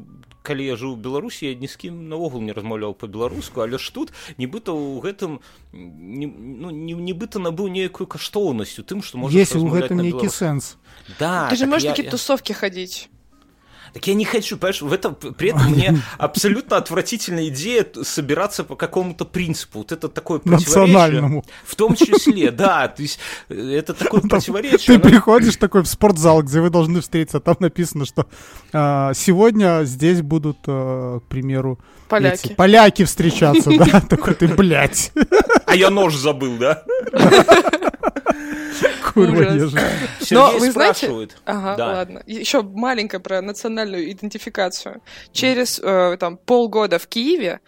калі 0.47 0.63
я 0.63 0.77
жыў 0.79 0.95
у 0.95 0.97
беларусі 0.97 1.51
я 1.51 1.59
ні 1.59 1.67
з 1.67 1.75
кім 1.75 2.07
наогул 2.09 2.39
не 2.47 2.53
размаўляў 2.55 2.95
па-беларуску 2.95 3.67
але 3.67 3.75
ж 3.75 3.91
тут 3.91 4.13
нібыта 4.39 4.71
ў 4.71 5.03
гэтым 5.03 5.41
не, 5.73 6.31
ну, 6.31 6.71
не, 6.71 6.95
нібыта 6.95 7.43
набыў 7.43 7.75
нейкую 7.75 8.07
каштоўнасць 8.07 8.79
у 8.79 8.87
тым 8.87 9.03
што 9.03 9.19
можа 9.19 9.35
Есть 9.35 9.57
у 9.59 9.67
гэтым 9.67 9.99
нейкі 9.99 10.31
сэнс. 10.31 10.79
да, 11.19 11.51
Ты 11.51 11.57
же 11.59 11.67
так 11.67 11.71
можешь 11.75 11.85
я- 11.85 11.91
какие-то 11.91 12.15
я- 12.15 12.19
тусовки 12.23 12.53
ходить. 12.53 13.11
Так 13.93 14.07
я 14.07 14.15
не 14.15 14.25
хочу, 14.25 14.57
понимаешь, 14.57 14.83
в 14.83 14.93
этом, 14.93 15.15
при 15.15 15.51
этом 15.51 15.71
мне 15.71 15.99
абсолютно 16.19 16.77
отвратительная 16.79 17.49
идея 17.49 17.87
собираться 18.03 18.65
по 18.65 18.75
какому-то 18.75 19.25
принципу. 19.25 19.79
Вот 19.81 19.93
это 19.93 20.09
такое 20.09 20.39
противоречие. 20.39 20.69
Национальному. 20.69 21.45
В 21.65 21.77
том 21.77 21.95
числе, 21.95 22.51
да. 22.53 22.89
То 22.89 23.03
есть 23.03 23.19
э, 23.49 23.75
это 23.79 23.93
такое 23.95 24.21
противоречие. 24.23 24.79
Ты 24.79 24.95
оно- 24.95 25.03
приходишь 25.03 25.57
такой 25.57 25.83
в 25.83 25.89
спортзал, 25.89 26.43
где 26.43 26.61
вы 26.61 26.71
должны 26.71 27.01
встретиться, 27.01 27.41
там 27.41 27.57
написано, 27.59 28.07
что 28.07 28.27
а, 28.73 29.13
сегодня 29.15 29.85
здесь 29.85 30.23
будут, 30.23 30.59
а, 30.67 31.21
к 31.21 31.25
примеру, 31.25 31.79
Поляки. 32.09 32.47
эти 32.47 32.55
поляки 32.55 33.05
встречаться, 33.05 33.71
да, 33.79 34.01
такой 34.01 34.35
ты, 34.35 34.49
блядь, 34.49 35.13
А 35.67 35.75
я 35.77 35.91
нож 35.91 36.15
забыл, 36.15 36.57
да? 36.57 36.83
курва. 39.13 39.45
Сергей 40.21 40.59
вы 40.61 40.71
знаете-. 40.73 41.07
Ага, 41.45 41.77
Да. 41.77 41.87
ладно. 41.93 42.23
Еще 42.27 42.63
маленькое 42.63 43.21
про 43.21 43.41
национальную 43.43 44.11
идентификацию. 44.11 45.03
Через 45.33 45.79
э, 45.83 46.17
там 46.19 46.37
полгода 46.37 46.99
в 46.99 47.07
Киеве 47.07 47.61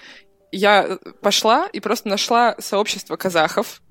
я 0.52 0.98
пошла 1.20 1.66
и 1.66 1.80
просто 1.80 2.08
нашла 2.08 2.54
сообщество 2.58 3.16
казахов, 3.16 3.82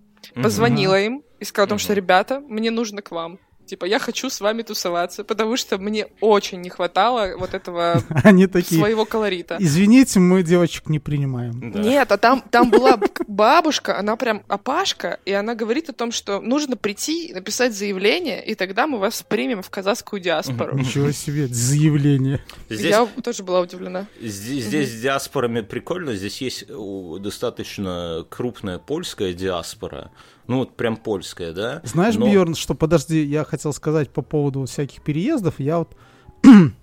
позвонила 0.42 1.00
им 1.00 1.24
и 1.40 1.46
сказала 1.46 1.66
о 1.66 1.70
том, 1.70 1.78
что, 1.80 1.94
ребята, 1.94 2.40
мне 2.40 2.72
нужно 2.72 3.02
к 3.02 3.12
вам. 3.12 3.40
Типа, 3.74 3.86
я 3.86 3.98
хочу 3.98 4.30
с 4.30 4.40
вами 4.40 4.62
тусоваться, 4.62 5.24
потому 5.24 5.58
что 5.58 5.80
мне 5.80 6.06
очень 6.22 6.62
не 6.62 6.70
хватало 6.70 7.36
вот 7.40 7.56
этого 7.56 8.04
Они 8.24 8.46
такие, 8.46 8.80
своего 8.80 9.04
колорита. 9.04 9.58
извините, 9.60 10.20
мы 10.20 10.44
девочек 10.44 10.90
не 10.90 11.00
принимаем. 11.00 11.72
Да. 11.72 11.80
Нет, 11.80 12.12
а 12.12 12.18
там, 12.20 12.44
там 12.52 12.70
была 12.70 13.00
бабушка, 13.28 13.98
она 13.98 14.16
прям 14.16 14.44
опашка, 14.48 15.20
и 15.26 15.32
она 15.32 15.56
говорит 15.56 15.90
о 15.90 15.94
том, 15.94 16.12
что 16.12 16.40
нужно 16.40 16.78
прийти, 16.78 17.34
написать 17.34 17.74
заявление, 17.74 18.46
и 18.46 18.54
тогда 18.54 18.86
мы 18.86 19.00
вас 19.00 19.26
примем 19.28 19.64
в 19.64 19.72
казахскую 19.72 20.22
диаспору. 20.22 20.78
Ничего 20.78 21.12
себе, 21.12 21.48
заявление. 21.48 22.44
Здесь, 22.70 22.92
Я 22.92 23.08
тоже 23.24 23.42
была 23.42 23.62
удивлена. 23.62 24.06
здесь, 24.22 24.66
здесь 24.66 24.92
с 24.92 25.02
диаспорами 25.02 25.62
прикольно. 25.62 26.14
Здесь 26.14 26.40
есть 26.42 26.70
о, 26.70 27.18
достаточно 27.18 28.24
крупная 28.30 28.78
польская 28.78 29.34
диаспора. 29.34 30.12
Ну, 30.48 30.60
вот 30.60 30.76
прям 30.76 30.98
польская, 30.98 31.54
да? 31.54 31.82
Знаешь, 31.84 32.16
Но- 32.16 32.30
Бьорн, 32.30 32.56
что, 32.56 32.74
подожди, 32.76 33.24
я 33.24 33.44
хотел 33.44 33.74
сказать 33.74 34.10
по 34.10 34.22
поводу 34.22 34.66
всяких 34.66 35.02
переездов. 35.02 35.56
Я 35.60 35.80
вот 35.80 35.96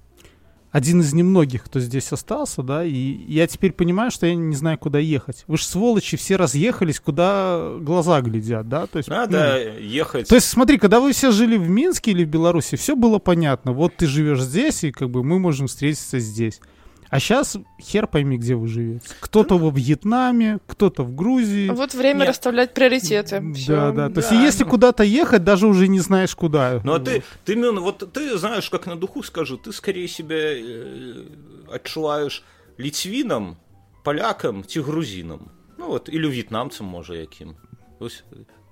один 0.70 1.00
из 1.00 1.12
немногих, 1.12 1.64
кто 1.64 1.80
здесь 1.80 2.12
остался, 2.12 2.62
да, 2.62 2.84
и 2.84 2.92
я 2.92 3.46
теперь 3.46 3.72
понимаю, 3.72 4.10
что 4.10 4.26
я 4.26 4.34
не 4.34 4.54
знаю, 4.54 4.78
куда 4.78 4.98
ехать. 4.98 5.44
Вы 5.48 5.58
же 5.58 5.64
сволочи 5.64 6.16
все 6.16 6.36
разъехались, 6.36 7.00
куда 7.00 7.74
глаза 7.80 8.20
глядят, 8.20 8.68
да? 8.68 8.86
То 8.86 8.98
есть, 8.98 9.08
ну, 9.08 9.16
Надо 9.16 9.78
ехать. 9.78 10.28
То 10.28 10.36
есть, 10.36 10.48
смотри, 10.48 10.78
когда 10.78 11.00
вы 11.00 11.12
все 11.12 11.32
жили 11.32 11.56
в 11.56 11.68
Минске 11.68 12.12
или 12.12 12.24
в 12.24 12.28
Беларуси, 12.28 12.76
все 12.76 12.94
было 12.94 13.18
понятно. 13.18 13.72
Вот 13.72 13.96
ты 13.96 14.06
живешь 14.06 14.42
здесь, 14.42 14.84
и 14.84 14.92
как 14.92 15.10
бы 15.10 15.24
мы 15.24 15.38
можем 15.38 15.66
встретиться 15.66 16.18
здесь. 16.20 16.60
А 17.09 17.19
сейчас 17.19 17.57
хер 17.79 18.07
пойми, 18.07 18.37
где 18.37 18.55
вы 18.55 18.67
живете. 18.67 19.07
Кто-то 19.19 19.57
во 19.57 19.69
Вьетнаме, 19.69 20.59
кто-то 20.67 21.03
в 21.03 21.15
Грузии. 21.15 21.69
Вот 21.69 21.93
время 21.93 22.19
Нет. 22.21 22.29
расставлять 22.29 22.73
приоритеты. 22.73 23.39
Да, 23.39 23.53
Всё. 23.53 23.91
да. 23.91 24.09
То 24.09 24.19
есть, 24.19 24.31
Да, 24.31 24.41
если 24.41 24.63
ну. 24.63 24.69
куда-то 24.69 25.03
ехать, 25.03 25.43
даже 25.43 25.67
уже 25.67 25.87
не 25.87 25.99
знаешь 25.99 26.35
куда. 26.35 26.81
Ну 26.83 26.93
а 26.93 26.99
ты, 26.99 27.23
ты, 27.45 27.55
Мюн, 27.55 27.79
вот 27.79 28.11
ты 28.11 28.37
знаешь, 28.37 28.69
как 28.69 28.85
на 28.87 28.95
духу 28.95 29.23
скажу, 29.23 29.57
ты 29.57 29.71
скорее 29.71 30.07
себя 30.07 30.35
э, 30.35 31.25
отчуваешь 31.71 32.43
литвином, 32.77 33.57
полякам 34.05 34.63
ці 34.63 34.81
грузінам 34.81 35.49
ну 35.77 35.87
вот 35.87 36.09
или 36.09 36.27
в'етнамцам 36.27 36.85
можа 36.85 37.15
якім 37.15 37.55
Ось, 37.99 38.23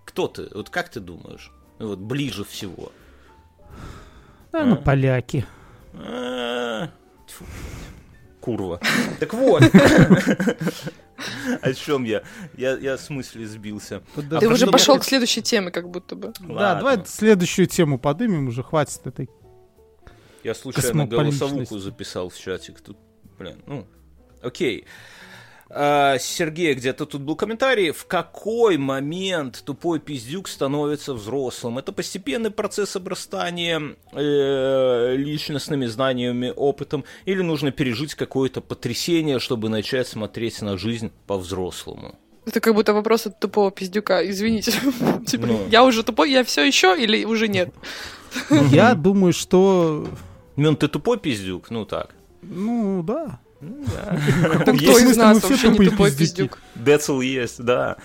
кто 0.05 0.27
ты 0.27 0.47
вот 0.55 0.69
как 0.69 0.89
ты 0.89 0.99
думаешь 0.99 1.51
Ну, 1.79 1.87
вот 1.87 1.99
ближе 1.99 2.43
всего 2.43 2.91
Наверное, 4.51 4.75
поляки. 4.75 5.45
А, 5.93 6.87
тьфу, 7.27 7.45
Курва. 8.48 8.80
Так 9.20 9.34
вот. 9.34 9.62
О 11.62 11.72
чем 11.74 12.04
я? 12.04 12.22
Я, 12.56 12.78
я 12.78 12.96
в 12.96 13.00
смысле 13.00 13.46
сбился. 13.46 14.02
Подожди. 14.14 14.46
Ты 14.46 14.50
А 14.50 14.54
уже 14.54 14.66
пошел 14.66 14.98
к 14.98 15.04
следующей 15.04 15.42
теме, 15.42 15.70
как 15.70 15.90
будто 15.90 16.16
бы. 16.16 16.32
Да, 16.40 16.54
Ладно. 16.54 16.74
давай 16.78 17.06
следующую 17.06 17.66
тему 17.66 17.98
подымем, 17.98 18.48
уже 18.48 18.62
хватит 18.62 19.06
этой. 19.06 19.28
Я 20.44 20.54
случайно 20.54 21.06
голосовуху 21.06 21.78
записал 21.78 22.30
в 22.30 22.38
чатик. 22.38 22.80
Тут, 22.80 22.96
блин, 23.38 23.62
ну, 23.66 23.86
окей. 24.40 24.84
А, 24.84 24.88
Сергей, 25.70 26.72
где-то 26.74 27.04
тут 27.04 27.20
был 27.20 27.36
комментарий. 27.36 27.90
В 27.90 28.06
какой 28.06 28.78
момент 28.78 29.62
тупой 29.64 30.00
пиздюк 30.00 30.48
становится 30.48 31.12
взрослым? 31.12 31.76
Это 31.78 31.92
постепенный 31.92 32.50
процесс 32.50 32.96
обрастания 32.96 33.96
э, 34.12 35.14
личностными 35.16 35.86
знаниями, 35.86 36.52
опытом, 36.56 37.04
или 37.26 37.42
нужно 37.42 37.70
пережить 37.70 38.14
какое-то 38.14 38.60
потрясение, 38.62 39.38
чтобы 39.40 39.68
начать 39.68 40.08
смотреть 40.08 40.62
на 40.62 40.78
жизнь 40.78 41.12
по-взрослому? 41.26 42.14
Это 42.46 42.60
как 42.60 42.74
будто 42.74 42.94
вопрос 42.94 43.26
от 43.26 43.38
тупого 43.38 43.70
пиздюка. 43.70 44.26
Извините. 44.26 44.72
Типа, 45.26 45.46
Ну. 45.46 45.68
я 45.70 45.84
уже 45.84 46.02
тупой, 46.02 46.30
я 46.30 46.44
все 46.44 46.64
еще 46.64 46.96
или 46.98 47.26
уже 47.26 47.46
нет? 47.46 47.74
Я 48.70 48.94
думаю, 48.94 49.34
что... 49.34 50.08
Мин, 50.56 50.76
ты 50.76 50.88
тупой 50.88 51.18
пиздюк? 51.18 51.70
Ну 51.70 51.84
так. 51.84 52.14
Ну, 52.40 53.02
да. 53.02 53.38
Да 53.60 54.72
Есть 54.72 54.84
кто 54.84 54.98
из 54.98 55.16
нас 55.16 55.34
мы 55.34 55.40
все 55.40 55.48
вообще 55.48 55.68
не 55.68 55.90
тупой 55.90 56.12
пиздюк? 56.14 56.58
Децл 56.74 57.20
есть, 57.20 57.62
да. 57.62 57.96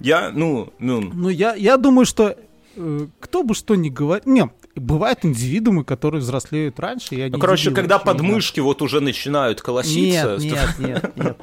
Я, 0.00 0.30
ну, 0.30 0.72
Мюн, 0.78 1.12
Ну, 1.14 1.28
я, 1.28 1.54
я 1.54 1.76
думаю, 1.76 2.04
что 2.04 2.36
э, 2.76 3.06
кто 3.20 3.42
бы 3.42 3.54
что 3.54 3.74
ни 3.74 3.88
говорил... 3.88 4.30
Не, 4.30 4.50
бывают 4.74 5.24
индивидуумы, 5.24 5.84
которые 5.84 6.20
взрослеют 6.20 6.78
раньше, 6.78 7.14
они 7.14 7.30
Ну, 7.30 7.38
короче, 7.38 7.70
когда 7.70 7.98
подмышки 7.98 8.60
вот 8.60 8.82
уже 8.82 9.00
начинают 9.00 9.62
колоситься. 9.62 10.36
Нет, 10.38 10.78
нет, 10.78 10.78
нет, 11.16 11.16
нет. 11.16 11.38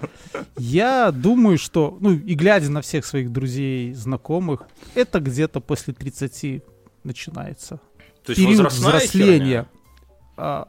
Я 0.57 1.11
думаю, 1.11 1.57
что, 1.57 1.97
ну, 1.99 2.11
и 2.11 2.35
глядя 2.35 2.69
на 2.69 2.81
всех 2.81 3.05
своих 3.05 3.31
друзей, 3.31 3.93
знакомых, 3.93 4.61
это 4.93 5.19
где-то 5.19 5.59
после 5.59 5.93
30 5.93 6.63
начинается. 7.03 7.79
То 8.25 8.31
есть 8.31 8.41
Период 8.43 8.71
взросления. 8.71 9.37
херня? 9.37 9.65
А, 10.37 10.67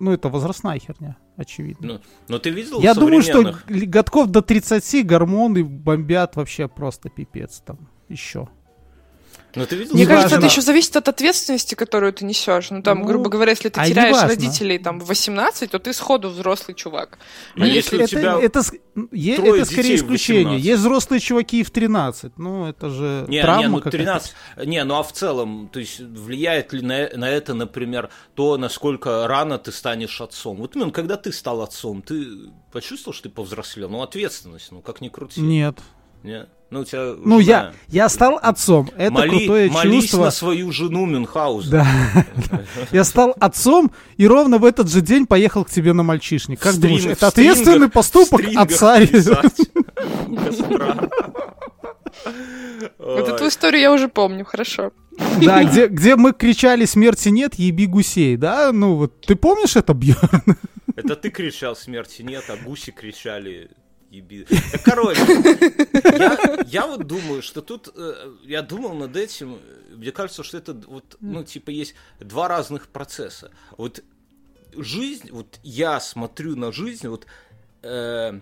ну, 0.00 0.12
это 0.12 0.28
возрастная 0.28 0.78
херня, 0.78 1.16
очевидно. 1.36 1.86
Ну, 1.86 2.00
но 2.28 2.38
ты 2.38 2.50
видел 2.50 2.80
Я 2.80 2.94
думаю, 2.94 3.22
что 3.22 3.54
годков 3.68 4.28
до 4.28 4.42
30 4.42 5.06
гормоны 5.06 5.62
бомбят 5.62 6.36
вообще 6.36 6.68
просто 6.68 7.10
пипец 7.10 7.62
там 7.64 7.88
еще. 8.08 8.48
Ну, 9.54 9.66
ты 9.66 9.76
видел 9.76 9.94
Мне 9.94 10.06
кажется, 10.06 10.36
это 10.36 10.46
еще 10.46 10.60
зависит 10.60 10.96
от 10.96 11.08
ответственности, 11.08 11.74
которую 11.74 12.12
ты 12.12 12.24
несешь. 12.24 12.70
Ну, 12.70 12.82
там, 12.82 13.00
Ну, 13.00 13.06
грубо 13.06 13.28
говоря, 13.28 13.50
если 13.50 13.68
ты 13.68 13.80
а 13.80 13.86
теряешь 13.86 14.10
неважно. 14.10 14.28
родителей 14.28 14.78
там 14.78 15.00
в 15.00 15.06
18, 15.06 15.70
то 15.70 15.78
ты 15.78 15.92
сходу 15.92 16.28
взрослый 16.30 16.74
чувак. 16.74 17.18
А 17.56 17.66
если 17.66 17.96
у 17.96 18.00
это, 18.00 18.08
тебя 18.08 18.38
это, 18.40 18.62
трое 18.62 19.62
это 19.62 19.64
скорее 19.64 19.96
исключение. 19.96 20.44
18? 20.44 20.64
Есть 20.66 20.80
взрослые 20.80 21.20
чуваки 21.20 21.60
и 21.60 21.62
в 21.62 21.70
13. 21.70 22.32
Ну, 22.38 22.66
это 22.66 22.90
же 22.90 23.24
Не, 23.28 23.42
травма 23.42 23.62
не, 23.62 23.68
ну 23.68 23.76
какая-то. 23.78 23.98
13, 23.98 24.34
не, 24.66 24.84
ну 24.84 24.94
а 24.96 25.02
в 25.02 25.12
целом, 25.12 25.68
то 25.72 25.80
есть 25.80 26.00
влияет 26.00 26.72
ли 26.72 26.82
на, 26.82 27.08
на 27.16 27.28
это, 27.28 27.54
например, 27.54 28.10
то, 28.34 28.56
насколько 28.56 29.26
рано 29.26 29.58
ты 29.58 29.72
станешь 29.72 30.20
отцом? 30.20 30.58
Вот, 30.58 30.74
ну, 30.74 30.90
когда 30.92 31.16
ты 31.16 31.32
стал 31.32 31.62
отцом, 31.62 32.02
ты 32.02 32.26
почувствовал, 32.72 33.14
что 33.14 33.28
ты 33.28 33.34
повзрослел? 33.34 33.88
Ну, 33.88 34.02
ответственность, 34.02 34.70
ну, 34.70 34.80
как 34.80 35.00
ни 35.00 35.08
крути. 35.08 35.40
Нет. 35.40 35.78
Не? 36.22 36.46
Ну, 36.70 36.80
у 36.80 36.84
тебя 36.84 37.14
Ну, 37.24 37.40
жена. 37.40 37.72
я, 37.88 38.02
я 38.04 38.08
стал 38.08 38.38
отцом. 38.40 38.88
Это 38.96 39.12
Моли- 39.12 39.28
крутое 39.28 39.70
молись 39.70 40.02
чувство. 40.04 40.24
на 40.26 40.30
свою 40.30 40.70
жену 40.70 41.04
Мюнхгаузен. 41.06 41.70
Да. 41.72 41.86
Я 42.92 43.02
стал 43.02 43.34
отцом 43.40 43.90
и 44.16 44.26
ровно 44.28 44.58
в 44.58 44.64
этот 44.64 44.88
же 44.88 45.00
день 45.00 45.26
поехал 45.26 45.64
к 45.64 45.70
тебе 45.70 45.92
на 45.94 46.04
мальчишник. 46.04 46.60
Как 46.60 46.76
думаешь, 46.76 47.06
это 47.06 47.26
ответственный 47.26 47.88
поступок 47.88 48.42
отца? 48.54 48.98
Вот 52.98 53.28
эту 53.28 53.48
историю 53.48 53.80
я 53.82 53.92
уже 53.92 54.08
помню, 54.08 54.44
хорошо. 54.44 54.92
Да, 55.42 55.64
где, 55.64 55.86
где 55.86 56.16
мы 56.16 56.32
кричали 56.32 56.84
«смерти 56.86 57.28
нет, 57.28 57.54
еби 57.54 57.86
гусей», 57.86 58.36
да? 58.36 58.72
Ну 58.72 58.94
вот, 58.96 59.20
ты 59.22 59.36
помнишь 59.36 59.76
это, 59.76 59.92
Бьерн? 59.92 60.56
Это 60.96 61.16
ты 61.16 61.30
кричал 61.30 61.76
смерти 61.76 62.22
нет, 62.22 62.44
а 62.48 62.56
гуси 62.56 62.90
кричали 62.90 63.70
еби. 64.10 64.44
Так, 64.72 64.82
короче, 64.84 65.20
я, 66.18 66.64
я 66.66 66.86
вот 66.86 67.06
думаю, 67.06 67.42
что 67.42 67.62
тут, 67.62 67.88
э, 67.94 68.34
я 68.44 68.62
думал 68.62 68.94
над 68.94 69.16
этим, 69.16 69.54
э, 69.54 69.94
мне 69.94 70.12
кажется, 70.12 70.42
что 70.42 70.58
это 70.58 70.74
вот, 70.74 71.16
ну, 71.20 71.44
типа, 71.44 71.70
есть 71.70 71.94
два 72.18 72.48
разных 72.48 72.88
процесса. 72.88 73.50
Вот 73.78 74.02
жизнь, 74.74 75.30
вот 75.30 75.60
я 75.62 76.00
смотрю 76.00 76.56
на 76.56 76.72
жизнь, 76.72 77.08
вот, 77.08 77.26
э, 77.82 78.40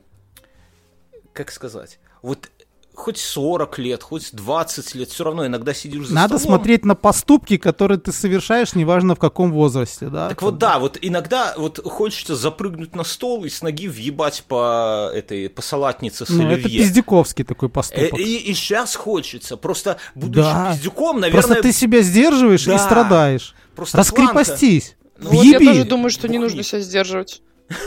как 1.32 1.50
сказать, 1.50 2.00
вот 2.22 2.50
хоть 2.98 3.18
40 3.18 3.78
лет, 3.78 4.02
хоть 4.02 4.30
20 4.32 4.94
лет, 4.94 5.08
все 5.10 5.24
равно 5.24 5.46
иногда 5.46 5.72
сидишь 5.72 6.08
за 6.08 6.14
Надо 6.14 6.38
столом. 6.38 6.56
смотреть 6.58 6.84
на 6.84 6.94
поступки, 6.94 7.56
которые 7.56 7.98
ты 7.98 8.12
совершаешь, 8.12 8.74
неважно 8.74 9.14
в 9.14 9.18
каком 9.18 9.52
возрасте, 9.52 10.06
да? 10.08 10.28
Так 10.28 10.42
вот 10.42 10.58
да, 10.58 10.78
вот 10.78 10.98
иногда 11.00 11.54
вот 11.56 11.80
хочется 11.84 12.34
запрыгнуть 12.36 12.94
на 12.94 13.04
стол 13.04 13.44
и 13.44 13.48
с 13.48 13.62
ноги 13.62 13.88
въебать 13.88 14.44
по 14.48 15.10
этой 15.14 15.48
по 15.48 15.62
салатнице 15.62 16.26
с 16.26 16.28
Ну, 16.30 16.42
это 16.48 16.54
оливье. 16.66 16.78
пиздюковский 16.82 17.44
такой 17.44 17.68
Э, 17.68 17.72
поступок. 17.72 18.18
И, 18.18 18.52
сейчас 18.54 18.94
хочется. 18.96 19.56
Просто 19.56 19.98
будучи 20.14 20.42
Да. 20.42 20.72
пиздюком, 20.72 21.20
наверное, 21.20 21.42
Просто 21.42 21.62
ты 21.62 21.72
себя 21.72 22.02
сдерживаешь 22.02 22.66
и 22.66 22.70
Да. 22.70 22.78
страдаешь. 22.78 23.54
просто 23.76 23.96
Раскрепостись. 23.98 24.96
Ну, 25.18 25.30
вот 25.30 25.44
я 25.44 25.58
Въеби. 25.58 25.66
тоже 25.66 25.84
думаю, 25.84 26.10
что 26.10 26.28
не 26.28 26.38
нужно 26.38 26.62
себя 26.62 26.80
сдерживать. 26.80 27.42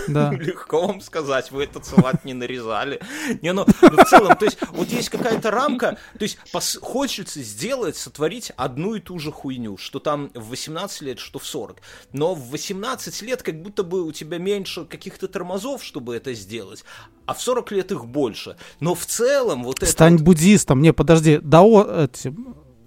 Да. 0.07 0.31
Легко 0.39 0.87
вам 0.87 1.01
сказать, 1.01 1.51
вы 1.51 1.63
этот 1.63 1.85
салат 1.85 2.25
не 2.25 2.33
нарезали. 2.33 3.01
Не, 3.41 3.53
ну, 3.53 3.65
ну, 3.81 4.03
в 4.03 4.05
целом, 4.07 4.35
то 4.37 4.45
есть, 4.45 4.57
вот 4.71 4.89
есть 4.89 5.09
какая-то 5.09 5.51
рамка, 5.51 5.97
то 6.17 6.23
есть, 6.23 6.37
хочется 6.81 7.41
сделать, 7.41 7.95
сотворить 7.95 8.51
одну 8.57 8.95
и 8.95 8.99
ту 8.99 9.19
же 9.19 9.31
хуйню, 9.31 9.77
что 9.77 9.99
там 9.99 10.31
в 10.33 10.49
18 10.49 11.01
лет, 11.01 11.19
что 11.19 11.39
в 11.39 11.45
40. 11.45 11.77
Но 12.13 12.35
в 12.35 12.49
18 12.49 13.21
лет 13.21 13.43
как 13.43 13.61
будто 13.61 13.83
бы 13.83 14.03
у 14.03 14.11
тебя 14.11 14.37
меньше 14.37 14.85
каких-то 14.85 15.27
тормозов, 15.27 15.83
чтобы 15.83 16.15
это 16.15 16.33
сделать, 16.33 16.83
а 17.25 17.33
в 17.33 17.41
40 17.41 17.71
лет 17.71 17.91
их 17.91 18.05
больше. 18.05 18.57
Но 18.79 18.95
в 18.95 19.05
целом 19.05 19.63
вот 19.63 19.81
это... 19.81 19.91
Стань 19.91 20.17
буддистом. 20.17 20.81
Не, 20.81 20.93
подожди, 20.93 21.39
дао, 21.41 22.07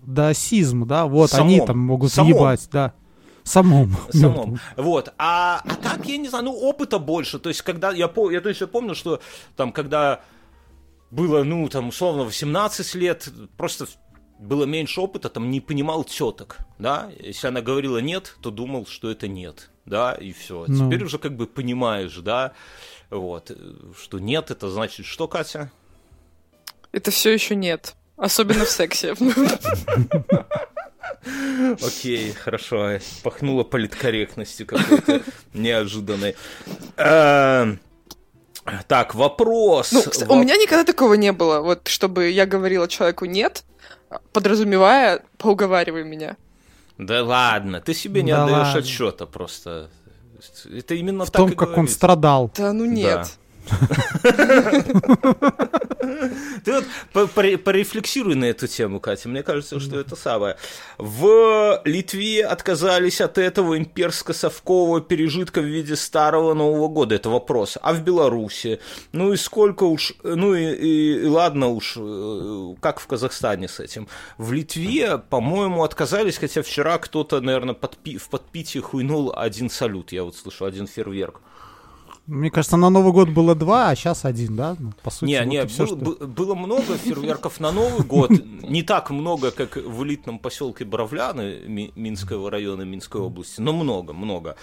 даосизм, 0.02 0.86
да, 0.86 1.06
вот 1.06 1.30
Самом. 1.30 1.48
они 1.48 1.60
там 1.60 1.78
могут 1.78 2.12
Самом. 2.12 2.32
въебать, 2.32 2.68
да. 2.70 2.94
Самом. 3.44 3.96
самом. 4.10 4.58
Вот. 4.76 5.12
А, 5.18 5.60
а 5.64 5.74
так, 5.76 6.04
я 6.06 6.16
не 6.16 6.28
знаю, 6.28 6.46
ну, 6.46 6.52
опыта 6.52 6.98
больше. 6.98 7.38
То 7.38 7.50
есть, 7.50 7.62
когда 7.62 7.92
я, 7.92 8.10
я 8.30 8.40
точно 8.40 8.66
помню, 8.66 8.94
что 8.94 9.20
там, 9.54 9.70
когда 9.70 10.22
было, 11.10 11.44
ну, 11.44 11.68
там, 11.68 11.88
условно, 11.88 12.24
18 12.24 12.94
лет, 12.94 13.28
просто 13.56 13.86
было 14.38 14.64
меньше 14.64 15.00
опыта, 15.00 15.28
там, 15.28 15.50
не 15.50 15.60
понимал 15.60 16.04
теток, 16.04 16.58
да. 16.78 17.10
Если 17.20 17.46
она 17.46 17.60
говорила 17.60 17.98
нет, 17.98 18.36
то 18.40 18.50
думал, 18.50 18.86
что 18.86 19.10
это 19.10 19.28
нет, 19.28 19.70
да, 19.84 20.12
и 20.12 20.32
все. 20.32 20.64
Ну. 20.66 20.86
Теперь 20.86 21.04
уже 21.04 21.18
как 21.18 21.36
бы 21.36 21.46
понимаешь, 21.46 22.16
да, 22.16 22.52
вот, 23.10 23.56
что 24.00 24.18
нет, 24.18 24.50
это 24.50 24.70
значит 24.70 25.06
что, 25.06 25.28
Катя? 25.28 25.70
Это 26.92 27.10
все 27.10 27.30
еще 27.32 27.54
нет. 27.54 27.94
Особенно 28.16 28.64
в 28.64 28.70
сексе. 28.70 29.14
Окей, 31.82 32.32
хорошо. 32.32 32.98
Пахнуло 33.22 33.64
политкорректностью 33.64 34.66
какой-то 34.66 35.22
неожиданной. 35.52 36.36
Эм, 36.96 37.80
Так, 38.88 39.14
вопрос. 39.14 39.92
Ну, 39.92 40.02
кстати, 40.02 40.24
у 40.24 40.34
Во- 40.34 40.42
меня 40.42 40.56
никогда 40.56 40.84
такого 40.84 41.14
не 41.14 41.32
было, 41.32 41.60
вот 41.60 41.88
чтобы 41.88 42.30
я 42.30 42.46
говорила 42.46 42.88
человеку 42.88 43.26
нет, 43.26 43.64
подразумевая, 44.32 45.22
поуговаривай 45.38 46.04
меня. 46.04 46.36
Да 46.96 47.22
ладно, 47.24 47.80
ты 47.80 47.92
себе 47.92 48.22
не 48.22 48.32
Да 48.32 48.44
отдаешь 48.44 48.66
ладно. 48.68 48.80
отчета 48.80 49.26
просто. 49.26 49.90
Это 50.72 50.94
именно 50.94 51.24
В 51.26 51.30
так 51.30 51.40
том, 51.40 51.50
и 51.50 51.54
как 51.54 51.68
он 51.68 51.74
говорится. 51.74 51.96
страдал. 51.96 52.50
Да 52.56 52.72
ну 52.72 52.84
нет. 52.86 53.28
Ты 56.64 56.72
вот 56.72 56.84
по- 57.12 57.26
поре- 57.26 57.58
порефлексируй 57.58 58.34
на 58.34 58.46
эту 58.46 58.66
тему, 58.66 59.00
Катя. 59.00 59.28
Мне 59.28 59.42
кажется, 59.42 59.80
что 59.80 59.98
это 59.98 60.16
самое. 60.16 60.56
В 60.98 61.80
Литве 61.84 62.44
отказались 62.44 63.20
от 63.20 63.38
этого 63.38 63.78
имперско-совкового 63.78 65.00
пережитка 65.00 65.60
в 65.60 65.64
виде 65.64 65.96
старого 65.96 66.54
Нового 66.54 66.88
года. 66.88 67.14
Это 67.14 67.30
вопрос. 67.30 67.78
А 67.80 67.92
в 67.92 68.02
Беларуси? 68.02 68.80
Ну 69.12 69.32
и 69.32 69.36
сколько 69.36 69.84
уж... 69.84 70.14
Ну 70.22 70.54
и, 70.54 71.26
ладно 71.26 71.68
уж, 71.68 71.94
э, 71.96 72.74
как 72.80 73.00
в 73.00 73.06
Казахстане 73.06 73.68
с 73.68 73.80
этим. 73.80 74.08
В 74.38 74.52
Литве, 74.52 75.18
по-моему, 75.18 75.82
отказались, 75.82 76.38
хотя 76.38 76.62
вчера 76.62 76.98
кто-то, 76.98 77.40
наверное, 77.40 77.74
в 77.74 78.28
подпитии 78.28 78.78
хуйнул 78.78 79.32
один 79.34 79.70
салют. 79.70 80.12
Я 80.12 80.24
вот 80.24 80.36
слышал, 80.36 80.66
один 80.66 80.86
фейерверк. 80.86 81.40
Мне 82.26 82.50
кажется, 82.50 82.76
на 82.78 82.88
Новый 82.88 83.12
год 83.12 83.28
было 83.28 83.54
два, 83.54 83.90
а 83.90 83.94
сейчас 83.96 84.24
один, 84.24 84.56
да? 84.56 84.76
Ну, 84.78 84.92
по 85.02 85.10
сути, 85.10 85.30
Не, 85.30 85.40
вот 85.40 85.46
не, 85.48 85.62
и 85.62 85.66
всё, 85.66 85.86
был- 85.94 86.14
что- 86.16 86.26
было 86.26 86.54
много 86.54 86.96
фейерверков 86.96 87.60
на 87.60 87.70
Новый 87.70 88.02
год. 88.06 88.30
Не 88.30 88.82
так 88.82 89.10
много, 89.10 89.50
как 89.50 89.76
в 89.76 90.02
элитном 90.04 90.38
поселке 90.38 90.84
Боровляны 90.86 91.60
Ми- 91.66 91.92
Минского 91.96 92.50
района 92.50 92.82
Минской 92.82 93.20
области, 93.20 93.60
но 93.60 93.72
много, 93.74 94.14
много. 94.14 94.56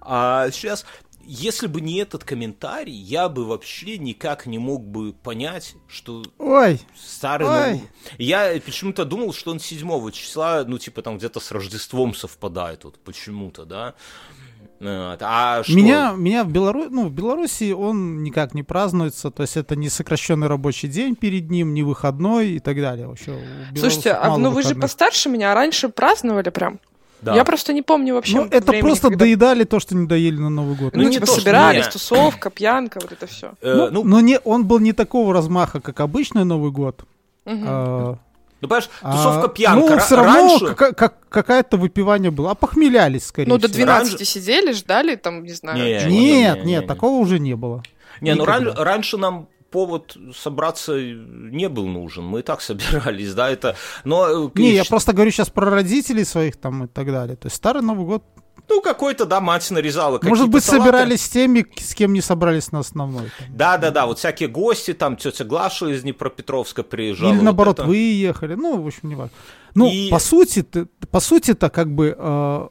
А 0.00 0.48
сейчас, 0.52 0.86
если 1.24 1.66
бы 1.66 1.80
не 1.80 1.96
этот 1.98 2.22
комментарий, 2.22 2.94
я 2.94 3.28
бы 3.28 3.44
вообще 3.44 3.98
никак 3.98 4.46
не 4.46 4.58
мог 4.58 4.86
бы 4.86 5.12
понять, 5.12 5.74
что 5.88 6.22
Ой, 6.38 6.80
старый 6.96 7.48
Ой. 7.48 7.54
Новый... 7.72 7.82
Я 8.18 8.60
почему-то 8.64 9.04
думал, 9.04 9.32
что 9.32 9.50
он 9.50 9.58
7 9.58 10.10
числа, 10.12 10.62
ну, 10.64 10.78
типа, 10.78 11.02
там 11.02 11.18
где-то 11.18 11.40
с 11.40 11.50
Рождеством 11.50 12.14
совпадает, 12.14 12.84
вот 12.84 12.98
почему-то, 13.02 13.64
да. 13.64 13.94
Вот. 14.80 15.18
А 15.22 15.62
что? 15.64 15.72
Меня, 15.74 16.12
меня 16.16 16.44
в, 16.44 16.52
Белару... 16.52 16.84
ну, 16.88 17.08
в 17.08 17.12
Беларуси 17.12 17.72
он 17.72 18.22
никак 18.22 18.54
не 18.54 18.62
празднуется, 18.62 19.30
то 19.30 19.42
есть 19.42 19.56
это 19.56 19.74
не 19.74 19.88
сокращенный 19.88 20.46
рабочий 20.46 20.86
день 20.88 21.16
перед 21.16 21.50
ним, 21.50 21.74
не 21.74 21.82
выходной 21.82 22.50
и 22.50 22.58
так 22.60 22.76
далее. 22.80 23.08
Вообще, 23.08 23.36
Слушайте, 23.76 24.12
а 24.12 24.36
ну 24.38 24.50
вы 24.50 24.62
же 24.62 24.68
выходных. 24.68 24.82
постарше 24.82 25.28
меня, 25.30 25.50
а 25.52 25.54
раньше 25.54 25.88
праздновали 25.88 26.50
прям. 26.50 26.78
Да. 27.20 27.34
Я 27.34 27.44
просто 27.44 27.72
не 27.72 27.82
помню 27.82 28.14
вообще 28.14 28.36
Ну, 28.36 28.44
это 28.48 28.70
времени, 28.70 28.82
просто 28.82 29.08
когда- 29.08 29.24
доедали 29.24 29.64
то, 29.64 29.80
что 29.80 29.96
не 29.96 30.06
доели 30.06 30.36
на 30.38 30.50
Новый 30.50 30.76
год. 30.76 30.94
Ну, 30.94 31.02
Ну, 31.02 31.08
не 31.08 31.14
типа 31.14 31.26
то, 31.26 31.32
собирались, 31.32 31.86
не. 31.86 31.90
тусовка, 31.90 32.48
пьянка, 32.48 33.00
вот 33.02 33.10
это 33.10 33.26
все. 33.26 33.54
Э, 33.60 33.74
ну, 33.74 33.90
ну, 33.90 34.04
но 34.04 34.20
не, 34.20 34.38
он 34.44 34.64
был 34.66 34.78
не 34.78 34.92
такого 34.92 35.34
размаха, 35.34 35.80
как 35.80 35.98
обычный 35.98 36.44
Новый 36.44 36.70
год. 36.70 37.02
А, 37.44 38.18
ну, 38.60 38.68
понимаешь, 38.68 38.90
а, 39.02 39.12
тусовка 39.16 39.48
пьянка. 39.48 39.90
Ну, 39.94 39.98
все 39.98 40.16
равно 40.16 40.32
раньше... 40.32 40.66
кака- 40.74 40.92
как- 40.92 41.28
какое-то 41.28 41.76
выпивание 41.76 42.30
было. 42.30 42.50
А 42.50 42.54
похмелялись, 42.54 43.26
скорее 43.26 43.48
Ну, 43.48 43.58
до 43.58 43.68
всего. 43.68 43.84
12 43.84 44.12
Раньше- 44.12 44.24
сидели, 44.24 44.72
ждали, 44.72 45.14
там, 45.16 45.44
не 45.44 45.52
знаю. 45.52 45.78
Не, 45.78 45.92
Нет, 45.92 46.06
не, 46.08 46.32
нет, 46.42 46.64
не. 46.64 46.80
такого 46.82 47.18
уже 47.18 47.38
не 47.38 47.54
было. 47.54 47.82
Не, 48.20 48.34
ну 48.34 48.42
Никогда. 48.42 48.72
ран- 48.74 48.82
раньше 48.84 49.16
нам 49.16 49.48
повод 49.70 50.16
собраться 50.34 50.98
не 50.98 51.68
был 51.68 51.86
нужен. 51.86 52.24
Мы 52.24 52.40
и 52.40 52.42
так 52.42 52.60
собирались, 52.62 53.34
да, 53.34 53.50
это... 53.50 53.76
Но, 54.04 54.46
э, 54.46 54.50
Не, 54.54 54.72
я 54.72 54.84
просто 54.84 55.12
говорю 55.12 55.30
сейчас 55.30 55.50
про 55.50 55.70
родителей 55.70 56.24
своих 56.24 56.56
там 56.56 56.84
и 56.84 56.86
так 56.88 57.06
далее. 57.06 57.36
То 57.36 57.46
есть 57.46 57.56
старый 57.56 57.82
Новый 57.82 58.06
год. 58.06 58.24
Ну, 58.68 58.82
какой-то, 58.82 59.24
да, 59.24 59.40
мать 59.40 59.70
нарезала 59.70 60.20
Может 60.22 60.50
быть, 60.50 60.62
салаты. 60.62 60.84
собирались 60.84 61.22
с 61.22 61.28
теми, 61.28 61.66
с 61.76 61.94
кем 61.94 62.12
не 62.12 62.20
собрались 62.20 62.70
на 62.70 62.80
основной. 62.80 63.30
Да-да-да, 63.48 64.06
вот 64.06 64.18
всякие 64.18 64.48
гости, 64.48 64.92
там 64.92 65.16
тетя 65.16 65.44
Глаша 65.44 65.86
из 65.86 66.02
Днепропетровска 66.02 66.82
приезжала. 66.82 67.30
Или 67.30 67.38
вот 67.38 67.44
наоборот, 67.44 67.78
это. 67.78 67.88
вы 67.88 67.96
ехали. 67.96 68.54
Ну, 68.54 68.80
в 68.80 68.86
общем, 68.86 69.08
не 69.08 69.14
важно. 69.14 69.34
Ну, 69.74 69.90
И- 69.90 70.10
по 70.10 70.18
сути, 70.18 70.64
по 71.10 71.20
сути-то 71.20 71.70
как 71.70 71.94
бы 71.94 72.14
э, 72.18 72.68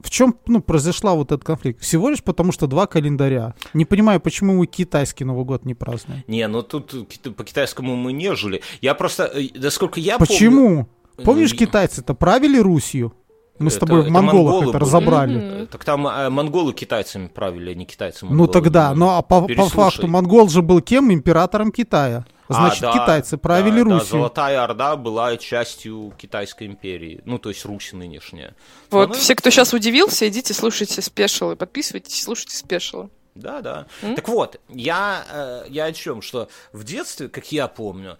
в 0.00 0.10
чем 0.10 0.36
ну, 0.46 0.60
произошла 0.60 1.14
вот 1.14 1.32
этот 1.32 1.44
конфликт? 1.44 1.82
Всего 1.82 2.10
лишь 2.10 2.22
потому, 2.22 2.52
что 2.52 2.66
два 2.66 2.86
календаря. 2.86 3.54
Не 3.74 3.84
понимаю, 3.84 4.20
почему 4.20 4.54
мы 4.54 4.66
китайский 4.66 5.24
Новый 5.24 5.44
год 5.44 5.64
не 5.64 5.74
празднуем. 5.74 6.24
Не, 6.26 6.46
ну 6.48 6.62
тут 6.62 7.08
по 7.36 7.44
китайскому 7.44 7.96
мы 7.96 8.12
не 8.12 8.34
жили. 8.34 8.62
Я 8.80 8.94
просто, 8.94 9.24
э, 9.24 9.48
насколько 9.54 10.00
я 10.00 10.18
помню... 10.18 10.28
Почему? 10.28 10.88
Помнишь, 11.24 11.52
китайцы-то 11.52 12.14
правили 12.14 12.58
Русью? 12.58 13.12
Мы 13.58 13.70
с 13.70 13.76
Это- 13.76 13.86
тобой 13.86 14.02
в 14.02 14.04
это 14.04 14.12
монголах 14.12 14.52
монголы 14.54 14.70
это 14.70 14.78
разобрали. 14.78 15.62
Э, 15.62 15.66
Так 15.66 15.84
там 15.84 16.06
э, 16.06 16.28
монголы 16.30 16.72
китайцами 16.72 17.26
правили, 17.28 17.70
а 17.70 17.74
не 17.74 17.84
китайцы 17.86 18.24
Ну 18.24 18.30
монголы. 18.30 18.48
тогда, 18.52 18.94
ну 18.94 19.08
а 19.10 19.22
по, 19.22 19.46
по 19.48 19.68
факту 19.68 20.06
монгол 20.06 20.48
же 20.48 20.62
был 20.62 20.80
кем? 20.80 21.12
Императором 21.12 21.72
Китая. 21.72 22.24
А, 22.48 22.54
Значит, 22.54 22.80
да, 22.80 22.92
китайцы 22.92 23.36
правили 23.36 23.82
да, 23.82 23.88
да, 23.88 23.94
Русью. 23.98 24.08
Золотая 24.08 24.64
Орда 24.64 24.96
была 24.96 25.36
частью 25.36 26.14
Китайской 26.16 26.66
империи. 26.66 27.20
Ну, 27.26 27.38
то 27.38 27.50
есть 27.50 27.64
Русь 27.66 27.92
нынешняя. 27.92 28.54
Вот, 28.90 29.08
Ну, 29.10 29.14
все, 29.16 29.34
кто 29.34 29.50
сейчас 29.50 29.74
удивился, 29.74 30.26
идите, 30.28 30.54
слушайте 30.54 31.02
спешилы, 31.02 31.56
подписывайтесь, 31.56 32.22
слушайте 32.22 32.56
спешилы. 32.56 33.10
Да, 33.34 33.60
да. 33.60 33.86
М? 34.02 34.14
Так 34.14 34.28
вот, 34.28 34.58
я, 34.70 35.24
э, 35.30 35.64
я 35.68 35.84
о 35.84 35.92
чем? 35.92 36.22
Что 36.22 36.48
в 36.72 36.84
детстве, 36.84 37.28
как 37.28 37.52
я 37.52 37.68
помню, 37.68 38.16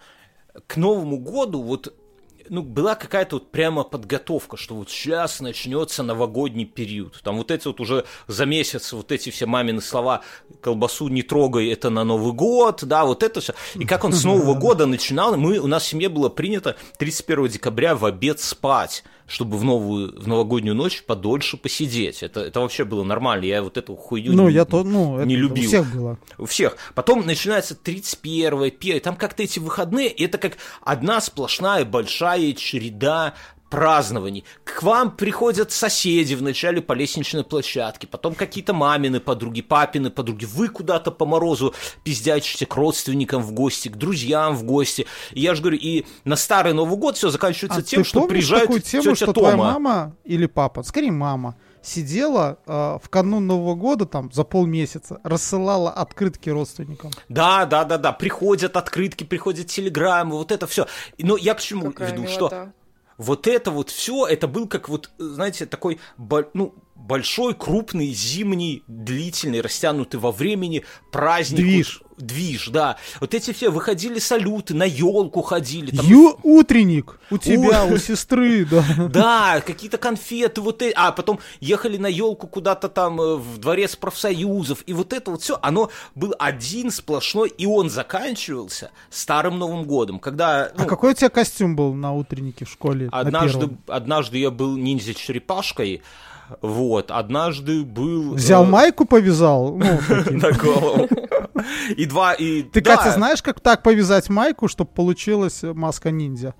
к 0.66 0.76
Новому 0.76 1.16
году 1.18 1.62
вот 1.62 1.94
ну, 2.50 2.62
была 2.62 2.94
какая-то 2.94 3.36
вот 3.36 3.50
прямо 3.50 3.84
подготовка, 3.84 4.56
что 4.56 4.74
вот 4.74 4.90
сейчас 4.90 5.40
начнется 5.40 6.02
новогодний 6.02 6.64
период. 6.64 7.20
Там 7.22 7.36
вот 7.36 7.50
эти 7.50 7.66
вот 7.66 7.80
уже 7.80 8.04
за 8.26 8.46
месяц 8.46 8.92
вот 8.92 9.12
эти 9.12 9.30
все 9.30 9.46
мамины 9.46 9.80
слова 9.80 10.22
«колбасу 10.60 11.08
не 11.08 11.22
трогай, 11.22 11.70
это 11.70 11.90
на 11.90 12.04
Новый 12.04 12.32
год», 12.32 12.84
да, 12.84 13.04
вот 13.04 13.22
это 13.22 13.40
все. 13.40 13.54
И 13.74 13.84
как 13.84 14.04
он 14.04 14.12
с 14.12 14.24
Нового 14.24 14.54
года 14.58 14.86
начинал, 14.86 15.36
мы, 15.36 15.58
у 15.58 15.66
нас 15.66 15.84
в 15.84 15.86
семье 15.86 16.08
было 16.08 16.28
принято 16.28 16.76
31 16.98 17.48
декабря 17.48 17.94
в 17.94 18.04
обед 18.04 18.40
спать 18.40 19.04
чтобы 19.28 19.58
в 19.58 19.64
новую 19.64 20.20
в 20.20 20.26
новогоднюю 20.26 20.74
ночь 20.74 21.04
подольше 21.04 21.58
посидеть. 21.58 22.22
Это, 22.22 22.40
это 22.40 22.60
вообще 22.60 22.84
было 22.84 23.04
нормально. 23.04 23.44
Я 23.44 23.62
вот 23.62 23.76
эту 23.76 23.94
хуйню 23.94 24.32
Ну, 24.32 24.48
не, 24.48 24.54
я 24.54 24.64
то, 24.64 24.82
ну, 24.82 25.22
не 25.24 25.34
это 25.34 25.42
любил. 25.42 25.64
У 25.64 25.68
всех 25.68 25.94
было. 25.94 26.18
У 26.38 26.46
всех. 26.46 26.76
Потом 26.94 27.24
начинается 27.26 27.76
31 27.76 28.62
1 28.62 29.00
там 29.00 29.16
как-то 29.16 29.42
эти 29.42 29.58
выходные, 29.58 30.08
и 30.08 30.24
это 30.24 30.38
как 30.38 30.56
одна 30.80 31.20
сплошная 31.20 31.84
большая 31.84 32.54
череда 32.54 33.34
празднований. 33.70 34.44
К 34.64 34.82
вам 34.82 35.16
приходят 35.16 35.72
соседи 35.72 36.34
вначале 36.34 36.80
по 36.80 36.92
лестничной 36.92 37.44
площадке, 37.44 38.06
потом 38.06 38.34
какие-то 38.34 38.72
мамины 38.72 39.20
подруги, 39.20 39.62
папины 39.62 40.10
подруги. 40.10 40.44
Вы 40.46 40.68
куда-то 40.68 41.10
по 41.10 41.26
морозу 41.26 41.74
пиздячите 42.04 42.66
к 42.66 42.74
родственникам 42.76 43.42
в 43.42 43.52
гости, 43.52 43.88
к 43.88 43.96
друзьям 43.96 44.56
в 44.56 44.64
гости. 44.64 45.06
И 45.32 45.40
я 45.40 45.54
же 45.54 45.62
говорю, 45.62 45.78
и 45.78 46.06
на 46.24 46.36
старый 46.36 46.72
Новый 46.72 46.98
год 46.98 47.16
все 47.16 47.30
заканчивается 47.30 47.80
А 47.80 47.82
тем, 47.82 48.02
ты 48.02 48.08
что 48.08 48.26
приезжает 48.26 48.64
такую 48.64 48.80
тему, 48.80 49.02
тетя 49.02 49.16
что 49.16 49.32
Тома. 49.32 49.48
твоя 49.52 49.56
мама 49.56 50.16
или 50.24 50.46
папа, 50.46 50.82
скорее 50.82 51.12
мама, 51.12 51.56
сидела 51.82 52.58
э, 52.66 52.98
в 53.02 53.08
канун 53.08 53.46
Нового 53.46 53.74
года 53.74 54.06
там 54.06 54.30
за 54.32 54.44
полмесяца, 54.44 55.20
рассылала 55.22 55.90
открытки 55.90 56.50
родственникам. 56.50 57.10
Да, 57.28 57.66
да, 57.66 57.84
да, 57.84 57.98
да. 57.98 58.12
Приходят 58.12 58.76
открытки, 58.76 59.24
приходят 59.24 59.66
телеграммы, 59.66 60.36
вот 60.36 60.52
это 60.52 60.66
все. 60.66 60.86
Но 61.18 61.36
я 61.36 61.54
к 61.54 61.60
чему 61.60 61.92
Какая 61.92 62.12
веду, 62.12 62.26
что 62.26 62.48
милота. 62.48 62.72
Вот 63.18 63.46
это 63.46 63.70
вот 63.70 63.90
все, 63.90 64.26
это 64.26 64.46
был 64.48 64.68
как 64.68 64.88
вот, 64.88 65.10
знаете, 65.18 65.66
такой, 65.66 65.98
ну, 66.54 66.74
большой, 66.94 67.54
крупный, 67.54 68.12
зимний, 68.12 68.84
длительный, 68.86 69.60
растянутый 69.60 70.20
во 70.20 70.32
времени 70.32 70.84
праздник. 71.10 71.58
Движ. 71.58 72.02
Движ, 72.18 72.68
да. 72.68 72.96
Вот 73.20 73.34
эти 73.34 73.52
все 73.52 73.70
выходили 73.70 74.18
салюты, 74.18 74.74
на 74.74 74.84
елку 74.84 75.42
ходили. 75.42 75.94
там 75.94 76.04
Ю 76.06 76.38
утренник 76.42 77.18
у 77.30 77.38
тебя, 77.38 77.84
у 77.84 77.96
сестры, 77.96 78.64
да. 78.64 78.84
да, 79.08 79.60
какие-то 79.60 79.98
конфеты, 79.98 80.60
вот 80.60 80.82
это. 80.82 80.98
А 80.98 81.12
потом 81.12 81.38
ехали 81.60 81.96
на 81.96 82.06
елку 82.06 82.46
куда-то 82.46 82.88
там 82.88 83.20
э, 83.20 83.36
в 83.36 83.58
дворец 83.58 83.96
профсоюзов. 83.96 84.82
И 84.86 84.92
вот 84.92 85.12
это 85.12 85.30
вот 85.30 85.42
все, 85.42 85.58
оно 85.62 85.90
был 86.14 86.34
один 86.38 86.90
сплошной, 86.90 87.48
и 87.48 87.66
он 87.66 87.90
заканчивался 87.90 88.90
Старым 89.10 89.58
Новым 89.58 89.84
годом. 89.84 90.18
Когда 90.18 90.64
А 90.64 90.72
ну, 90.76 90.86
какой 90.86 91.12
у 91.12 91.14
тебя 91.14 91.30
костюм 91.30 91.76
был 91.76 91.94
на 91.94 92.12
утреннике 92.12 92.64
в 92.64 92.70
школе? 92.70 93.08
на 93.12 93.18
однажды, 93.18 93.70
однажды 93.86 94.38
я 94.38 94.50
был 94.50 94.76
ниндзя-черепашкой. 94.76 96.02
Вот, 96.62 97.10
однажды 97.10 97.84
был... 97.84 98.34
Взял 98.34 98.64
э, 98.64 98.68
майку, 98.68 99.04
повязал? 99.04 99.76
Ну, 99.76 100.00
на 100.30 100.52
голову. 100.52 101.08
И 101.96 102.04
два, 102.06 102.34
и... 102.34 102.62
Ты, 102.62 102.80
да. 102.80 102.96
Катя, 102.96 103.12
знаешь, 103.12 103.42
как 103.42 103.60
так 103.60 103.82
повязать 103.82 104.28
майку, 104.28 104.68
чтобы 104.68 104.90
получилась 104.90 105.62
маска 105.62 106.10
ниндзя? 106.10 106.54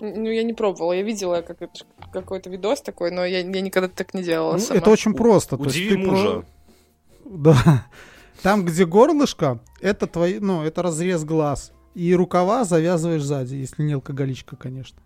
Ну, 0.00 0.28
я 0.28 0.42
не 0.42 0.52
пробовала, 0.52 0.92
я 0.92 1.02
видела 1.02 1.40
как 1.42 1.62
это- 1.62 1.84
какой-то 2.12 2.50
видос 2.50 2.80
такой, 2.82 3.10
но 3.10 3.24
я, 3.24 3.38
я 3.40 3.60
никогда 3.60 3.88
так 3.88 4.12
не 4.14 4.22
делала 4.22 4.54
Ну, 4.54 4.58
сама. 4.58 4.78
это 4.78 4.90
очень 4.90 5.14
просто. 5.14 5.56
то 5.56 5.64
есть 5.64 5.76
Удиви 5.76 5.96
ты 5.96 6.02
про- 6.02 6.10
мужа. 6.10 6.44
Да. 7.24 7.86
Там, 8.42 8.64
где 8.64 8.84
горлышко, 8.84 9.60
это 9.80 10.06
твои, 10.06 10.38
ну, 10.40 10.62
это 10.62 10.82
разрез 10.82 11.24
глаз. 11.24 11.72
И 11.94 12.14
рукава 12.14 12.64
завязываешь 12.64 13.22
сзади, 13.22 13.54
если 13.54 13.82
не 13.82 13.94
алкоголичка, 13.94 14.56
конечно. 14.56 14.98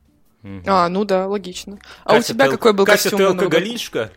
Мгм. 0.42 0.62
А, 0.66 0.88
ну 0.88 1.04
да, 1.04 1.28
логично. 1.28 1.78
А 2.04 2.12
у 2.14 2.16
Катя, 2.16 2.32
тебя 2.32 2.46
ты- 2.46 2.52
какой 2.52 2.72
был 2.72 2.84
Катя, 2.86 3.02
костюм? 3.02 3.18
ты 3.18 3.22
Новый 3.24 3.34
год? 3.36 3.44
алкоголичка? 3.44 4.10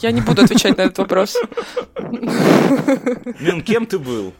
Я 0.00 0.12
не 0.12 0.20
буду 0.20 0.42
отвечать 0.42 0.76
на 0.76 0.82
этот 0.82 0.98
вопрос. 0.98 1.36
Мин, 3.40 3.62
кем 3.62 3.86
ты 3.86 3.98
был? 3.98 4.32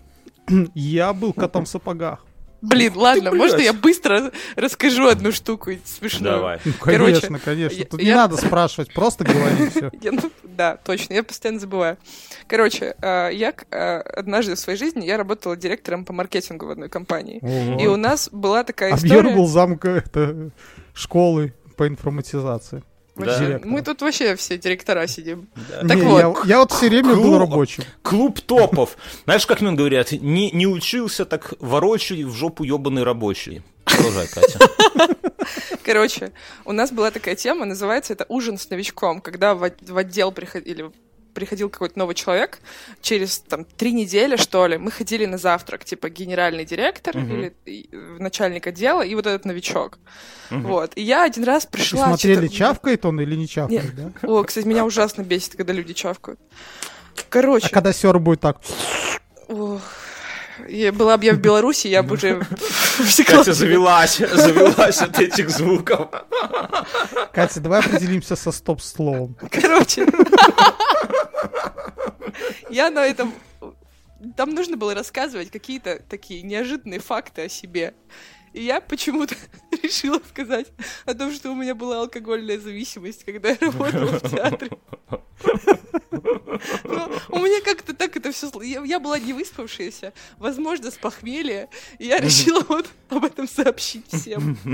Я 0.75 1.13
был 1.13 1.33
котом 1.33 1.65
в 1.65 1.69
сапогах. 1.69 2.25
Блин, 2.61 2.95
ладно, 2.97 3.31
блядь. 3.31 3.41
можно 3.41 3.61
я 3.61 3.73
быстро 3.73 4.33
расскажу 4.57 5.07
одну 5.07 5.31
штуку 5.31 5.71
смешную? 5.85 6.35
Давай. 6.39 6.61
Ну, 6.65 6.73
Короче, 6.81 7.13
конечно, 7.21 7.39
конечно. 7.39 7.77
я- 7.79 7.85
Тут 7.85 8.01
я- 8.01 8.07
не 8.07 8.15
надо 8.15 8.37
спрашивать, 8.37 8.93
просто 8.93 9.23
говори 9.25 9.69
все. 9.71 9.91
Я, 10.03 10.11
ну, 10.11 10.23
да, 10.43 10.77
точно, 10.77 11.15
я 11.15 11.23
постоянно 11.23 11.61
забываю. 11.61 11.99
Короче, 12.49 12.97
э, 13.01 13.31
я 13.33 13.55
э, 13.71 13.99
однажды 14.01 14.57
в 14.57 14.59
своей 14.59 14.77
жизни 14.77 15.05
я 15.07 15.17
работала 15.19 15.57
директором 15.57 16.05
по 16.05 16.13
маркетингу 16.13 16.67
в 16.67 16.71
одной 16.71 16.89
компании. 16.89 17.39
И 17.81 17.87
у 17.87 17.95
нас 17.97 18.29
была 18.33 18.65
такая 18.65 18.97
история. 18.97 19.37
был 19.37 19.47
замка 19.47 19.91
это, 19.91 20.51
школы 20.95 21.55
по 21.77 21.87
информатизации. 21.87 22.83
Директором. 23.27 23.71
мы 23.73 23.83
тут 23.83 24.01
вообще 24.03 24.37
все 24.37 24.59
директора 24.59 25.07
сидим. 25.07 25.49
Да. 25.55 25.89
Так 25.89 25.97
Не, 25.97 26.03
вот. 26.03 26.45
я, 26.45 26.51
я 26.51 26.59
вот 26.59 26.73
все 26.73 26.89
время 26.89 27.15
был 27.15 27.23
Клуб. 27.23 27.41
рабочим. 27.41 27.85
Клуб 28.03 28.41
топов. 28.41 28.97
Знаешь, 29.25 29.47
как 29.47 29.61
мне 29.61 29.73
говорят, 29.73 30.13
не, 30.13 30.51
не 30.51 30.67
учился, 30.67 31.25
так 31.25 31.55
ворочай 31.61 32.25
в 32.25 32.33
жопу 32.35 32.65
ебаный 32.65 33.03
рабочий. 33.03 33.63
Продолжай, 33.85 34.29
Катя. 34.29 34.59
Короче, 35.85 36.33
у 36.65 36.73
нас 36.73 36.93
была 36.93 37.11
такая 37.11 37.35
тема, 37.35 37.65
называется 37.65 38.13
это 38.13 38.27
ужин 38.29 38.59
с 38.59 38.69
новичком, 38.69 39.21
когда 39.21 39.55
в 39.55 39.65
отдел 39.97 40.33
приходили 40.33 40.91
приходил 41.39 41.71
какой-то 41.71 41.99
новый 41.99 42.15
человек, 42.15 42.59
через 43.01 43.39
там 43.39 43.65
три 43.65 43.93
недели, 43.93 44.37
что 44.37 44.67
ли, 44.67 44.77
мы 44.79 44.91
ходили 44.91 45.25
на 45.27 45.39
завтрак, 45.39 45.85
типа 45.85 46.09
генеральный 46.11 46.65
директор 46.65 47.17
Мгм. 47.17 47.31
или 47.67 47.89
начальник 48.19 48.67
отдела 48.67 49.03
и 49.03 49.15
вот 49.15 49.27
этот 49.27 49.45
новичок. 49.45 49.99
Мгм. 50.51 50.63
Вот. 50.67 50.93
И 50.97 51.03
я 51.03 51.23
один 51.25 51.45
раз 51.45 51.65
И 51.65 51.69
пришла... 51.69 52.07
смотрели, 52.09 52.49
чавкает 52.49 53.05
он 53.05 53.21
или 53.21 53.37
не 53.37 53.47
чавкает, 53.47 53.95
да? 53.95 54.11
О, 54.23 54.43
кстати, 54.43 54.67
меня 54.67 54.85
ужасно 54.85 55.23
бесит, 55.23 55.55
когда 55.57 55.73
люди 55.73 55.93
чавкают. 55.95 56.41
Короче, 57.29 57.69
А 57.69 57.71
когда 57.75 57.93
сер 57.93 58.19
будет 58.19 58.41
так, 58.41 58.59
ох, 59.49 59.81
я- 60.69 60.93
была 60.93 61.17
бы 61.17 61.25
я 61.25 61.35
в 61.35 61.39
Беларуси, 61.39 61.87
я 61.89 62.03
бы 62.03 62.15
уже 62.15 62.41
Катя 63.27 63.53
завелась, 63.53 64.17
завелась 64.19 64.99
от 65.03 65.19
этих 65.21 65.51
звуков. 65.51 66.09
Катя, 67.33 67.61
давай 67.61 67.81
определимся 67.81 68.35
со 68.37 68.51
стоп-словом. 68.53 69.37
Короче. 69.51 70.07
Я 72.71 72.91
на 72.91 73.05
этом... 73.05 73.33
Там 74.37 74.55
нужно 74.55 74.77
было 74.77 74.95
рассказывать 74.95 75.51
какие-то 75.51 76.03
такие 76.09 76.43
неожиданные 76.43 76.99
факты 76.99 77.43
о 77.43 77.49
себе. 77.49 77.95
И 78.53 78.65
я 78.65 78.81
почему-то 78.81 79.35
решила 79.83 80.21
сказать 80.29 80.67
о 81.05 81.15
том, 81.15 81.33
что 81.33 81.51
у 81.51 81.55
меня 81.55 81.75
была 81.75 82.01
алкогольная 82.01 82.59
зависимость, 82.59 83.25
когда 83.25 83.51
я 83.51 83.59
работала 83.61 84.19
в 84.19 84.31
театре. 84.31 84.71
Но 86.85 87.11
у 87.31 87.39
меня 87.39 87.61
как-то 87.63 87.95
так 87.95 88.17
это 88.17 88.33
все... 88.33 88.51
Я, 88.63 88.83
я 88.85 89.01
была 89.01 89.19
не 89.19 89.33
выспавшаяся, 89.33 90.13
возможно, 90.39 90.91
с 90.91 90.95
похмелья, 90.95 91.69
и 91.99 92.07
я 92.07 92.19
решила 92.19 92.65
вот 92.69 92.89
об 93.09 93.25
этом 93.25 93.49
сообщить 93.49 94.07
всем. 94.13 94.59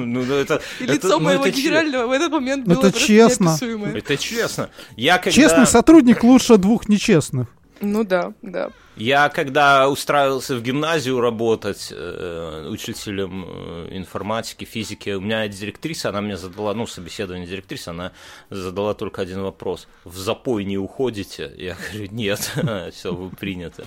Ну, 0.00 0.24
ну, 0.24 0.34
это... 0.34 0.60
И 0.78 0.84
это- 0.84 0.92
лицо 0.92 1.08
ну, 1.18 1.20
моего 1.20 1.46
это 1.46 1.56
че- 1.56 1.62
генерального 1.62 2.06
в 2.06 2.12
этот 2.12 2.30
момент 2.30 2.66
было 2.66 2.74
это 2.80 2.90
просто 2.90 3.00
честно. 3.00 3.44
неописуемое. 3.44 3.94
Это 3.96 4.16
честно. 4.16 4.70
Я 4.96 5.18
когда... 5.18 5.30
Честный 5.30 5.66
сотрудник 5.66 6.22
лучше 6.22 6.56
двух 6.56 6.88
нечестных. 6.88 7.48
Ну 7.80 8.04
да, 8.04 8.34
да. 8.42 8.70
Я 8.96 9.30
когда 9.30 9.88
устраивался 9.88 10.56
в 10.56 10.62
гимназию 10.62 11.20
работать 11.20 11.88
э, 11.90 12.68
учителем 12.70 13.46
э, 13.48 13.88
информатики, 13.92 14.64
физики, 14.64 15.10
у 15.10 15.20
меня 15.20 15.48
директриса, 15.48 16.10
она 16.10 16.20
мне 16.20 16.36
задала, 16.36 16.74
ну, 16.74 16.86
собеседование 16.86 17.46
директрисы, 17.46 17.88
она 17.88 18.12
задала 18.50 18.92
только 18.92 19.22
один 19.22 19.42
вопрос. 19.42 19.88
В 20.04 20.18
запой 20.18 20.64
не 20.64 20.76
уходите? 20.76 21.50
Я 21.56 21.76
говорю, 21.76 22.12
нет, 22.12 22.52
все, 22.92 23.14
вы 23.14 23.30
приняты. 23.30 23.84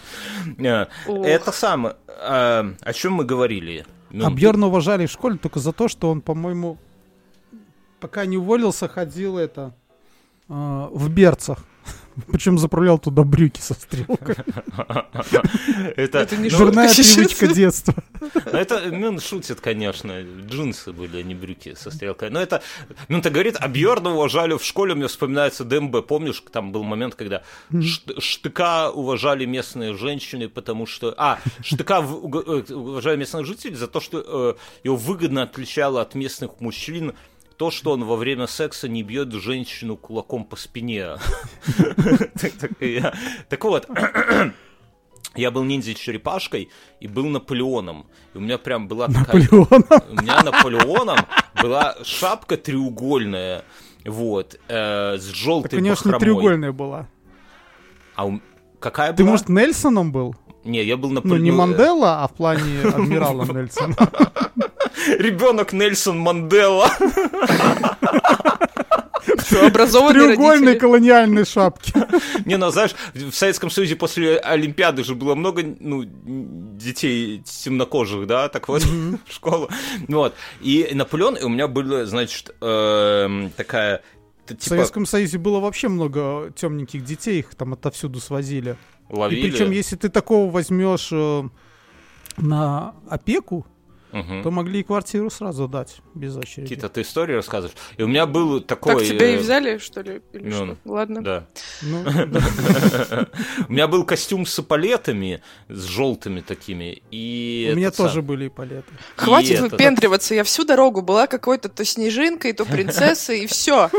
Э. 0.57 0.87
Это 1.07 1.51
самое, 1.51 1.95
э, 2.07 2.73
о 2.81 2.93
чем 2.93 3.13
мы 3.13 3.25
говорили? 3.25 3.85
Ну, 4.09 4.25
А 4.25 4.31
Бьерна 4.31 4.67
уважали 4.67 5.05
в 5.05 5.11
школе 5.11 5.37
только 5.37 5.59
за 5.59 5.73
то, 5.73 5.87
что 5.87 6.09
он, 6.09 6.21
по-моему, 6.21 6.79
пока 7.99 8.25
не 8.25 8.37
уволился, 8.37 8.87
ходил 8.87 9.37
это 9.37 9.75
в 10.47 11.09
берцах. 11.09 11.65
Причем 12.31 12.57
заправлял 12.57 12.99
туда 12.99 13.23
брюки 13.23 13.59
со 13.59 13.73
стрелкой. 13.73 14.35
Это, 15.95 16.27
ну, 16.31 16.49
Жирная 16.49 16.89
сейчас. 16.89 17.15
привычка 17.15 17.47
детства. 17.47 17.93
Ну, 18.21 18.29
это, 18.51 18.81
ну, 18.91 19.19
шутит, 19.19 19.61
конечно. 19.61 20.21
Джинсы 20.21 20.91
были, 20.93 21.17
а 21.17 21.23
не 21.23 21.35
брюки 21.35 21.75
со 21.75 21.91
стрелкой. 21.91 22.29
Но 22.29 22.41
это, 22.41 22.61
это 23.09 23.29
говорит, 23.29 23.57
а 23.59 23.67
Бьерна 23.67 24.13
уважали 24.13 24.57
в 24.57 24.63
школе, 24.63 24.95
мне 24.95 25.07
вспоминается 25.07 25.63
ДМБ. 25.63 26.05
Помнишь, 26.07 26.43
там 26.51 26.71
был 26.71 26.83
момент, 26.83 27.15
когда 27.15 27.43
Шт- 27.71 28.19
Штыка 28.19 28.91
уважали 28.91 29.45
местные 29.45 29.95
женщины, 29.95 30.49
потому 30.49 30.85
что... 30.85 31.13
А, 31.17 31.39
Штыка 31.63 31.99
э, 31.99 32.73
уважали 32.73 33.17
местных 33.17 33.45
жителей 33.45 33.75
за 33.75 33.87
то, 33.87 33.99
что 33.99 34.55
э, 34.55 34.83
его 34.83 34.95
выгодно 34.95 35.43
отличало 35.43 36.01
от 36.01 36.15
местных 36.15 36.59
мужчин 36.59 37.13
то, 37.63 37.71
что 37.71 37.91
он 37.93 38.03
во 38.03 38.17
время 38.17 38.45
секса 38.45 38.89
не 38.89 39.03
бьет 39.03 39.31
женщину 39.31 39.95
кулаком 39.95 40.43
по 40.43 40.57
спине. 40.57 41.11
Так- 43.47 43.63
вот, 43.63 43.87
я 45.35 45.49
был 45.49 45.63
ниндзя-черепашкой 45.63 46.69
и 46.99 47.07
был 47.07 47.27
Наполеоном. 47.27 48.07
И 48.33 48.37
у 48.37 48.41
меня 48.41 48.57
прям 48.57 48.89
была 48.89 49.07
такая... 49.07 49.43
Наполеона. 49.49 50.03
У 50.09 50.21
меня 50.21 50.43
Наполеоном 50.43 51.19
была 51.61 51.95
шапка 52.03 52.57
треугольная, 52.57 53.63
вот, 54.05 54.59
э, 54.67 55.17
с 55.17 55.25
Так, 55.25 55.35
желтой 55.35 55.69
конечно, 55.79 56.11
не 56.11 56.19
треугольная 56.19 56.73
была. 56.73 57.07
А 58.15 58.25
у- 58.27 58.41
какая 58.81 59.13
Ты, 59.13 59.23
была? 59.23 59.31
может, 59.31 59.47
Нельсоном 59.47 60.11
был? 60.11 60.35
Не, 60.65 60.83
я 60.83 60.97
был 60.97 61.07
Ну, 61.07 61.15
Наполеон. 61.15 61.43
не 61.43 61.51
Мандела, 61.51 62.23
а 62.25 62.27
в 62.27 62.33
плане 62.33 62.81
адмирала 62.83 63.45
Нельсона. 63.45 63.95
Ребенок 65.07 65.73
Нельсон 65.73 66.17
Мандела. 66.19 66.89
Что, 69.45 69.67
образованные 69.67 70.27
Треугольной 70.27 70.67
родители? 70.67 70.79
колониальной 70.79 71.45
шапки. 71.45 71.93
Не, 72.45 72.57
ну 72.57 72.69
знаешь, 72.71 72.93
в 73.13 73.31
Советском 73.31 73.69
Союзе 73.69 73.95
после 73.95 74.37
Олимпиады 74.37 75.03
же 75.03 75.15
было 75.15 75.33
много 75.35 75.63
ну, 75.79 76.03
детей 76.05 77.41
темнокожих, 77.45 78.27
да, 78.27 78.49
так 78.49 78.67
вот, 78.67 78.83
в 78.83 79.31
школу. 79.31 79.69
Вот. 80.07 80.33
И 80.61 80.89
Наполеон, 80.93 81.35
и 81.35 81.43
у 81.43 81.49
меня 81.49 81.67
была, 81.67 82.05
значит, 82.05 82.53
эм, 82.61 83.51
такая... 83.55 84.01
т- 84.45 84.55
В 84.55 84.57
Типа, 84.57 84.69
Советском 84.75 85.05
Союзе 85.05 85.37
было 85.37 85.59
вообще 85.59 85.87
много 85.87 86.51
темненьких 86.55 87.03
детей, 87.03 87.39
их 87.39 87.55
там 87.55 87.73
отовсюду 87.73 88.19
свозили. 88.19 88.75
ловили. 89.09 89.47
И 89.47 89.51
причем, 89.51 89.71
если 89.71 89.95
ты 89.95 90.09
такого 90.09 90.51
возьмешь 90.51 91.09
э, 91.11 91.43
на 92.37 92.93
опеку, 93.09 93.65
Мгм. 94.13 94.43
то 94.43 94.51
могли 94.51 94.81
и 94.81 94.83
квартиру 94.83 95.31
сразу 95.31 95.67
дать, 95.67 95.97
без 96.13 96.35
очереди. 96.37 96.61
Какие-то 96.61 96.87
ты 96.87 97.01
истории 97.01 97.33
рассказываешь. 97.33 97.75
И 97.97 98.03
у 98.03 98.07
меня 98.07 98.27
был 98.27 98.61
такой... 98.61 98.93
Так 98.95 99.03
тебя 99.03 99.27
и 99.27 99.35
э, 99.35 99.39
взяли, 99.39 99.79
что 99.79 100.01
ли? 100.01 100.21
Или 100.33 100.49
ну, 100.49 100.51
что? 100.51 100.77
Ладно. 100.85 101.23
Да. 101.23 101.47
Ну, 101.81 102.03
У 103.67 103.73
меня 103.73 103.87
был 103.87 104.05
костюм 104.05 104.45
с 104.45 104.59
эполетами, 104.59 105.41
с 105.67 105.83
желтыми 105.85 106.41
такими. 106.41 107.01
И 107.09 107.71
у 107.73 107.75
меня 107.75 107.89
тоже 107.89 108.21
были 108.21 108.49
палеты. 108.49 108.93
Хватит 109.15 109.59
выпендриваться, 109.61 110.35
я 110.35 110.43
всю 110.43 110.63
дорогу 110.63 111.01
была 111.01 111.25
какой-то 111.25 111.69
то 111.69 111.83
снежинкой, 111.83 112.53
то 112.53 112.65
принцессой, 112.73 113.41
и 113.41 113.47
все. 113.47 113.89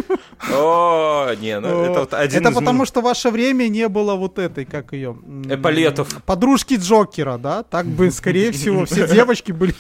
О, 0.53 1.35
не, 1.41 1.59
ну 1.59 1.83
это 1.83 2.01
вот 2.01 2.15
один 2.15 2.41
Это 2.41 2.55
потому, 2.55 2.85
что 2.85 3.01
в 3.01 3.05
ваше 3.05 3.31
время 3.31 3.67
не 3.69 3.89
было 3.89 4.15
вот 4.15 4.39
этой, 4.39 4.65
как 4.65 4.93
ее... 4.93 5.19
Эполетов. 5.49 6.23
Подружки 6.25 6.75
Джокера, 6.75 7.37
да? 7.37 7.65
Так 7.65 7.87
бы, 7.87 8.13
скорее 8.13 8.53
всего, 8.53 8.85
все 8.85 9.09
девочки 9.13 9.53
были... 9.53 9.75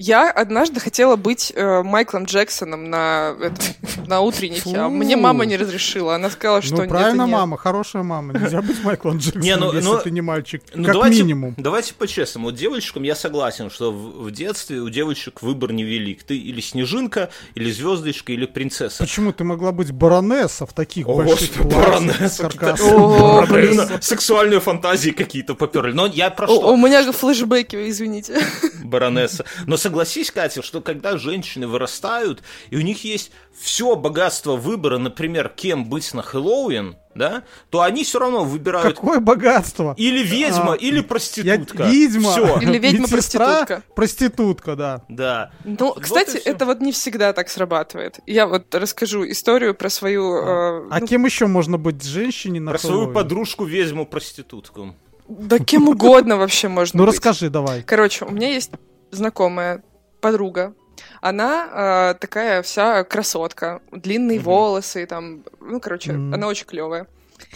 Я 0.00 0.30
однажды 0.30 0.78
хотела 0.78 1.16
быть 1.16 1.52
э, 1.56 1.82
Майклом 1.82 2.24
Джексоном 2.24 2.88
на, 2.88 3.34
это- 3.42 3.60
на 4.06 4.20
утреннике, 4.20 4.76
а 4.76 4.84
Фу. 4.88 4.90
мне 4.94 5.16
мама 5.16 5.44
не 5.44 5.56
разрешила. 5.56 6.14
Она 6.14 6.30
сказала, 6.30 6.62
что 6.62 6.76
Ну, 6.76 6.80
нет, 6.82 6.90
правильно, 6.90 7.22
нет. 7.22 7.32
мама, 7.32 7.56
хорошая 7.56 8.04
мама. 8.04 8.32
Нельзя 8.38 8.62
быть 8.62 8.82
Майклом 8.84 9.18
Джексоном, 9.18 9.44
Не, 9.44 9.56
ну- 9.56 9.72
если 9.72 9.88
ну- 9.88 9.98
ты 10.00 10.10
не 10.12 10.20
мальчик. 10.20 10.62
Ну, 10.72 10.84
как 10.84 10.92
давайте, 10.94 11.22
минимум. 11.24 11.54
Давайте 11.56 11.94
по-честному. 11.94 12.46
Вот 12.46 12.54
девочкам 12.54 13.02
я 13.02 13.16
согласен, 13.16 13.70
что 13.70 13.90
в, 13.90 14.26
в 14.26 14.30
детстве 14.30 14.78
у 14.78 14.88
девочек 14.88 15.42
выбор 15.42 15.72
невелик. 15.72 16.22
Ты 16.22 16.38
или 16.38 16.60
снежинка, 16.60 17.30
или 17.56 17.68
звездочка, 17.70 18.32
или 18.32 18.46
принцесса. 18.46 18.98
Почему 19.02 19.32
ты 19.32 19.42
могла 19.42 19.72
быть 19.72 19.90
баронесса 19.90 20.64
в 20.64 20.72
таких 20.74 21.08
О, 21.08 21.16
больших 21.16 21.50
платьях 21.54 21.74
баронесса, 21.76 22.48
О, 22.82 23.44
Блин. 23.46 23.80
Сексуальные 24.00 24.60
фантазии 24.60 25.10
какие-то 25.10 25.56
поперли. 25.56 25.90
Но 25.92 26.06
я 26.06 26.30
про 26.30 26.46
О, 26.46 26.54
что? 26.54 26.72
у 26.72 26.76
меня 26.76 27.10
флешбеки, 27.10 27.90
извините. 27.90 28.38
баронесса. 28.84 29.44
Но 29.66 29.76
согласись, 29.76 30.30
Катя, 30.30 30.62
что 30.62 30.80
когда 30.80 31.16
женщины 31.18 31.66
вырастают, 31.66 32.42
и 32.70 32.76
у 32.76 32.80
них 32.80 33.04
есть 33.04 33.30
все 33.58 33.96
богатство 33.96 34.56
выбора, 34.56 34.98
например, 34.98 35.48
кем 35.48 35.84
быть 35.86 36.12
на 36.14 36.22
Хэллоуин, 36.22 36.96
да, 37.14 37.42
то 37.70 37.80
они 37.82 38.04
все 38.04 38.20
равно 38.20 38.44
выбирают 38.44 38.94
Какое 38.96 39.18
богатство! 39.18 39.94
или 39.98 40.22
ведьма, 40.22 40.74
А, 40.74 40.76
или 40.76 40.98
Я 40.98 41.02
проститутка. 41.02 41.84
ведьма. 41.84 42.30
Всё. 42.30 42.58
Или 42.60 42.78
ведьма-проститутка. 42.78 43.82
Проститутка, 43.96 44.76
да. 44.76 45.02
Да. 45.08 45.50
Ну, 45.64 45.76
Вот 45.88 46.00
кстати, 46.00 46.36
это 46.36 46.64
вот 46.66 46.80
не 46.80 46.92
всегда 46.92 47.32
так 47.32 47.48
срабатывает. 47.48 48.20
Я 48.26 48.46
вот 48.46 48.72
расскажу 48.74 49.28
историю 49.28 49.74
про 49.74 49.90
свою... 49.90 50.36
э, 50.36 50.88
А 50.90 50.98
ну, 51.00 51.06
кем 51.08 51.24
еще 51.24 51.46
можно 51.48 51.76
быть 51.78 52.04
женщине 52.04 52.60
на 52.60 52.70
Про 52.72 52.78
свою 52.78 52.94
Хэллоуин? 52.98 53.14
подружку 53.14 53.64
ведьму 53.64 54.06
проститутку. 54.06 54.94
Да 55.28 55.58
кем 55.58 55.88
угодно 55.88 56.36
вообще 56.36 56.68
можно 56.68 56.98
Ну 56.98 57.04
быть. 57.06 57.14
расскажи, 57.16 57.50
давай. 57.50 57.82
Короче, 57.82 58.24
у 58.24 58.30
меня 58.30 58.48
есть 58.50 58.70
знакомая 59.10 59.82
подруга. 60.20 60.74
Она 61.20 62.10
э, 62.12 62.14
такая 62.20 62.62
вся 62.62 63.04
красотка, 63.04 63.80
длинные 63.92 64.38
Мгм. 64.38 64.44
волосы, 64.46 65.06
там, 65.06 65.44
ну, 65.60 65.80
короче, 65.80 66.12
Мгм. 66.12 66.34
она 66.34 66.46
очень 66.48 66.66
клевая. 66.66 67.06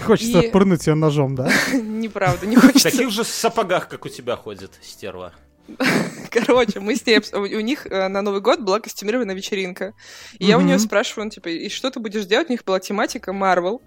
Хочется 0.00 0.40
И- 0.40 0.50
пырнуть 0.50 0.86
ее 0.86 0.94
ножом, 0.94 1.34
да? 1.34 1.50
Неправда, 1.72 2.46
не 2.46 2.56
хочется. 2.56 2.88
В 2.88 2.92
таких 2.92 3.10
же 3.10 3.24
сапогах, 3.24 3.88
как 3.88 4.04
у 4.04 4.08
тебя 4.08 4.36
ходит 4.36 4.70
стерва. 4.80 5.32
Короче, 6.32 6.80
мы 6.80 6.96
с 6.96 7.04
ней... 7.06 7.20
У 7.32 7.60
них 7.60 7.86
э, 7.86 8.08
на 8.08 8.22
Новый 8.22 8.40
год 8.40 8.60
была 8.60 8.80
костюмированная 8.80 9.34
вечеринка. 9.34 9.92
И 10.38 10.46
я 10.46 10.58
у 10.58 10.60
нее 10.60 10.78
спрашиваю, 10.78 11.24
ну, 11.26 11.30
типа, 11.30 11.48
и 11.48 11.68
что 11.68 11.90
ты 11.90 12.00
будешь 12.00 12.24
делать? 12.24 12.48
У 12.48 12.52
них 12.52 12.64
была 12.64 12.80
тематика 12.80 13.32
Марвел. 13.32 13.82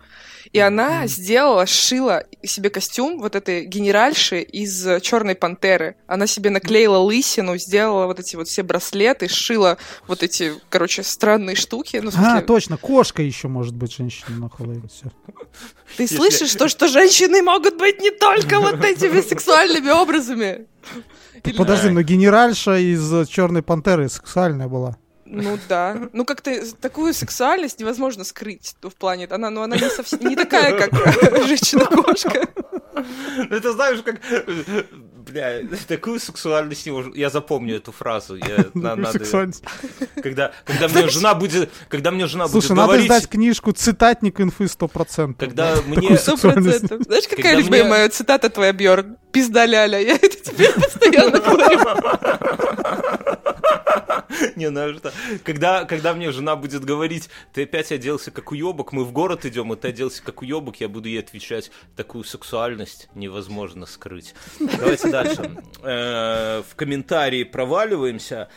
И 0.51 0.59
она 0.59 1.07
сделала, 1.07 1.65
сшила 1.65 2.23
себе 2.43 2.69
костюм 2.69 3.19
вот 3.19 3.35
этой 3.35 3.65
генеральши 3.65 4.41
из 4.41 5.01
Черной 5.01 5.35
Пантеры. 5.35 5.95
Она 6.07 6.27
себе 6.27 6.51
наклеила 6.51 6.97
лысину, 6.97 7.57
сделала 7.57 8.05
вот 8.05 8.19
эти 8.19 8.35
вот 8.35 8.47
все 8.47 8.61
браслеты, 8.61 9.27
сшила 9.27 9.77
вот 10.07 10.21
эти, 10.21 10.53
короче, 10.69 11.03
странные 11.03 11.55
штуки. 11.55 11.99
Ну, 12.03 12.11
А, 12.15 12.41
точно, 12.41 12.77
кошка 12.77 13.23
еще 13.23 13.47
может 13.47 13.75
быть 13.75 13.95
женщина 13.95 14.37
на 14.37 14.49
Хэллоуин. 14.49 14.87
Ты 15.97 16.03
Если- 16.03 16.15
слышишь 16.15 16.53
то, 16.53 16.67
что 16.67 16.87
женщины 16.87 17.41
могут 17.41 17.77
быть 17.77 17.99
не 18.01 18.11
только 18.11 18.59
вот 18.59 18.75
этими 18.83 19.21
сексуальными 19.21 19.89
образами? 19.89 20.67
Или- 21.43 21.57
Подожди, 21.57 21.89
но 21.89 22.01
генеральша 22.01 22.77
из 22.77 23.27
Черной 23.27 23.61
пантеры 23.61 24.09
сексуальная 24.09 24.67
была. 24.67 24.97
Ну 25.25 25.57
да. 25.67 25.97
Ну 26.13 26.23
как-то 26.23 26.51
такую 26.79 27.13
сексуальность 27.13 27.79
невозможно 27.79 28.23
скрыть 28.23 28.75
в 28.81 28.91
плане. 28.95 29.25
Она, 29.25 29.49
ну, 29.49 29.61
она 29.63 29.75
не 29.75 29.89
совсем 29.89 30.19
не 30.19 30.35
такая, 30.35 30.77
как 30.77 30.93
женщина-кошка. 31.47 32.47
Ну, 33.37 33.55
это 33.55 33.73
знаешь, 33.73 34.01
как... 34.03 34.21
Бля, 35.35 35.59
такую 35.89 36.21
сексуальность 36.21 36.85
не 36.85 36.93
может... 36.93 37.13
Я 37.13 37.29
запомню 37.29 37.75
эту 37.75 37.91
фразу. 37.91 38.35
Я, 38.37 38.67
на- 38.73 38.95
надо- 38.95 39.11
Сексуальность. 39.19 39.65
Когда, 40.23 40.53
когда 40.63 40.87
мне 40.87 41.09
жена 41.09 41.35
будет... 41.35 41.69
Когда 41.89 42.11
мне 42.11 42.25
жена 42.25 42.45
будет 42.45 42.51
Слушай, 42.53 42.71
надо 42.77 42.87
говорить... 42.87 43.05
издать 43.07 43.27
книжку 43.27 43.73
«Цитатник 43.73 44.39
инфы 44.39 44.63
100%». 44.63 45.35
Когда 45.37 45.75
мне... 45.85 46.17
Сто 46.17 46.37
процентов. 46.37 47.01
Знаешь, 47.03 47.27
какая 47.27 47.55
Когда 47.55 47.59
любимая 47.59 48.03
мне- 48.03 48.09
цитата 48.11 48.49
твоя, 48.49 48.71
Бьорн? 48.71 49.17
Пизда 49.33 49.65
ляля. 49.65 49.99
Я 49.99 50.15
это 50.15 50.29
тебе 50.29 50.71
постоянно 50.75 51.37
говорю. 51.41 51.79
Не, 54.55 54.69
ну 54.69 54.93
что? 54.95 55.13
Когда, 55.43 55.85
когда 55.85 56.13
мне 56.13 56.31
жена 56.31 56.55
будет 56.55 56.83
говорить, 56.83 57.29
ты 57.53 57.63
опять 57.63 57.91
оделся 57.91 58.31
как 58.31 58.51
уебок, 58.51 58.91
мы 58.91 59.03
в 59.03 59.11
город 59.11 59.45
идем, 59.45 59.71
и 59.73 59.75
ты 59.75 59.89
оделся 59.89 60.21
как 60.23 60.41
уебок, 60.41 60.77
я 60.81 60.89
буду 60.89 61.07
ей 61.07 61.19
отвечать, 61.19 61.71
такую 61.95 62.23
сексуальность 62.23 63.07
невозможно 63.15 63.85
скрыть. 63.85 64.33
Давайте 64.59 65.09
дальше. 65.09 65.24
Э, 65.83 66.61
В 66.69 66.75
комментарии 66.75 67.43
проваливаемся. 67.43 68.49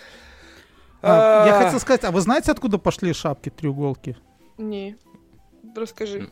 А, 1.03 1.47
Я 1.47 1.57
А, 1.59 1.65
хотел 1.65 1.81
сказать, 1.81 2.05
а 2.05 2.11
вы 2.11 2.21
знаете, 2.21 2.51
откуда 2.53 2.79
пошли 2.79 3.13
шапки-треуголки? 3.13 4.17
Не. 4.57 4.97
Расскажи. 5.77 6.29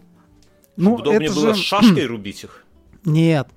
Ну, 0.77 0.95
Удобнее 0.95 1.27
это 1.27 1.35
было 1.35 1.55
же... 1.55 1.63
с 1.63 1.65
шашкой 1.65 2.07
рубить 2.07 2.45
их. 2.45 2.65
Нет. 3.05 3.49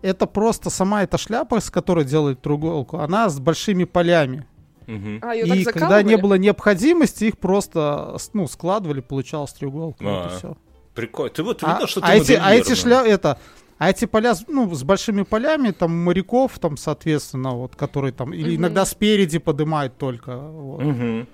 Это 0.00 0.26
просто 0.26 0.70
сама 0.70 1.02
эта 1.02 1.18
шляпа, 1.18 1.60
с 1.60 1.70
которой 1.70 2.04
делают 2.04 2.40
треуголку, 2.40 2.98
она 2.98 3.28
с 3.28 3.38
большими 3.40 3.84
полями. 3.84 4.46
Мгм. 4.86 5.18
А, 5.22 5.34
И 5.34 5.64
так 5.64 5.74
когда 5.74 6.02
не 6.02 6.16
было 6.16 6.34
необходимости, 6.34 7.24
их 7.24 7.38
просто 7.38 8.16
ну, 8.32 8.46
складывали, 8.48 9.00
получалась 9.00 9.52
треуголка. 9.52 10.02
вот 10.04 10.10
А, 10.10 10.26
и 10.34 10.38
всё. 10.38 10.56
Прикольно. 10.94 11.30
Ты 11.34 11.42
вот 11.42 11.62
А, 11.62 11.72
видно, 11.72 11.86
что 11.86 12.00
ты 12.00 12.06
а 12.06 12.14
эти, 12.14 12.32
а 12.32 12.52
эти 12.54 12.70
модельерная. 12.70 12.74
шля... 12.76 13.06
это, 13.06 13.38
а 13.78 13.90
эти 13.90 14.04
поля 14.06 14.34
с- 14.34 14.44
ну, 14.48 14.74
с 14.74 14.82
большими 14.82 15.22
полями, 15.22 15.70
там 15.70 15.90
моряков, 15.96 16.58
там, 16.58 16.76
соответственно, 16.76 17.54
вот, 17.54 17.76
которые 17.76 18.12
там, 18.12 18.32
или 18.34 18.50
Мгм. 18.54 18.56
иногда 18.56 18.84
спереди 18.84 19.38
поднимают 19.38 19.96
только. 19.98 20.36
вот. 20.36 20.82
Мгм. 20.82 21.26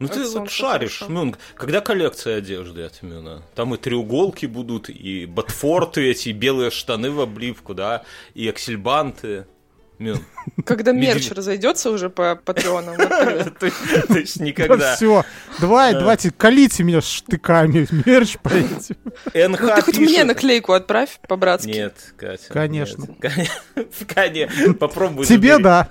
Ну 0.00 0.08
ты 0.08 0.22
От 0.22 0.34
вот 0.34 0.50
шаришь, 0.50 0.98
хорошо. 0.98 1.12
Мюн. 1.12 1.36
Когда 1.54 1.80
коллекция 1.80 2.38
одежды 2.38 2.82
от 2.82 3.00
Мюна? 3.02 3.42
Там 3.54 3.74
и 3.74 3.78
треуголки 3.78 4.46
будут, 4.46 4.88
и 4.90 5.24
ботфорты 5.24 6.10
эти, 6.10 6.30
и 6.30 6.32
белые 6.32 6.70
штаны 6.70 7.12
в 7.12 7.20
обливку, 7.20 7.74
да, 7.74 8.02
и 8.34 8.48
аксельбанты. 8.48 9.46
Мюн. 9.98 10.18
Когда 10.64 10.92
мерч 10.92 11.30
разойдется 11.30 11.90
уже 11.90 12.10
по 12.10 12.34
патреонам. 12.36 12.96
То 13.58 14.18
есть 14.18 14.40
никогда. 14.40 14.96
Все, 14.96 15.24
давай, 15.60 15.92
Да. 15.92 16.00
давайте, 16.00 16.30
колите 16.30 16.82
меня 16.82 17.00
штыками, 17.00 17.86
мерч 18.06 18.36
поедете. 18.42 18.96
Ну 19.34 19.56
ты 19.56 19.82
хоть 19.82 19.98
мне 19.98 20.24
наклейку 20.24 20.72
отправь 20.72 21.20
по-братски. 21.28 21.68
Нет, 21.70 21.94
Катя. 22.16 22.52
Конечно. 22.52 23.06
Конечно. 24.14 24.74
Попробуй. 24.74 25.26
Тебе 25.26 25.58
да. 25.58 25.88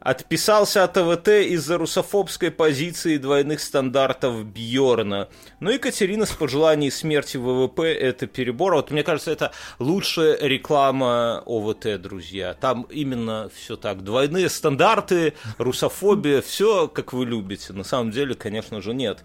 Отписался 0.00 0.84
от 0.84 0.94
ТВТ 0.94 1.28
из-за 1.28 1.76
русофобской 1.76 2.50
позиции 2.50 3.14
и 3.14 3.18
двойных 3.18 3.60
стандартов 3.60 4.46
Бьорна. 4.46 5.28
Ну, 5.60 5.70
Екатерина 5.70 6.24
с 6.24 6.30
пожеланием 6.30 6.90
смерти 6.90 7.36
ВВП– 7.36 7.82
это 8.00 8.26
перебор. 8.26 8.76
Вот 8.76 8.90
мне 8.90 9.02
кажется, 9.02 9.30
это 9.30 9.52
лучшая 9.78 10.38
реклама 10.40 11.42
ОВТ, 11.44 12.00
друзья. 12.00 12.54
Там 12.54 12.86
именно 12.90 13.50
все 13.54 13.76
так. 13.76 14.02
Двойные 14.02 14.48
стандарты, 14.48 15.34
русофобия, 15.58 16.40
все 16.40 16.88
как 16.88 17.12
вы 17.12 17.26
любите. 17.26 17.74
На 17.74 17.84
самом 17.84 18.10
деле, 18.10 18.34
конечно 18.34 18.80
же, 18.80 18.94
нет. 18.94 19.22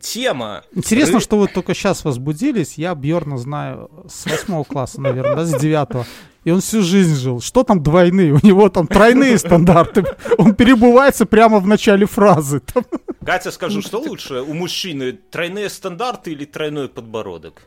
Тема. 0.00 0.62
Интересно, 0.74 1.16
Ры- 1.16 1.20
что 1.22 1.38
вы 1.38 1.48
только 1.48 1.74
сейчас 1.74 2.04
возбудились. 2.04 2.78
Я 2.78 2.94
Бьорна 2.94 3.38
знаю 3.38 3.90
с 4.08 4.26
восьмого 4.26 4.64
класса, 4.64 5.00
наверное, 5.00 5.36
да, 5.36 5.44
с 5.44 5.60
девятого. 5.60 6.06
И 6.44 6.50
он 6.50 6.60
всю 6.60 6.82
жизнь 6.82 7.14
жил. 7.16 7.40
Что 7.40 7.64
там 7.64 7.82
двойные? 7.82 8.32
У 8.32 8.40
него 8.46 8.68
там 8.68 8.86
тройные 8.86 9.38
стандарты. 9.38 10.04
Он 10.36 10.54
перебывается 10.54 11.24
прямо 11.24 11.58
в 11.58 11.66
начале 11.66 12.06
фразы. 12.06 12.60
Катя, 13.24 13.50
скажу, 13.50 13.80
что 13.80 13.98
лучше 13.98 14.42
у 14.42 14.52
мужчины 14.52 15.12
тройные 15.12 15.70
стандарты 15.70 16.32
или 16.32 16.44
тройной 16.44 16.88
подбородок? 16.88 17.62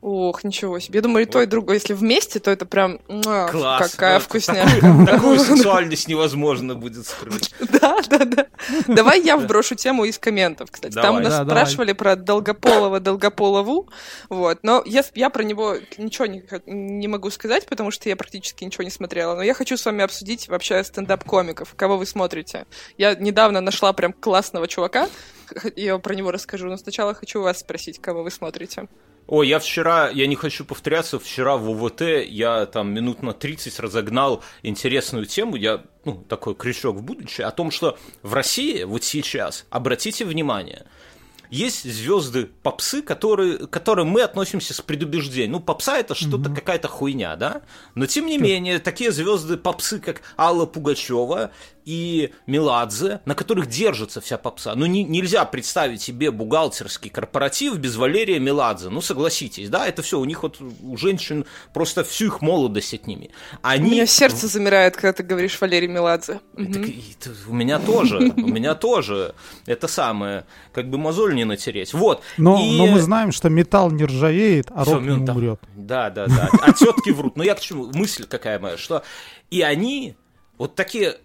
Ох, 0.00 0.44
ничего 0.44 0.78
себе. 0.78 0.98
Я 0.98 1.02
думаю, 1.02 1.26
и 1.26 1.28
то, 1.28 1.42
и 1.42 1.46
другое. 1.46 1.76
Если 1.76 1.92
вместе, 1.92 2.38
то 2.38 2.52
это 2.52 2.66
прям 2.66 3.00
муа, 3.08 3.48
Класс. 3.48 3.90
какая 3.90 4.18
Ну, 4.18 4.20
вкусняшка. 4.20 5.06
Такую 5.06 5.40
сексуальность 5.40 6.06
невозможно 6.06 6.76
будет 6.76 7.06
скрыть. 7.06 7.52
Да, 7.58 8.00
да, 8.08 8.24
да. 8.24 8.46
Давай 8.86 9.20
я 9.20 9.36
вброшу 9.36 9.74
тему 9.74 10.04
из 10.04 10.18
комментов, 10.18 10.70
кстати. 10.70 10.94
Там 10.94 11.16
Давай. 11.16 11.24
нас 11.24 11.44
спрашивали 11.44 11.92
про 11.92 12.14
Долгополова, 12.14 13.00
Долгополову, 13.00 13.88
вот. 14.28 14.60
Но 14.62 14.82
я, 14.86 15.02
я 15.14 15.30
про 15.30 15.42
него 15.42 15.76
ничего 15.96 16.26
не, 16.26 17.08
могу 17.08 17.30
сказать, 17.30 17.66
потому 17.66 17.90
что 17.90 18.08
я 18.08 18.14
практически 18.14 18.62
ничего 18.62 18.84
не 18.84 18.90
смотрела. 18.90 19.34
Но 19.34 19.42
я 19.42 19.52
хочу 19.52 19.76
с 19.76 19.84
вами 19.84 20.04
обсудить 20.04 20.48
вообще 20.48 20.84
стендап-комиков. 20.84 21.74
Кого 21.74 21.96
вы 21.96 22.06
смотрите? 22.06 22.66
Я 22.98 23.16
недавно 23.16 23.60
нашла 23.60 23.92
прям 23.92 24.12
классного 24.12 24.68
чувака, 24.68 25.08
я 25.74 25.98
про 25.98 26.14
него 26.14 26.30
расскажу, 26.30 26.68
но 26.68 26.76
сначала 26.76 27.14
хочу 27.14 27.42
вас 27.42 27.58
спросить, 27.58 28.00
кого 28.00 28.22
вы 28.22 28.30
смотрите. 28.30 28.86
Ой, 29.30 29.46
я 29.46 29.58
вчера, 29.58 30.08
я 30.08 30.26
не 30.26 30.36
хочу 30.36 30.64
повторяться, 30.64 31.18
вчера 31.18 31.58
в 31.58 31.68
УВТ 31.68 32.00
я 32.28 32.64
там 32.64 32.94
минут 32.94 33.22
на 33.22 33.34
30 33.34 33.78
разогнал 33.78 34.42
интересную 34.62 35.26
тему, 35.26 35.54
я, 35.54 35.84
ну, 36.06 36.24
такой 36.26 36.54
крючок 36.54 36.96
в 36.96 37.02
будущее, 37.02 37.46
о 37.46 37.50
том, 37.50 37.70
что 37.70 37.98
в 38.22 38.32
России 38.32 38.84
вот 38.84 39.04
сейчас, 39.04 39.66
обратите 39.68 40.24
внимание, 40.24 40.86
есть 41.50 41.84
звезды 41.84 42.46
попсы, 42.46 43.02
которые, 43.02 43.58
к 43.58 43.70
которым 43.70 44.08
мы 44.08 44.22
относимся 44.22 44.72
с 44.72 44.80
предубеждением. 44.80 45.52
Ну, 45.52 45.60
попса 45.60 45.98
это 45.98 46.14
что-то, 46.14 46.50
какая-то 46.50 46.88
хуйня, 46.88 47.36
да? 47.36 47.62
Но 47.94 48.06
тем 48.06 48.26
не 48.26 48.38
менее, 48.38 48.78
такие 48.78 49.12
звезды 49.12 49.56
попсы, 49.56 49.98
как 49.98 50.22
Алла 50.36 50.66
Пугачева 50.66 51.50
и 51.88 52.32
Меладзе, 52.46 53.20
на 53.24 53.34
которых 53.34 53.66
держится 53.66 54.20
вся 54.20 54.36
попса. 54.36 54.74
Ну, 54.74 54.84
не- 54.84 55.04
нельзя 55.04 55.46
представить 55.46 56.02
себе 56.02 56.30
бухгалтерский 56.30 57.08
корпоратив 57.10 57.78
без 57.78 57.96
Валерия 57.96 58.38
Меладзе. 58.38 58.90
Ну, 58.90 59.00
согласитесь, 59.00 59.70
да? 59.70 59.86
Это 59.88 60.02
все, 60.02 60.20
у 60.20 60.26
них 60.26 60.42
вот 60.42 60.58
у 60.60 60.96
женщин 60.98 61.46
просто 61.72 62.04
всю 62.04 62.26
их 62.26 62.42
молодость 62.42 62.92
отними. 62.92 63.30
У 63.54 63.56
Они 63.62 63.90
меня 63.92 64.06
сердце 64.06 64.48
замирает, 64.48 64.96
когда 64.96 65.14
ты 65.14 65.22
говоришь 65.22 65.58
Валерий 65.58 65.88
Меладзе. 65.88 66.40
Мгм. 66.52 66.72
так 66.74 66.84
т- 66.84 67.30
у 67.48 67.54
меня 67.54 67.78
тоже, 67.78 68.18
у 68.36 68.46
меня 68.46 68.74
тоже 68.74 69.34
это 69.64 69.88
самое, 69.88 70.44
как 70.74 70.90
бы 70.90 70.98
мозоль 70.98 71.34
не 71.34 71.44
натереть. 71.44 71.94
Вот. 71.94 72.22
Но, 72.36 72.60
И- 72.62 72.76
но 72.76 72.86
мы 72.86 73.00
знаем, 73.00 73.32
что 73.32 73.48
металл 73.48 73.90
не 73.92 74.04
ржавеет, 74.04 74.66
а 74.74 74.84
рок 74.84 75.00
не 75.00 75.16
ну, 75.16 75.24
умрет. 75.32 75.60
Да, 75.74 76.10
да, 76.10 76.26
да. 76.26 76.50
А 76.60 76.72
тетки 76.74 77.08
врут. 77.12 77.36
Но 77.36 77.44
я 77.44 77.54
к 77.54 77.60
чему? 77.60 77.90
Мысль 77.94 78.26
какая 78.28 78.58
моя, 78.58 78.76
что 78.76 79.02
и 79.50 79.62
они, 79.62 80.16
вот 80.58 80.74
такие, 80.74 81.16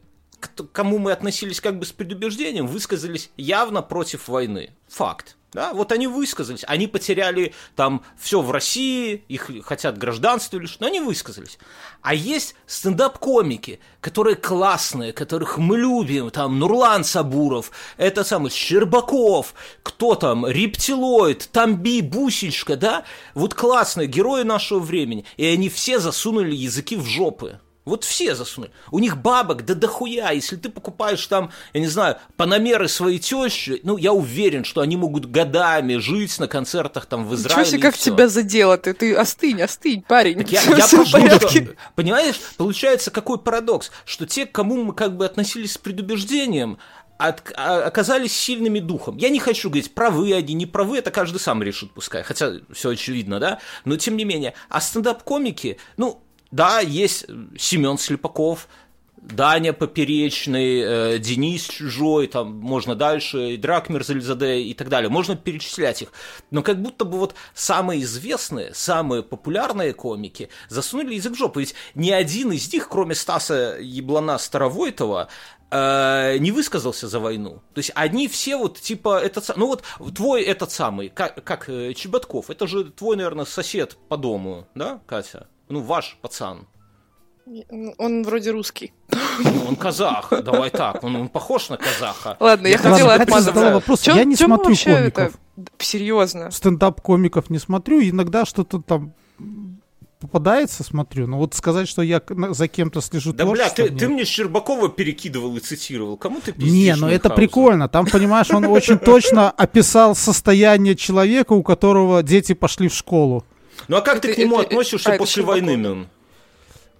к- 0.47 0.71
кому 0.71 0.97
мы 0.97 1.11
относились 1.11 1.61
как 1.61 1.79
бы 1.79 1.85
с 1.85 1.91
предубеждением, 1.91 2.67
высказались 2.67 3.29
явно 3.37 3.81
против 3.81 4.27
войны. 4.27 4.71
Факт. 4.89 5.37
Да, 5.53 5.71
вот 5.75 5.91
они 5.91 6.07
высказались, 6.07 6.63
они 6.67 6.87
потеряли 6.87 7.53
там 7.75 8.03
все 8.17 8.41
в 8.41 8.49
России, 8.49 9.23
их 9.27 9.51
хотят 9.63 9.99
гражданство 9.99 10.57
лишь, 10.57 10.79
но 10.79 10.87
они 10.87 10.99
высказались. 10.99 11.59
А 12.01 12.15
есть 12.15 12.55
стендап-комики, 12.65 13.79
которые 14.01 14.35
классные, 14.35 15.13
которых 15.13 15.59
мы 15.59 15.77
любим, 15.77 16.31
там 16.31 16.57
Нурлан 16.57 17.03
Сабуров, 17.03 17.69
это 17.97 18.23
самый 18.23 18.49
Щербаков, 18.49 19.53
кто 19.83 20.15
там, 20.15 20.47
Рептилоид, 20.47 21.47
Тамби, 21.51 22.01
Бусечка, 22.01 22.75
да, 22.75 23.03
вот 23.35 23.53
классные 23.53 24.07
герои 24.07 24.41
нашего 24.41 24.79
времени, 24.79 25.23
и 25.37 25.45
они 25.45 25.69
все 25.69 25.99
засунули 25.99 26.55
языки 26.55 26.95
в 26.95 27.05
жопы. 27.05 27.59
Вот 27.85 28.05
все 28.05 28.33
засунули. 28.33 28.71
У 28.91 28.99
них 28.99 29.17
бабок 29.17 29.65
да 29.65 29.73
дохуя. 29.75 30.31
Если 30.31 30.55
ты 30.55 30.69
покупаешь 30.69 31.25
там, 31.27 31.51
я 31.73 31.81
не 31.81 31.87
знаю, 31.87 32.15
панамеры 32.37 32.87
своей 32.87 33.19
тещи, 33.19 33.81
ну, 33.83 33.97
я 33.97 34.13
уверен, 34.13 34.63
что 34.63 34.79
они 34.79 34.95
могут 34.95 35.25
годами 35.29 35.97
жить 35.97 36.39
на 36.39 36.47
концертах 36.47 37.05
там 37.07 37.25
в 37.27 37.35
Израиле. 37.35 37.61
Ничего 37.61 37.71
себе, 37.77 37.81
как 37.81 37.95
и 37.95 37.97
всё. 37.97 38.11
тебя 38.11 38.27
задело 38.29 38.77
ты. 38.77 38.93
Ты 38.93 39.13
остынь, 39.13 39.61
остынь, 39.61 40.01
парень. 40.01 40.37
Так 40.37 40.49
я, 40.51 40.61
я 40.61 40.85
всё 40.87 41.03
в 41.03 41.11
прошу, 41.11 41.49
что- 41.49 41.75
понимаешь, 41.95 42.39
получается 42.57 43.11
какой 43.11 43.37
парадокс, 43.37 43.91
что 44.05 44.25
те, 44.25 44.45
к 44.45 44.51
кому 44.53 44.81
мы 44.83 44.93
как 44.93 45.17
бы 45.17 45.25
относились 45.25 45.73
с 45.73 45.77
предубеждением, 45.77 46.77
от- 47.17 47.51
а- 47.55 47.83
оказались 47.83 48.35
сильными 48.35 48.79
духом. 48.79 49.17
Я 49.17 49.27
не 49.29 49.39
хочу 49.39 49.69
говорить, 49.69 49.93
правы 49.93 50.33
они, 50.33 50.53
не 50.53 50.65
правы, 50.65 50.97
это 50.99 51.11
каждый 51.11 51.39
сам 51.39 51.61
решит, 51.61 51.91
пускай, 51.93 52.23
хотя 52.23 52.53
все 52.71 52.89
очевидно, 52.91 53.39
да, 53.39 53.59
но 53.85 53.97
тем 53.97 54.15
не 54.17 54.23
менее. 54.25 54.53
А 54.69 54.79
стендап-комики, 54.81 55.77
ну, 55.97 56.21
да, 56.53 56.81
есть 56.81 57.25
Семен 57.57 57.97
Слепаков, 57.97 58.67
Даня 59.17 59.73
Поперечный, 59.73 60.81
э, 61.15 61.17
Денис 61.17 61.63
Чужой, 61.63 62.27
там 62.27 62.59
можно 62.59 62.93
дальше, 62.93 63.53
и 63.53 63.57
Дракмер 63.57 64.03
Зальзаде 64.03 64.59
и 64.59 64.75
так 64.75 64.89
далее. 64.89 65.09
Можно 65.09 65.35
перечислять 65.35 66.03
их. 66.03 66.11
Но 66.51 66.61
как 66.61 66.79
будто 66.79 67.05
бы 67.05 67.17
вот 67.17 67.33
самые 67.55 68.03
известные, 68.03 68.71
самые 68.75 69.23
популярные 69.23 69.93
комики 69.93 70.49
засунули 70.69 71.15
язык 71.15 71.33
в 71.33 71.37
жопу. 71.37 71.59
Ведь 71.59 71.73
ни 71.95 72.11
один 72.11 72.51
из 72.51 72.71
них, 72.71 72.87
кроме 72.87 73.15
Стаса 73.15 73.77
Еблана 73.79 74.37
Старовойтова, 74.37 75.29
э, 75.71 76.37
не 76.37 76.51
высказался 76.51 77.07
за 77.07 77.19
войну. 77.19 77.63
То 77.73 77.79
есть 77.79 77.91
они 77.95 78.27
все 78.27 78.57
вот 78.57 78.79
типа 78.79 79.19
этот 79.19 79.57
ну 79.57 79.65
вот 79.65 79.83
твой 80.13 80.43
этот 80.43 80.69
самый 80.69 81.09
как, 81.09 81.43
как 81.43 81.67
э, 81.67 81.95
Чеботков, 81.95 82.51
это 82.51 82.67
же 82.67 82.83
твой 82.83 83.15
наверное 83.15 83.45
сосед 83.45 83.97
по 84.07 84.17
дому, 84.17 84.67
да, 84.75 85.01
Катя? 85.07 85.47
Ну 85.69 85.81
ваш 85.81 86.17
пацан. 86.21 86.67
Он 87.97 88.23
вроде 88.23 88.51
русский. 88.51 88.93
Ну, 89.43 89.65
он 89.67 89.75
казах, 89.75 90.31
давай 90.43 90.69
так, 90.69 91.03
он, 91.03 91.15
он 91.17 91.27
похож 91.27 91.69
на 91.69 91.77
казаха. 91.77 92.37
Ладно, 92.39 92.67
я 92.67 92.75
Ладно, 92.77 92.91
хотела 92.91 93.13
отмазаться. 93.15 93.53
задала 93.53 93.73
вопрос. 93.73 94.01
Чё- 94.01 94.15
Я 94.15 94.23
не 94.23 94.37
чё 94.37 94.47
мы 94.47 94.55
смотрю 94.55 94.69
вообще 94.69 94.95
комиков. 94.95 95.23
это- 95.57 95.71
Серьезно. 95.79 96.51
Стендап-комиков 96.51 97.49
не 97.49 97.59
смотрю, 97.59 98.01
иногда 98.01 98.45
что-то 98.45 98.81
там 98.81 99.13
попадается, 100.21 100.83
смотрю. 100.85 101.27
Но 101.27 101.37
вот 101.37 101.53
сказать, 101.53 101.89
что 101.89 102.01
я 102.01 102.21
за 102.51 102.67
кем-то 102.69 103.01
слежу 103.01 103.33
Да, 103.33 103.45
бля, 103.45 103.69
ты, 103.69 103.89
ты 103.89 104.07
мне 104.07 104.23
Щербакова 104.23 104.87
перекидывал 104.87 105.57
и 105.57 105.59
цитировал. 105.59 106.15
Кому 106.15 106.39
ты 106.39 106.53
пиздишь? 106.53 106.71
Не, 106.71 106.95
ну 106.95 107.07
это 107.09 107.29
прикольно. 107.29 107.89
Там, 107.89 108.05
понимаешь, 108.05 108.49
он 108.51 108.63
очень 108.65 108.97
точно 108.97 109.51
описал 109.51 110.15
состояние 110.15 110.95
человека, 110.95 111.51
у 111.53 111.61
которого 111.61 112.23
дети 112.23 112.53
пошли 112.53 112.87
в 112.87 112.93
школу. 112.93 113.43
Ну 113.87 113.97
а 113.97 114.01
как 114.01 114.21
ты 114.21 114.29
Это- 114.29 114.35
к 114.35 114.37
нему 114.39 114.55
это- 114.59 114.67
относишься 114.69 115.09
а, 115.11 115.13
это 115.13 115.23
после 115.23 115.43
войны, 115.43 115.75
Мюн? 115.75 116.07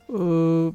Э, 0.10 0.72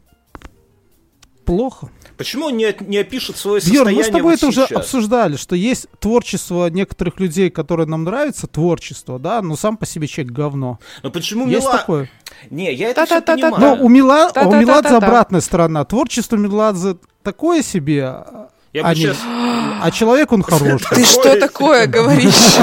Плохо. 1.45 1.89
Почему 2.19 2.47
он 2.47 2.57
не, 2.57 2.75
не 2.81 2.99
опишет 2.99 3.37
свое 3.39 3.61
состояние 3.61 3.95
мы 3.97 4.03
с 4.05 4.07
тобой 4.09 4.23
вот 4.23 4.35
это 4.35 4.47
уже 4.49 4.67
сейчас? 4.67 4.79
обсуждали, 4.79 5.37
что 5.37 5.55
есть 5.55 5.87
творчество 6.01 6.69
некоторых 6.69 7.21
людей, 7.21 7.49
которое 7.49 7.87
нам 7.87 8.03
нравится, 8.05 8.47
творчество, 8.49 9.19
да, 9.21 9.41
но 9.41 9.57
сам 9.57 9.77
по 9.77 9.87
себе 9.87 10.09
человек 10.09 10.33
говно. 10.33 10.79
Но 11.03 11.11
почему 11.11 11.47
Есть 11.47 11.63
Мила... 11.67 11.79
такое? 11.79 12.11
Не, 12.51 12.75
я 12.75 12.91
это 12.91 13.07
все 13.07 13.23
понимаю. 13.23 13.57
Но 13.59 13.85
у, 13.85 13.89
Мила... 13.89 14.31
у. 14.35 14.53
Меладзе 14.53 14.97
обратная 14.97 15.41
сторона. 15.41 15.85
Творчество 15.85 16.37
Меладзе 16.37 16.99
такое 17.23 17.63
себе, 17.63 18.05
а, 18.05 18.51
Я 18.73 18.83
бы 18.83 18.89
а, 18.89 18.95
не- 18.95 19.01
сейчас 19.01 19.17
а 19.83 19.91
человек 19.91 20.33
он 20.33 20.43
хороший. 20.43 20.95
Ты 20.95 21.05
что 21.05 21.39
Такое 21.39 21.87
говоришь? 21.87 22.57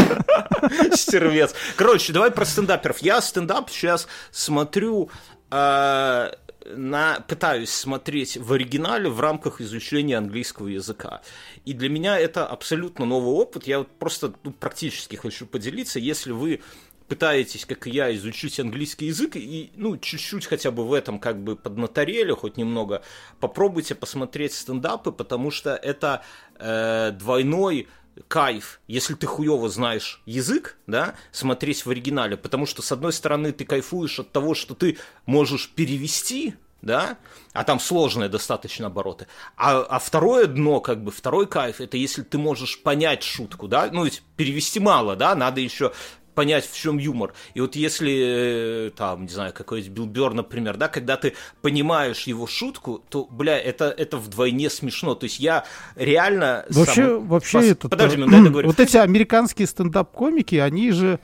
стервец. 0.94 1.54
Короче, 1.76 2.14
давай 2.14 2.32
про 2.32 2.46
стендаперов. 2.46 3.00
Я 3.00 3.22
стендап 3.22 3.70
сейчас 3.70 4.08
смотрю 4.32 5.10
э, 5.52 6.32
на, 6.66 7.20
пытаюсь 7.28 7.72
смотреть 7.72 8.38
в 8.38 8.54
оригинале 8.54 9.10
в 9.10 9.20
рамках 9.20 9.62
изучения 9.62 10.18
английского 10.18 10.68
языка. 10.68 11.22
И 11.66 11.74
для 11.74 11.90
меня 11.90 12.18
это 12.18 12.46
абсолютно 12.46 13.06
новый 13.06 13.34
опыт. 13.34 13.68
Я 13.68 13.80
вот 13.80 13.90
просто 14.00 14.34
ну, 14.44 14.52
практически 14.52 15.16
хочу 15.16 15.46
поделиться. 15.46 16.00
Если 16.00 16.32
вы 16.32 16.62
пытаетесь, 17.08 17.66
как 17.66 17.88
и 17.88 17.92
я, 17.92 18.14
изучить 18.16 18.60
английский 18.60 19.08
язык 19.08 19.36
и, 19.36 19.72
ну, 19.76 19.98
чуть-чуть 19.98 20.46
хотя 20.46 20.72
бы 20.72 20.86
в 20.88 20.94
этом 20.94 21.20
как 21.20 21.44
бы 21.44 21.56
поднаторели, 21.56 22.32
хоть 22.32 22.58
немного, 22.58 23.04
попробуйте 23.40 23.96
посмотреть 23.96 24.54
стендапы, 24.54 25.12
потому 25.12 25.52
что 25.52 25.76
это 25.76 26.24
э, 26.58 27.12
двойной 27.12 27.88
кайф, 28.28 28.80
если 28.88 29.14
ты 29.14 29.28
хуево 29.28 29.70
знаешь 29.70 30.22
язык, 30.26 30.78
да, 30.88 31.16
смотреть 31.32 31.86
в 31.86 31.90
оригинале, 31.90 32.38
потому 32.38 32.66
что, 32.66 32.82
с 32.82 32.92
одной 32.92 33.14
стороны, 33.14 33.52
ты 33.52 33.66
кайфуешь 33.66 34.20
от 34.20 34.32
того, 34.32 34.54
что 34.54 34.74
ты 34.74 34.98
можешь 35.26 35.70
перевести, 35.70 36.56
да, 36.82 37.18
а 37.54 37.64
там 37.64 37.80
сложные 37.80 38.30
достаточно 38.30 38.88
обороты. 38.88 39.28
А, 39.58 39.82
а 39.82 40.00
второе 40.00 40.46
дно, 40.46 40.80
как 40.80 41.04
бы, 41.04 41.12
второй 41.12 41.48
кайф, 41.48 41.82
это 41.82 41.98
если 41.98 42.22
ты 42.22 42.38
можешь 42.38 42.82
понять 42.82 43.24
шутку, 43.24 43.68
да, 43.68 43.90
ну, 43.92 44.06
ведь 44.06 44.24
перевести 44.38 44.80
мало, 44.80 45.16
да, 45.16 45.36
надо 45.36 45.62
еще 45.62 45.92
понять, 46.36 46.70
в 46.70 46.78
чем 46.80 46.98
юмор. 46.98 47.34
И 47.54 47.62
вот 47.62 47.76
если, 47.76 48.88
э, 48.88 48.92
там, 48.96 49.24
не 49.24 49.30
знаю, 49.30 49.54
какой-нибудь 49.54 49.92
Билл 49.92 50.06
Бёрр, 50.06 50.34
например, 50.34 50.78
да, 50.78 50.88
когда 50.88 51.18
ты 51.18 51.34
понимаешь 51.62 52.24
его 52.24 52.46
шутку, 52.46 53.02
то, 53.10 53.28
бля, 53.32 53.58
это, 53.58 53.86
это 53.86 54.18
вдвойне 54.18 54.70
смешно. 54.70 55.16
То 55.16 55.24
есть 55.24 55.40
я 55.40 55.66
реально... 55.96 56.66
Вообще, 56.70 56.94
сам- 56.94 57.28
вообще 57.28 57.58
Пос- 57.58 57.72
это... 57.72 57.90
Подожди, 57.90 58.18
минуту, 58.18 58.32
дай 58.32 58.42
договорю. 58.44 58.68
Вот 58.68 58.80
эти 58.80 58.98
американские 58.98 59.68
стендап-комики, 59.68 60.56
они 60.56 60.92
же 60.92 61.20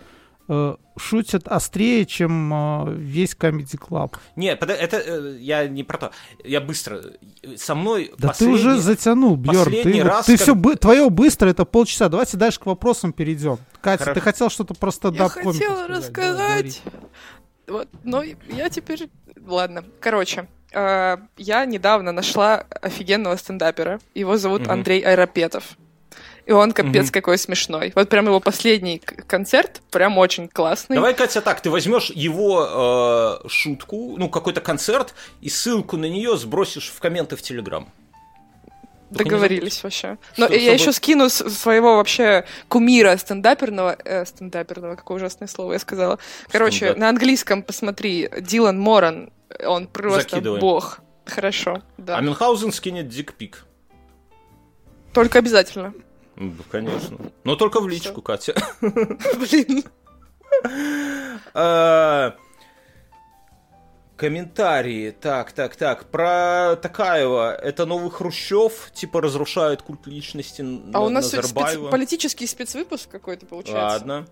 шутят 0.98 1.48
острее, 1.48 2.06
чем 2.06 2.54
э, 2.54 2.94
весь 2.96 3.34
Comedy 3.36 3.78
Club. 3.80 4.16
Не, 4.36 4.56
пода- 4.56 4.74
это 4.76 4.98
э, 4.98 5.38
я 5.40 5.68
не 5.68 5.84
про 5.84 5.98
то. 5.98 6.12
Я 6.44 6.62
быстро. 6.62 7.02
Со 7.58 7.76
мной 7.76 8.12
Да 8.18 8.30
последний- 8.30 8.58
ты 8.58 8.62
уже 8.62 8.78
затянул, 8.82 9.36
Бьерн. 9.36 9.64
последний 9.66 10.02
Ты, 10.02 10.04
раз, 10.04 10.26
ты 10.26 10.38
как- 10.38 10.42
все, 10.44 10.76
твое 10.76 11.10
быстро, 11.10 11.50
это 11.50 11.66
полчаса. 11.66 12.10
Давайте 12.10 12.38
дальше 12.38 12.60
к 12.60 12.66
вопросам 12.66 13.14
перейдем. 13.14 13.58
Катя, 13.82 14.04
Хорошо. 14.04 14.14
ты 14.20 14.22
хотел 14.22 14.50
что-то 14.50 14.74
про 14.74 14.92
Я 15.14 15.30
хотела 15.30 15.88
рассказать. 15.88 16.82
Вот, 17.68 17.88
но 18.04 18.22
я 18.24 18.70
теперь... 18.70 19.10
Ладно, 19.46 19.84
короче. 20.00 20.48
э, 20.74 21.18
Я 21.38 21.66
недавно 21.66 22.12
нашла 22.12 22.66
офигенного 22.82 23.36
стендапера. 23.38 24.00
Его 24.14 24.38
зовут 24.38 24.62
Мгм. 24.64 24.72
Андрей 24.72 25.02
Айрапетов. 25.02 25.78
И 26.46 26.52
он 26.52 26.72
капец 26.72 27.06
Мгм. 27.06 27.12
какой 27.12 27.38
смешной. 27.38 27.92
Вот 27.96 28.10
прям 28.10 28.26
его 28.26 28.40
последний 28.40 29.00
концерт 29.00 29.82
прям 29.92 30.18
очень 30.18 30.48
классный. 30.48 30.96
Давай, 30.96 31.14
Катя, 31.14 31.42
так, 31.42 31.62
ты 31.62 31.70
возьмешь 31.70 32.10
его 32.10 33.40
э, 33.44 33.48
шутку, 33.48 34.16
ну, 34.18 34.28
какой-то 34.30 34.60
концерт, 34.62 35.14
и 35.42 35.50
ссылку 35.50 35.98
на 35.98 36.06
нее 36.06 36.38
сбросишь 36.38 36.90
в 36.90 37.00
комменты 37.00 37.36
в 37.36 37.42
Телеграм. 37.42 37.88
Только 39.16 39.32
Договорились 39.32 39.84
вообще. 39.84 40.18
Но 40.38 40.46
Что- 40.46 40.56
я 40.56 40.60
чтобы- 40.62 40.74
еще 40.76 40.92
скину 40.94 41.30
своего 41.30 41.98
вообще 41.98 42.46
кумира 42.70 43.16
стендаперного, 43.18 43.98
э, 44.06 44.26
стендаперного, 44.26 44.96
какое 44.96 45.18
ужасное 45.18 45.50
слово 45.50 45.74
я 45.74 45.80
сказала. 45.80 46.18
Короче, 46.50 46.78
Стендап. 46.78 46.98
на 46.98 47.10
английском 47.10 47.62
посмотри, 47.62 48.30
Дилан 48.40 48.80
Моран, 48.80 49.32
он 49.66 49.88
просто 49.88 50.22
Закидывай. 50.22 50.60
бог. 50.62 51.00
Хорошо, 51.26 51.82
да. 51.98 52.18
А 52.18 52.22
Мюнхгаузен 52.22 52.72
скинет 52.72 53.10
дикпик. 53.10 53.66
Только 55.14 55.40
обязательно. 55.40 55.94
Ну, 56.42 56.54
конечно. 56.72 57.18
Но 57.44 57.56
только 57.56 57.80
в 57.80 57.88
личку, 57.88 58.22
Катя. 58.22 58.56
Блин. 58.82 59.84
Э, 61.54 62.32
Комментарии. 64.18 65.12
Так, 65.12 65.52
так, 65.52 65.76
так. 65.76 66.06
Про 66.06 66.76
Такаева. 66.82 67.54
Это 67.54 67.86
новый 67.86 68.10
Хрущев, 68.10 68.92
типа 68.94 69.22
разрушает 69.22 69.84
культ 69.84 70.08
личности 70.08 70.66
А 70.94 71.04
у 71.04 71.10
нас 71.10 71.32
спец- 71.32 71.90
политический 71.90 72.48
спецвыпуск 72.48 73.10
какой-то 73.10 73.46
получается. 73.46 73.98
Ладно. 73.98 74.28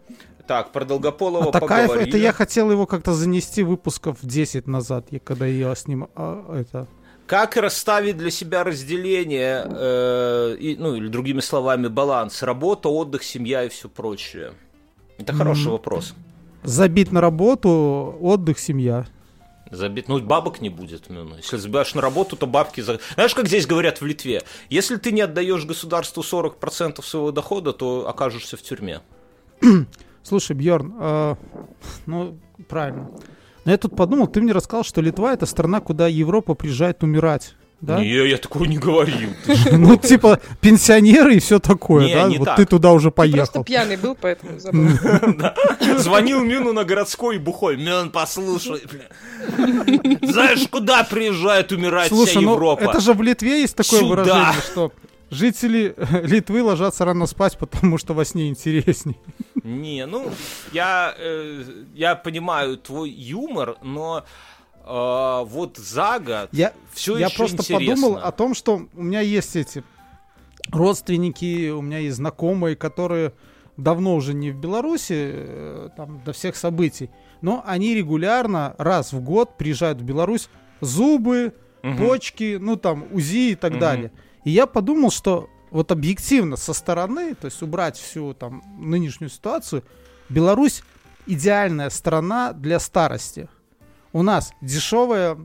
Так, 0.48 0.72
про 0.72 0.86
Долгополова 0.86 1.50
А 1.50 1.52
Такаев, 1.52 1.88
поговорили. 1.90 2.10
это 2.10 2.18
я 2.18 2.34
хотел 2.34 2.72
его 2.72 2.88
как-то 2.88 3.14
занести 3.14 3.62
выпусков 3.62 4.18
10 4.24 4.66
назад, 4.66 5.06
я, 5.12 5.20
когда 5.20 5.46
я 5.46 5.76
с 5.76 5.88
ним 5.88 6.10
а, 6.16 6.56
это... 6.56 6.88
Как 7.30 7.58
расставить 7.58 8.18
для 8.18 8.32
себя 8.32 8.64
разделение, 8.64 9.64
э, 9.64 10.56
и, 10.60 10.76
ну 10.78 10.96
или 10.96 11.10
другими 11.10 11.42
словами 11.42 11.88
баланс, 11.88 12.42
работа, 12.42 12.90
отдых, 12.90 13.22
семья 13.22 13.66
и 13.66 13.70
все 13.70 13.88
прочее? 13.88 14.54
Это 15.20 15.32
хороший 15.34 15.68
М. 15.68 15.74
вопрос. 15.74 16.16
Забить 16.64 17.12
на 17.12 17.22
работу, 17.22 18.18
отдых, 18.20 18.58
семья. 18.58 19.06
Забить, 19.70 20.08
ну 20.08 20.20
бабок 20.20 20.60
не 20.60 20.70
будет. 20.70 21.08
ну, 21.10 21.36
Если 21.38 21.58
забиваешь 21.58 21.94
на 21.94 22.02
работу, 22.02 22.36
то 22.36 22.48
бабки... 22.48 22.82
За... 22.82 23.00
Знаешь, 23.14 23.36
как 23.36 23.46
здесь 23.46 23.68
говорят 23.68 24.02
в 24.02 24.06
Литве? 24.08 24.42
Если 24.72 24.96
ты 24.96 25.12
не 25.12 25.22
отдаешь 25.22 25.66
государству 25.66 26.24
40% 26.24 27.04
своего 27.04 27.32
дохода, 27.32 27.74
то 27.74 28.10
окажешься 28.10 28.58
в 28.58 28.64
тюрьме. 28.64 29.02
Слушай, 30.24 30.56
Бьорн, 30.56 31.38
ну, 32.08 32.40
правильно. 32.68 33.12
Но 33.66 33.72
я 33.72 33.78
тут 33.78 33.96
подумал, 33.96 34.28
ты 34.28 34.42
мне 34.42 34.54
рассказал, 34.54 34.84
что 34.84 35.02
Литва 35.02 35.34
это 35.34 35.46
страна, 35.46 35.80
куда 35.80 36.08
Европа 36.08 36.54
приезжает 36.54 37.04
умирать. 37.04 37.56
Да? 37.82 38.00
Не, 38.00 38.28
я 38.28 38.38
такого 38.38 38.66
не 38.66 38.78
говорил. 38.78 39.30
Ну, 39.72 39.96
типа, 39.96 40.40
пенсионеры 40.60 41.36
и 41.36 41.40
все 41.40 41.60
такое, 41.60 42.14
да? 42.14 42.38
Вот 42.38 42.56
ты 42.58 42.66
туда 42.66 42.92
уже 42.92 43.10
Ты 43.10 43.16
просто 43.16 43.32
поехал. 43.32 43.64
пьяный 43.64 43.96
был, 43.96 44.18
поэтому 44.20 44.60
забыл. 44.60 44.90
Звонил 46.00 46.44
Мину 46.44 46.74
на 46.74 46.84
городской 46.84 47.38
бухой. 47.38 47.78
Мин, 47.78 48.12
послушай, 48.12 48.82
бля. 48.92 50.28
Знаешь, 50.30 50.68
куда 50.68 51.04
приезжает 51.06 51.72
умирать 51.72 52.08
вся 52.08 52.16
Слушай, 52.16 52.44
ну 52.44 52.54
Европа? 52.54 52.84
это 52.84 53.00
же 53.00 53.14
в 53.14 53.22
Литве 53.22 53.62
есть 53.62 53.76
такое 53.76 54.04
выражение, 54.04 54.54
что 54.72 54.92
жители 55.32 55.96
Литвы 56.24 56.62
ложатся 56.64 57.06
рано 57.06 57.28
спать, 57.28 57.58
потому 57.58 57.98
что 57.98 58.14
во 58.14 58.26
сне 58.26 58.50
интересней. 58.50 59.18
Не, 59.64 60.06
ну, 60.06 60.26
я, 60.72 61.14
э, 61.18 61.64
я 61.94 62.16
понимаю 62.16 62.78
твой 62.78 63.10
юмор, 63.10 63.78
но 63.82 64.24
э, 64.86 65.44
вот 65.46 65.78
за 65.78 66.20
год 66.20 66.50
Я, 66.52 66.74
все 66.94 67.18
я 67.18 67.30
просто 67.30 67.58
интересно. 67.64 67.80
подумал 67.80 68.18
о 68.18 68.32
том, 68.32 68.54
что 68.54 68.88
у 68.94 69.02
меня 69.04 69.22
есть 69.22 69.56
эти 69.56 69.84
родственники, 70.72 71.70
у 71.70 71.82
меня 71.82 72.00
есть 72.00 72.18
знакомые, 72.18 72.76
которые 72.76 73.34
давно 73.78 74.16
уже 74.16 74.34
не 74.34 74.52
в 74.52 74.58
Беларуси, 74.58 75.14
э, 75.32 75.90
там, 75.96 76.22
до 76.26 76.34
всех 76.34 76.56
событий, 76.56 77.10
но 77.42 77.64
они 77.66 77.96
регулярно 77.96 78.76
раз 78.78 79.14
в 79.14 79.22
год 79.22 79.58
приезжают 79.58 80.00
в 80.00 80.04
Беларусь, 80.04 80.50
зубы, 80.82 81.54
Мгм. 81.82 81.98
почки, 81.98 82.58
ну 82.60 82.76
там 82.76 83.06
УЗИ 83.12 83.52
и 83.52 83.56
так 83.56 83.72
Мгм. 83.72 83.80
далее. 83.80 84.12
И 84.44 84.50
я 84.52 84.66
подумал, 84.68 85.12
что 85.12 85.50
вот 85.72 85.92
объективно 85.92 86.56
со 86.56 86.74
стороны, 86.74 87.36
то 87.36 87.46
есть 87.46 87.62
убрать 87.62 87.98
всю 87.98 88.34
там 88.34 88.64
нынешнюю 88.78 89.30
ситуацию, 89.30 89.84
Беларусь 90.30 90.84
идеальная 91.26 91.90
страна 91.90 92.54
для 92.54 92.80
старости. 92.80 93.48
У 94.14 94.24
нас 94.24 94.52
дешевый 94.62 95.36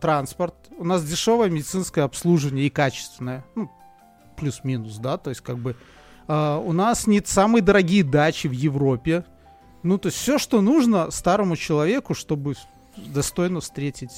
транспорт, 0.00 0.54
у 0.76 0.84
нас 0.84 1.04
дешевое 1.04 1.48
медицинское 1.48 2.02
обслуживание 2.02 2.66
и 2.66 2.70
качественное, 2.70 3.44
ну, 3.54 3.70
плюс-минус, 4.36 4.98
да, 4.98 5.16
то 5.16 5.30
есть 5.30 5.40
как 5.40 5.58
бы 5.58 5.76
а, 6.28 6.58
у 6.58 6.72
нас 6.72 7.06
не 7.06 7.22
самые 7.24 7.62
дорогие 7.62 8.04
дачи 8.04 8.46
в 8.46 8.52
Европе. 8.52 9.24
Ну, 9.82 9.98
то 9.98 10.08
есть 10.08 10.18
все, 10.18 10.38
что 10.38 10.60
нужно 10.60 11.10
старому 11.10 11.56
человеку, 11.56 12.14
чтобы 12.14 12.54
достойно 12.96 13.60
встретить 13.60 14.12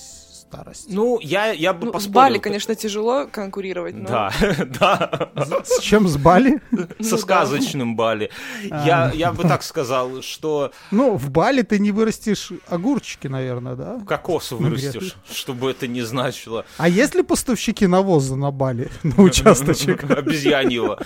старость. 0.54 0.86
Ну, 0.88 1.18
я, 1.20 1.52
я 1.52 1.72
бы 1.72 1.86
Ну, 1.86 1.90
с 1.90 1.94
поспорил. 1.94 2.14
Бали, 2.14 2.38
конечно, 2.38 2.74
тяжело 2.74 3.26
конкурировать, 3.26 3.94
но... 3.94 4.08
Да, 4.08 4.32
да, 4.80 5.30
С 5.64 5.80
чем 5.80 6.08
с 6.08 6.16
Бали? 6.16 6.60
со 6.70 6.76
Ну 6.76 6.86
да. 7.10 7.18
сказочным 7.18 7.96
Бали. 7.96 8.30
А. 8.70 8.86
Я, 8.86 9.12
я 9.14 9.32
бы 9.32 9.42
так 9.42 9.62
сказал, 9.62 10.22
что 10.22 10.72
Ну, 10.90 11.16
в 11.16 11.30
Бали 11.30 11.62
ты 11.62 11.78
не 11.78 11.90
вырастешь 11.92 12.52
огурчики, 12.68 13.26
наверное, 13.26 13.74
да? 13.74 14.00
кокос 14.06 14.50
Ну, 14.52 14.58
вырастешь, 14.58 15.16
чтобы 15.30 15.70
это 15.70 15.86
не 15.86 16.02
значило 16.02 16.64
А 16.78 16.88
есть 16.88 17.14
ли 17.14 17.22
поставщики 17.22 17.86
навоза 17.86 18.36
на 18.36 18.50
Бали, 18.50 18.90
на 19.02 19.22
участочек? 19.22 20.04
обезьяньего. 20.10 20.98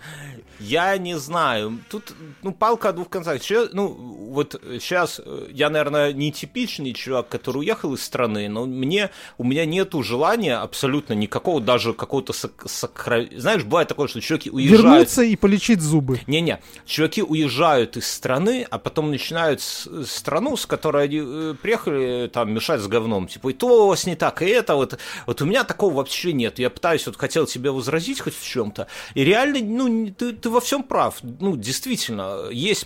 Э, 0.59 0.63
Я 0.63 0.97
не 0.97 1.17
знаю. 1.17 1.79
Тут, 1.89 2.13
ну, 2.43 2.51
палка 2.51 2.89
о 2.89 2.93
двух 2.93 3.09
концах. 3.09 3.41
Ща- 3.43 3.69
ну, 3.73 3.87
вот 3.87 4.61
сейчас 4.79 5.21
я, 5.51 5.69
наверное, 5.69 6.13
не 6.13 6.31
типичный 6.31 6.93
чувак, 6.93 7.29
который 7.29 7.57
уехал 7.59 7.93
из 7.93 8.03
страны, 8.03 8.49
но 8.49 8.65
мне, 8.65 9.09
у 9.37 9.43
меня 9.43 9.65
нету 9.65 10.03
желания 10.03 10.55
абсолютно 10.57 11.13
никакого, 11.13 11.61
даже 11.61 11.93
какого-то 11.93 12.33
сок- 12.33 12.65
сокра- 12.65 13.27
Знаешь, 13.39 13.63
бывает 13.63 13.87
такое, 13.87 14.07
что 14.07 14.21
человеки 14.21 14.49
уезжают... 14.49 14.81
Вернуться 14.83 15.21
и 15.23 15.35
полечить 15.35 15.81
зубы. 15.81 16.21
Не-не, 16.27 16.59
чуваки 16.85 17.21
уезжают 17.23 17.97
из 17.97 18.07
страны, 18.11 18.65
а 18.69 18.77
потом 18.79 19.11
начинают 19.11 19.61
с- 19.61 19.87
страну, 20.05 20.57
с 20.57 20.65
которой 20.65 21.05
они 21.05 21.21
э, 21.23 21.55
приехали, 21.61 22.29
там, 22.33 22.51
мешать 22.53 22.81
с 22.81 22.87
говном. 22.87 23.27
Типа, 23.27 23.49
и 23.49 23.53
то 23.53 23.85
у 23.85 23.87
вас 23.87 24.05
не 24.05 24.15
так, 24.15 24.41
и 24.41 24.45
это 24.45 24.75
вот. 24.75 24.97
Вот 25.25 25.41
у 25.41 25.45
меня 25.45 25.63
такого 25.63 25.93
вообще 25.93 26.33
нет. 26.33 26.59
Я 26.59 26.69
пытаюсь, 26.69 27.05
вот 27.05 27.17
хотел 27.17 27.45
тебе 27.45 27.71
возразить 27.71 28.19
хоть 28.19 28.35
в 28.35 28.45
чем-то. 28.45 28.87
И 29.13 29.23
реально, 29.23 29.59
ну, 29.61 29.87
не- 29.87 30.11
ты, 30.11 30.33
ты 30.47 30.53
во 30.53 30.61
всем 30.61 30.83
прав. 30.83 31.19
Ну, 31.21 31.57
действительно, 31.57 32.49
есть... 32.51 32.85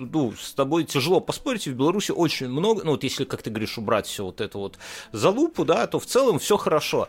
ну, 0.00 0.32
с 0.32 0.54
тобой 0.54 0.84
тяжело 0.84 1.20
поспорить, 1.20 1.68
в 1.68 1.74
Беларуси 1.74 2.10
очень 2.10 2.48
много, 2.48 2.82
ну, 2.84 2.92
вот 2.92 3.04
если, 3.04 3.24
как 3.24 3.42
ты 3.42 3.50
говоришь, 3.50 3.76
убрать 3.78 4.06
все 4.06 4.24
вот 4.24 4.40
это 4.40 4.58
вот 4.58 4.78
залупу, 5.12 5.64
да, 5.64 5.86
то 5.86 6.00
в 6.00 6.06
целом 6.06 6.38
все 6.38 6.56
хорошо. 6.56 7.08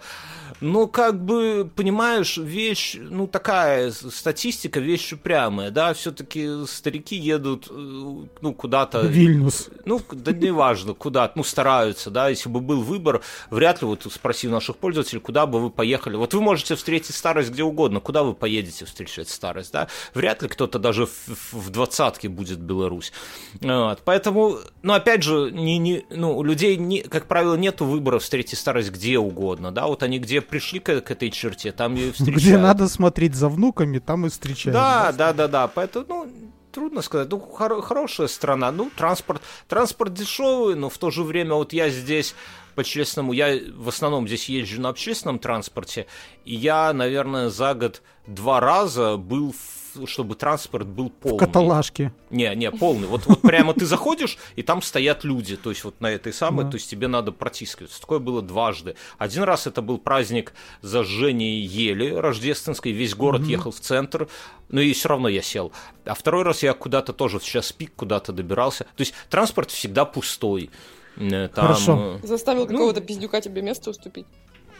Но, 0.60 0.88
как 0.88 1.24
бы, 1.24 1.70
понимаешь, 1.76 2.38
вещь, 2.38 2.98
ну, 3.00 3.28
такая 3.28 3.92
статистика, 3.92 4.80
вещь 4.80 5.14
упрямая, 5.14 5.72
да, 5.72 5.94
все-таки 5.94 6.66
старики 6.68 7.16
едут, 7.16 7.68
э, 7.70 7.74
ну, 7.74 8.54
куда-то... 8.54 9.02
Вильнюс. 9.02 9.70
Ну, 9.86 10.02
да 10.12 10.32
неважно, 10.34 10.94
куда, 10.94 11.32
ну, 11.36 11.44
стараются, 11.44 12.12
да, 12.12 12.30
если 12.30 12.50
бы 12.50 12.60
был 12.60 12.82
выбор, 12.82 13.22
вряд 13.50 13.82
ли, 13.82 13.88
вот 13.88 14.06
спроси 14.12 14.48
наших 14.48 14.78
пользователей, 14.78 15.22
куда 15.22 15.46
бы 15.46 15.60
вы 15.62 15.70
поехали. 15.70 16.18
Вот 16.18 16.34
вы 16.34 16.42
можете 16.42 16.76
встретить 16.76 17.16
старость 17.16 17.52
где 17.52 17.64
угодно, 17.64 18.02
куда 18.02 18.24
вы 18.24 18.34
поедете 18.34 18.86
встречать 18.86 19.30
старость, 19.30 19.72
да? 19.72 19.88
Вряд 20.14 20.42
ли 20.42 20.50
кто-то 20.50 20.78
даже 20.78 21.06
в, 21.06 21.70
двадцатке 21.70 22.28
будет 22.28 22.62
Беларусь. 22.82 23.14
Вот, 23.62 24.02
поэтому, 24.04 24.58
ну, 24.82 24.94
опять 24.94 25.22
же, 25.24 25.52
не, 25.52 25.78
не, 25.78 26.04
ну, 26.10 26.36
у 26.36 26.44
людей, 26.44 26.78
не, 26.78 27.02
как 27.02 27.28
правило, 27.28 27.56
нету 27.56 27.86
выбора 27.86 28.18
встретить 28.20 28.58
старость 28.58 28.90
где 28.92 29.20
угодно, 29.20 29.72
да, 29.72 29.86
вот 29.86 30.02
они 30.04 30.18
где 30.18 30.42
пришли 30.42 30.80
к, 30.80 31.02
к 31.02 31.12
этой 31.12 31.30
черте, 31.30 31.72
там 31.72 31.96
и 31.96 32.12
встречают. 32.12 32.42
Где 32.42 32.58
надо 32.58 32.88
смотреть 32.88 33.36
за 33.36 33.50
внуками, 33.50 34.00
там 34.00 34.26
и 34.26 34.30
встречаем. 34.30 34.74
Да, 34.74 35.12
да, 35.12 35.34
да, 35.34 35.48
да. 35.48 35.68
Поэтому, 35.68 36.06
ну, 36.10 36.28
трудно 36.72 37.02
сказать. 37.02 37.30
Ну, 37.30 37.38
хоро- 37.38 37.82
хорошая 37.82 38.28
страна. 38.28 38.72
Ну, 38.72 38.90
транспорт, 38.98 39.42
транспорт 39.68 40.14
дешевый, 40.14 40.76
но 40.76 40.90
в 40.90 40.98
то 40.98 41.12
же 41.12 41.24
время 41.24 41.54
вот 41.54 41.74
я 41.74 41.90
здесь 41.90 42.34
по-честному, 42.76 43.34
я 43.34 43.60
в 43.76 43.90
основном 43.90 44.28
здесь 44.28 44.48
езжу 44.50 44.82
на 44.82 44.90
общественном 44.90 45.38
транспорте, 45.40 46.08
и 46.46 46.56
я, 46.56 46.94
наверное, 46.94 47.50
за 47.50 47.74
год 47.74 48.02
два 48.28 48.60
раза 48.62 49.18
был, 49.18 49.52
в- 49.52 49.81
чтобы 50.06 50.36
транспорт 50.36 50.88
был 50.88 51.10
полный. 51.10 51.40
Каталажки. 51.40 52.14
Не, 52.30 52.54
не, 52.56 52.72
полный. 52.72 53.08
Вот, 53.08 53.26
вот 53.26 53.42
прямо 53.42 53.74
ты 53.74 53.86
заходишь, 53.86 54.38
и 54.56 54.64
там 54.64 54.82
стоят 54.82 55.24
люди. 55.24 55.56
То 55.58 55.70
есть 55.70 55.84
вот 55.84 56.00
на 56.02 56.08
этой 56.12 56.34
самой, 56.34 56.66
то 56.70 56.76
есть 56.76 56.90
тебе 56.90 57.08
надо 57.08 57.32
протискиваться. 57.32 58.00
Такое 58.02 58.20
было 58.20 58.42
дважды. 58.42 58.96
Один 59.18 59.44
раз 59.44 59.68
это 59.68 59.82
был 59.82 59.98
праздник 59.98 60.54
зажжения 60.82 61.60
ели 61.62 62.10
рождественской, 62.14 62.92
весь 62.92 63.16
город 63.16 63.42
ехал 63.44 63.72
в 63.72 63.80
центр, 63.80 64.28
но 64.70 64.82
и 64.82 64.94
все 64.94 65.10
равно 65.10 65.28
я 65.28 65.42
сел. 65.42 65.72
А 66.06 66.14
второй 66.14 66.44
раз 66.44 66.64
я 66.64 66.74
куда-то 66.74 67.14
тоже 67.14 67.40
в 67.40 67.44
час 67.44 67.72
пик 67.72 67.94
куда-то 67.96 68.34
добирался. 68.34 68.84
То 68.96 69.02
есть 69.02 69.14
транспорт 69.30 69.72
всегда 69.72 70.06
пустой. 70.06 70.70
Э, 71.18 71.50
Там, 71.54 71.66
Хорошо. 71.68 72.20
э, 72.24 72.28
Заставил 72.28 72.62
Ну. 72.62 72.68
какого-то 72.68 73.02
пиздюка 73.02 73.42
тебе 73.42 73.62
место 73.62 73.90
уступить. 73.90 74.26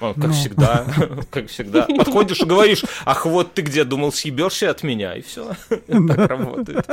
Как 0.02 0.18
Ну. 0.18 0.34
всегда, 0.34 0.86
как 1.32 1.48
всегда. 1.48 1.84
Подходишь 1.86 2.42
и 2.42 2.46
говоришь, 2.46 2.84
ах, 3.06 3.26
вот 3.26 3.54
ты 3.54 3.62
где, 3.62 3.84
думал, 3.84 4.12
съебешься 4.12 4.70
от 4.70 4.84
меня, 4.84 5.16
и 5.16 5.22
все. 5.22 5.52
Так 5.88 6.28
работает. 6.28 6.86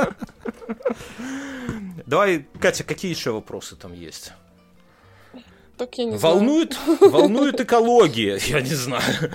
Давай, 2.05 2.45
Катя, 2.59 2.83
какие 2.83 3.11
еще 3.11 3.31
вопросы 3.31 3.75
там 3.75 3.93
есть? 3.93 4.31
Так 5.77 5.97
я 5.97 6.05
не 6.05 6.17
знаю. 6.17 6.35
Волнует, 6.35 6.77
волнует 6.99 7.61
экология, 7.61 8.37
я 8.47 8.61
не 8.61 8.73
знаю. 8.75 9.33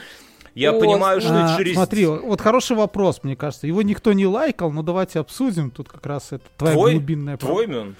Я 0.54 0.70
О, 0.72 0.78
понимаю, 0.80 1.20
что 1.20 1.54
А, 1.54 1.56
через... 1.58 1.74
Смотри, 1.74 2.06
вот 2.06 2.40
хороший 2.40 2.76
вопрос, 2.76 3.20
мне 3.24 3.34
кажется. 3.34 3.66
Его 3.66 3.82
никто 3.82 4.12
не 4.12 4.26
лайкал, 4.26 4.70
но 4.70 4.82
давайте 4.82 5.18
обсудим. 5.18 5.70
Тут 5.72 5.88
как 5.88 6.06
раз 6.06 6.28
это 6.32 6.44
твоя 6.56 6.74
Твой? 6.74 6.92
глубинная 6.92 7.36
Твой, 7.36 7.66
Мюн? 7.66 7.96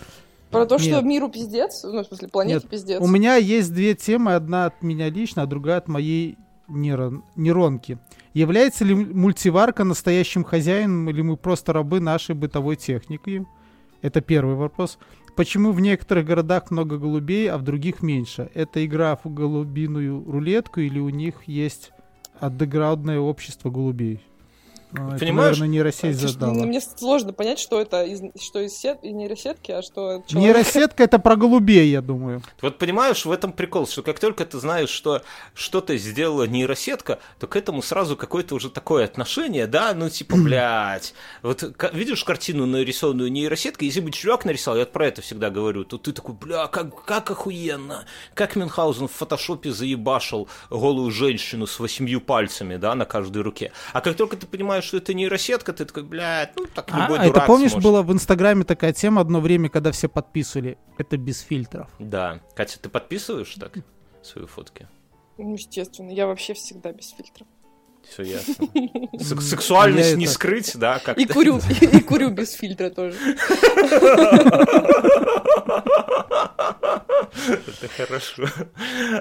Про 0.55 0.67
то, 0.67 0.79
что 0.79 0.91
Нет. 0.91 1.05
миру 1.05 1.29
пиздец, 1.29 1.83
ну, 1.85 2.03
в 2.03 2.07
смысле, 2.07 2.29
планете 2.29 2.55
Нет, 2.57 2.69
пиздец. 2.69 3.01
У 3.01 3.07
меня 3.07 3.37
есть 3.37 3.73
две 3.73 3.95
темы. 3.95 4.35
Одна 4.35 4.67
от 4.67 4.83
меня 4.83 5.11
лично, 5.11 5.43
а 5.43 5.47
другая 5.47 5.79
от 5.79 5.89
моей 5.89 6.39
нейрон- 6.69 7.23
нейронки. 7.37 7.99
Является 8.33 8.85
ли 8.85 8.95
мультиварка 8.95 9.85
настоящим 9.85 10.45
хозяином 10.45 11.09
или 11.11 11.23
мы 11.23 11.37
просто 11.37 11.73
рабы 11.73 12.01
нашей 12.01 12.35
бытовой 12.35 12.77
техники? 12.77 13.47
Это 14.03 14.21
первый 14.21 14.55
вопрос. 14.55 14.99
Почему 15.37 15.73
в 15.73 15.81
некоторых 15.81 16.27
городах 16.27 16.71
много 16.71 16.97
голубей, 16.99 17.51
а 17.51 17.59
в 17.59 17.63
других 17.63 18.03
меньше? 18.03 18.51
Это 18.55 18.85
игра 18.85 19.19
в 19.23 19.33
голубиную 19.33 20.25
рулетку 20.31 20.81
или 20.81 20.99
у 21.01 21.09
них 21.09 21.45
есть 21.47 21.91
андеграундное 22.41 23.19
общество 23.19 23.71
голубей? 23.71 24.21
Это, 24.95 25.19
Понимаешь, 25.19 25.59
наверное, 25.59 25.69
нейросеть 25.69 26.23
Ну, 26.23 26.29
задала. 26.29 26.65
Мне 26.65 26.81
сложно 26.81 27.33
понять, 27.33 27.59
что 27.59 27.81
это 27.81 28.05
из, 28.05 28.23
что 28.41 28.61
из, 28.61 28.77
сет, 28.77 29.03
нейросетки, 29.03 29.73
а 29.73 29.83
что 29.83 30.23
человек. 30.27 30.33
Нейросетка 30.33 31.03
это 31.03 31.19
про 31.19 31.35
голубей, 31.35 31.91
я 31.91 32.01
думаю. 32.01 32.43
Вот 32.63 32.79
понимаешь, 32.79 33.25
в 33.25 33.33
этом 33.33 33.53
прикол, 33.53 33.89
что 33.89 34.03
как 34.03 34.21
только 34.21 34.45
ты 34.45 34.59
знаешь, 34.59 34.91
что 34.91 35.23
что-то 35.53 35.97
сделала 35.97 36.47
нейросетка, 36.47 37.19
то 37.41 37.47
к 37.49 37.57
этому 37.57 37.83
сразу 37.83 38.17
какое-то 38.17 38.55
уже 38.55 38.71
такое 38.71 39.05
отношение, 39.05 39.67
да, 39.67 39.93
ну 39.95 40.09
типа, 40.09 40.37
блядь. 40.37 41.15
Вот 41.43 41.65
видишь 41.93 42.23
картину, 42.23 42.67
нарисованную 42.67 43.33
нейросеткой, 43.33 43.89
если 43.89 44.01
бы 44.01 44.13
чувак 44.13 44.45
нарисовал, 44.45 44.79
я 44.79 44.85
вот 44.85 44.93
про 44.93 45.09
это 45.09 45.23
всегда 45.23 45.51
говорю, 45.51 45.85
то 45.85 45.99
ты 45.99 46.13
такой, 46.13 46.35
бля, 46.37 46.69
как, 46.69 47.05
как 47.05 47.31
охуенно, 47.31 48.05
как 48.35 48.55
Мюнхгаузен 48.55 49.09
в 49.09 49.13
фотошопе 49.13 49.73
заебашил 49.73 50.49
голую 50.71 51.11
женщину 51.11 51.67
с 51.67 51.81
восемью 51.81 52.21
пальцами, 52.21 52.77
да, 52.77 52.95
на 52.95 53.05
каждой 53.05 53.43
руке. 53.43 53.73
А 53.93 54.01
как 54.01 54.17
только 54.17 54.37
ты 54.37 54.47
понимаешь, 54.47 54.84
что 54.85 54.99
это 54.99 55.13
нейросетка, 55.15 55.73
ты 55.73 55.85
такой, 55.85 56.03
блядь, 56.05 56.53
ну 56.57 56.67
так 56.67 56.89
А, 56.93 57.03
любой 57.03 57.19
а 57.19 57.23
это 57.25 57.33
дурак 57.35 57.47
помнишь, 57.47 57.71
сможет». 57.73 57.85
была 57.85 58.03
в 58.03 58.13
Инстаграме 58.13 58.65
такая 58.65 58.93
тема 58.93 59.21
одно 59.21 59.41
время, 59.41 59.69
когда 59.69 59.91
все 59.93 60.09
подписывали. 60.09 60.79
Это 60.99 61.17
без 61.17 61.41
фильтров. 61.41 61.89
Да. 61.99 62.41
Катя, 62.55 62.79
ты 62.81 62.89
подписываешь 62.89 63.55
так 63.59 63.73
свои 64.23 64.47
фотки? 64.47 64.87
Ну, 65.39 65.55
естественно, 65.55 66.11
я 66.11 66.27
вообще 66.27 66.55
всегда 66.55 66.93
без 66.93 67.09
фильтра. 67.11 67.45
Все 68.09 68.23
ясно. 68.23 68.55
Сек- 69.19 69.41
Сексуальность 69.41 70.11
Я 70.11 70.17
не 70.17 70.25
это- 70.27 70.35
скрыть, 70.35 70.77
да? 70.77 70.99
Как 70.99 71.17
И 71.19 71.25
курю, 71.27 71.59
и 71.81 72.01
курю 72.01 72.31
без 72.31 72.53
фильтра 72.53 72.91
тоже. 72.91 73.17
Это 77.35 77.89
хорошо. 77.97 78.45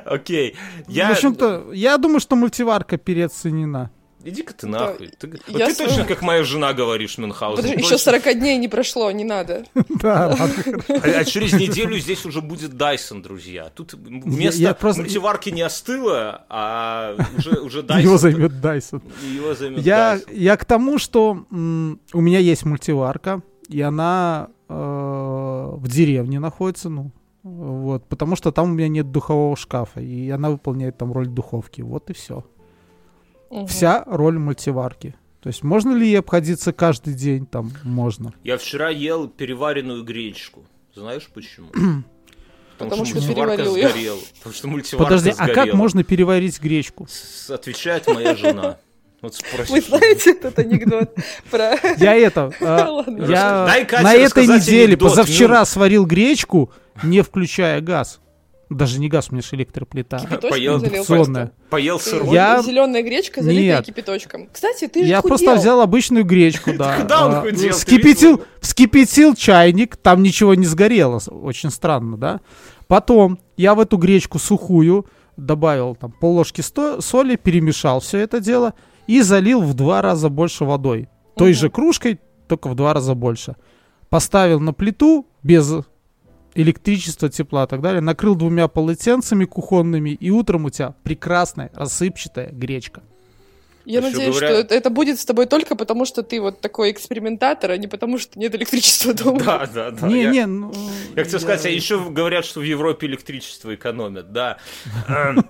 Окей. 0.05 0.55
В 0.87 1.11
общем-то, 1.11 1.71
я 1.73 1.97
думаю, 1.97 2.19
что 2.19 2.35
мультиварка 2.35 2.97
переоценена. 2.97 3.91
Иди-ка 4.23 4.53
ты 4.53 4.67
нахуй. 4.67 5.07
Ты, 5.19 5.27
вот 5.27 5.41
ты 5.45 5.73
свою- 5.73 5.89
точно 5.89 6.05
как 6.05 6.21
моя 6.21 6.43
жена 6.43 6.73
говоришь, 6.73 7.17
Мюнхгаузен. 7.17 7.57
Подожди, 7.57 7.77
еще 7.79 7.95
точно. 7.95 8.11
40 8.21 8.39
дней 8.39 8.57
не 8.57 8.67
прошло, 8.67 9.11
не 9.11 9.23
надо. 9.23 9.65
Да, 10.03 10.35
ладно. 10.39 10.83
А, 10.89 11.19
а 11.19 11.23
через 11.25 11.53
неделю 11.53 11.97
здесь 11.97 12.25
уже 12.25 12.41
будет 12.41 12.71
Dyson, 12.73 13.21
друзья. 13.21 13.69
Тут 13.73 13.93
место 14.07 14.77
мультиварки 14.97 15.49
не 15.49 15.61
остыло, 15.61 16.45
а 16.49 17.15
уже, 17.37 17.59
уже 17.61 17.81
Dyson. 17.83 18.01
Его 18.01 18.17
займет 18.17 18.51
Dyson. 18.53 19.01
Его 19.33 19.53
займет 19.53 19.85
Я, 19.85 20.15
Dyson. 20.15 20.33
я 20.35 20.57
к 20.57 20.65
тому, 20.65 20.97
что 20.97 21.45
у 21.51 22.21
меня 22.21 22.39
есть 22.39 22.65
мультиварка, 22.65 23.41
и 23.69 23.81
она 23.81 24.49
э, 24.69 24.73
в 24.73 25.87
деревне 25.87 26.39
находится, 26.39 26.89
ну, 26.89 27.11
вот, 27.43 28.07
потому 28.07 28.35
что 28.35 28.51
там 28.51 28.71
у 28.71 28.73
меня 28.73 28.87
нет 28.87 29.11
духового 29.11 29.55
шкафа, 29.57 29.99
и 29.99 30.29
она 30.29 30.49
выполняет 30.49 30.97
там 30.97 31.11
роль 31.11 31.27
духовки. 31.27 31.81
Вот 31.81 32.09
и 32.09 32.13
все. 32.13 32.45
Мгм. 33.53 33.67
Вся 33.67 34.03
роль 34.07 34.37
мультиварки. 34.39 35.15
То 35.41 35.47
есть 35.47 35.61
можно 35.63 35.93
ли 35.93 36.07
ей 36.07 36.19
обходиться 36.19 36.71
каждый 36.73 37.13
день? 37.13 37.45
Там 37.45 37.71
можно. 37.83 38.33
Я 38.43 38.57
вчера 38.57 38.89
ел 38.89 39.27
переваренную 39.27 40.03
гречку. 40.03 40.63
Знаешь 40.95 41.29
почему? 41.33 41.67
Потому 42.77 43.05
что 43.05 43.15
мультиварка 43.15 43.57
переварил 43.57 43.75
её. 43.75 43.89
сгорела. 43.89 44.19
Потому 44.37 44.55
что 44.55 44.67
мультиварка 44.67 45.03
Подожди, 45.05 45.29
а 45.31 45.33
сгорела. 45.33 45.65
как 45.65 45.73
можно 45.75 46.03
переварить 46.03 46.59
гречку? 46.61 47.07
С- 47.09 47.49
Отвечает 47.51 48.07
моя 48.07 48.35
жена. 48.35 48.77
Вот 49.21 49.35
спроси. 49.35 49.71
Вы 49.71 49.79
знаете 49.81 50.31
этот 50.31 50.59
анекдот 50.59 51.15
про... 51.49 51.75
Я 51.97 52.13
это, 52.15 52.51
Ладно. 52.59 53.25
я 53.25 53.65
на 54.01 54.13
этой 54.15 54.47
неделе, 54.47 54.97
позавчера 54.97 55.63
сварил 55.65 56.05
гречку, 56.05 56.71
не 57.03 57.21
включая 57.21 57.79
газ. 57.79 58.19
Даже 58.73 58.99
не 58.99 59.09
газ, 59.09 59.27
у 59.29 59.33
меня 59.33 59.41
же 59.41 59.55
электроплита. 59.55 60.19
Поел. 60.49 60.81
Поел 61.69 61.99
сырой. 61.99 62.33
Я- 62.33 62.61
Зеленая 62.61 63.03
гречка, 63.03 63.41
залитая 63.43 63.77
Нет. 63.77 63.85
кипяточком. 63.85 64.49
Кстати, 64.51 64.87
ты 64.87 65.03
же 65.03 65.09
Я 65.09 65.21
худел. 65.21 65.37
просто 65.37 65.55
взял 65.55 65.81
обычную 65.81 66.25
гречку, 66.25 66.71
да. 66.77 66.97
Куда 67.01 67.25
он 67.25 67.31
а, 67.35 67.41
худел? 67.41 67.71
Вскипятил, 67.71 68.43
вскипятил 68.59 69.35
чайник, 69.35 69.97
там 69.97 70.23
ничего 70.23 70.55
не 70.55 70.65
сгорело, 70.65 71.19
очень 71.29 71.69
странно, 71.69 72.17
да. 72.17 72.41
Потом 72.87 73.39
я 73.57 73.75
в 73.75 73.79
эту 73.79 73.97
гречку 73.97 74.39
сухую 74.39 75.05
добавил 75.37 75.95
там 75.95 76.11
пол 76.11 76.35
ложки 76.35 76.61
соли, 76.61 77.35
перемешал 77.35 77.99
все 77.99 78.19
это 78.19 78.39
дело 78.39 78.73
и 79.07 79.21
залил 79.21 79.61
в 79.61 79.73
два 79.73 80.01
раза 80.01 80.29
больше 80.29 80.65
водой. 80.65 81.09
Той 81.35 81.53
же 81.53 81.69
кружкой, 81.69 82.19
только 82.47 82.67
в 82.69 82.75
два 82.75 82.93
раза 82.93 83.15
больше. 83.15 83.55
Поставил 84.09 84.59
на 84.59 84.73
плиту 84.73 85.27
без 85.41 85.73
электричества, 86.55 87.29
тепла 87.29 87.65
и 87.65 87.67
так 87.67 87.81
далее, 87.81 88.01
накрыл 88.01 88.35
двумя 88.35 88.67
полотенцами 88.67 89.45
кухонными, 89.45 90.11
и 90.11 90.29
утром 90.29 90.65
у 90.65 90.69
тебя 90.69 90.95
прекрасная 91.03 91.71
рассыпчатая 91.73 92.51
гречка. 92.51 93.03
Я 93.85 93.99
Еще 93.99 94.09
надеюсь, 94.11 94.35
говоря- 94.35 94.47
что 94.47 94.57
это, 94.59 94.75
это 94.75 94.89
будет 94.89 95.19
с 95.19 95.25
тобой 95.25 95.45
только 95.45 95.75
потому, 95.75 96.05
что 96.05 96.23
ты 96.23 96.39
вот 96.39 96.61
такой 96.61 96.91
экспериментатор, 96.91 97.71
а 97.71 97.77
не 97.77 97.87
потому, 97.87 98.17
что 98.17 98.39
нет 98.39 98.55
электричества 98.55 99.13
дома. 99.13 99.39
Да, 99.43 99.65
да, 99.73 99.91
да. 99.91 100.07
не, 100.07 100.23
я- 100.23 100.31
не, 100.31 100.45
ну, 100.45 100.71
Я 101.15 101.23
хотел 101.23 101.39
сказать, 101.39 101.65
а 101.65 101.69
еще 101.69 101.99
говорят, 102.09 102.45
что 102.45 102.61
в 102.61 102.63
Европе 102.63 103.07
электричество 103.07 103.75
экономят, 103.75 104.31
да. 104.31 104.57
Эм, 105.07 105.45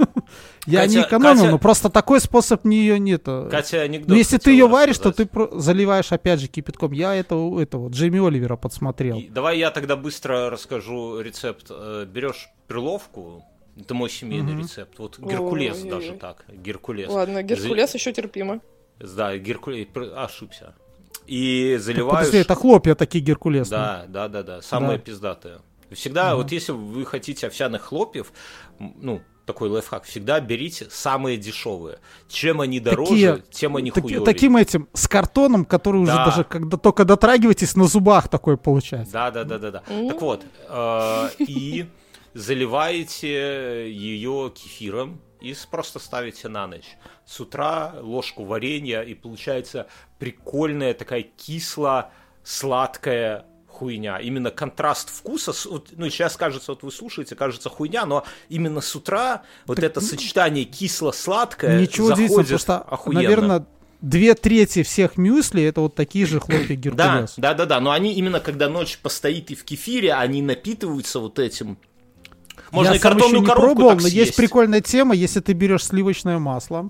Я 0.65 0.87
не 0.87 1.01
экономил, 1.01 1.47
но 1.47 1.59
просто 1.59 1.89
такой 1.89 2.19
способ 2.21 2.65
не 2.65 2.77
ее 2.77 2.97
нет. 2.99 3.23
Катя 3.23 3.81
анекдот 3.81 4.09
Ну, 4.09 4.15
если 4.15 4.37
ты 4.37 4.51
ее 4.51 4.67
варишь, 4.67 4.97
то 4.97 5.11
ты 5.11 5.29
заливаешь 5.51 6.11
опять 6.11 6.39
же 6.39 6.47
кипятком. 6.47 6.91
Я 6.91 7.15
это, 7.15 7.35
у 7.35 7.59
этого 7.59 7.89
Джейми 7.89 8.25
Оливера 8.25 8.55
подсмотрел. 8.55 9.21
Давай 9.29 9.59
я 9.59 9.69
тогда 9.71 9.95
быстро 9.95 10.49
расскажу 10.49 11.19
рецепт. 11.21 11.67
Э, 11.69 12.05
Берешь 12.11 12.49
перловку, 12.67 13.43
это 13.79 13.93
мой 13.93 14.09
семейный 14.09 14.53
Мгм. 14.53 14.61
рецепт. 14.63 14.99
Вот 14.99 15.19
Геркулес 15.19 15.75
Ой-ой-ой. 15.77 15.89
даже 15.99 16.13
так. 16.13 16.45
Геркулес. 16.49 17.09
Ладно, 17.09 17.43
Геркулес 17.43 17.93
еще 17.93 18.11
терпимо. 18.13 18.59
Да, 18.99 19.37
Геркулес. 19.37 19.87
Ошибся. 20.15 20.75
И 21.25 21.77
заливаешь... 21.79 22.17
Подожди, 22.27 22.37
это 22.37 22.55
хлопья 22.55 22.95
такие 22.95 23.23
геркулесные. 23.23 23.79
Да, 23.79 24.05
да, 24.07 24.27
да, 24.27 24.43
да. 24.43 24.61
Самые 24.61 24.97
Да. 24.97 25.03
пиздатые. 25.03 25.57
Всегда, 25.91 26.35
вот 26.35 26.51
если 26.51 26.71
вы 26.71 27.05
хотите 27.05 27.47
овсяных 27.47 27.83
хлопьев, 27.83 28.33
ну, 28.79 29.21
такой 29.45 29.69
лайфхак, 29.69 30.03
всегда 30.05 30.39
берите 30.39 30.87
самые 30.89 31.37
дешевые. 31.37 31.99
Чем 32.29 32.61
они 32.61 32.79
дороже, 32.79 33.09
Такие- 33.11 33.43
тем 33.51 33.75
они 33.75 33.91
Таки- 33.91 34.01
хуёвее. 34.01 34.25
таким 34.25 34.57
этим, 34.57 34.87
с 34.93 35.07
картоном, 35.07 35.65
который 35.65 35.97
уже 36.01 36.13
Да. 36.13 36.25
даже, 36.25 36.43
когда 36.45 36.77
только 36.77 37.05
дотрагиваетесь, 37.05 37.75
на 37.75 37.85
зубах 37.85 38.27
такое 38.29 38.57
получается. 38.57 39.13
Да, 39.13 39.31
да, 39.31 39.43
да, 39.43 39.59
да, 39.59 39.71
да. 39.71 39.83
Так 40.09 40.21
вот, 40.21 40.43
э, 40.69 41.29
и 41.39 41.85
заливаете 42.33 43.91
ее 43.91 44.51
кефиром 44.55 45.21
и 45.41 45.55
просто 45.69 45.99
ставите 45.99 46.47
на 46.47 46.67
ночь. 46.67 46.95
С 47.25 47.39
утра 47.39 47.93
ложку 48.01 48.45
варенья, 48.45 49.01
и 49.01 49.13
получается 49.13 49.87
прикольная 50.19 50.93
такая 50.93 51.23
кисло-сладкая 51.23 53.45
хуйня. 53.67 54.19
Именно 54.19 54.51
контраст 54.51 55.09
вкуса. 55.09 55.51
ну, 55.91 56.09
сейчас 56.09 56.37
кажется, 56.37 56.71
вот 56.71 56.83
вы 56.83 56.91
слушаете, 56.91 57.35
кажется 57.35 57.69
хуйня, 57.69 58.05
но 58.05 58.23
именно 58.49 58.81
с 58.81 58.95
утра 58.95 59.43
вот 59.65 59.79
это 59.79 59.99
сочетание 59.99 60.65
кисло-сладкое 60.65 61.81
Ничего 61.81 62.15
заходит 62.15 62.61
что, 62.61 62.77
охуенно. 62.79 63.21
наверное, 63.21 63.65
две 64.01 64.35
трети 64.35 64.83
всех 64.83 65.17
мюсли 65.17 65.63
это 65.63 65.81
вот 65.81 65.95
такие 65.95 66.25
же 66.25 66.39
хлопья 66.39 66.67
Да, 66.67 66.75
геркулес. 66.75 67.33
да, 67.37 67.53
да, 67.53 67.65
да. 67.65 67.79
Но 67.79 67.91
они 67.91 68.13
именно 68.13 68.39
когда 68.39 68.69
ночь 68.69 68.97
постоит 68.99 69.51
и 69.51 69.55
в 69.55 69.63
кефире, 69.63 70.13
они 70.13 70.41
напитываются 70.41 71.19
вот 71.19 71.39
этим. 71.39 71.77
Можно 72.73 72.91
Я 72.91 72.95
и 72.95 72.99
картонную 72.99 73.29
еще 73.35 73.39
не 73.41 73.45
коробку 73.45 73.75
пробовал, 73.75 73.93
но 73.93 73.99
съесть. 73.99 74.15
есть 74.15 74.35
прикольная 74.35 74.81
тема, 74.81 75.13
если 75.13 75.39
ты 75.39 75.53
берешь 75.53 75.85
сливочное 75.85 76.39
масло 76.39 76.89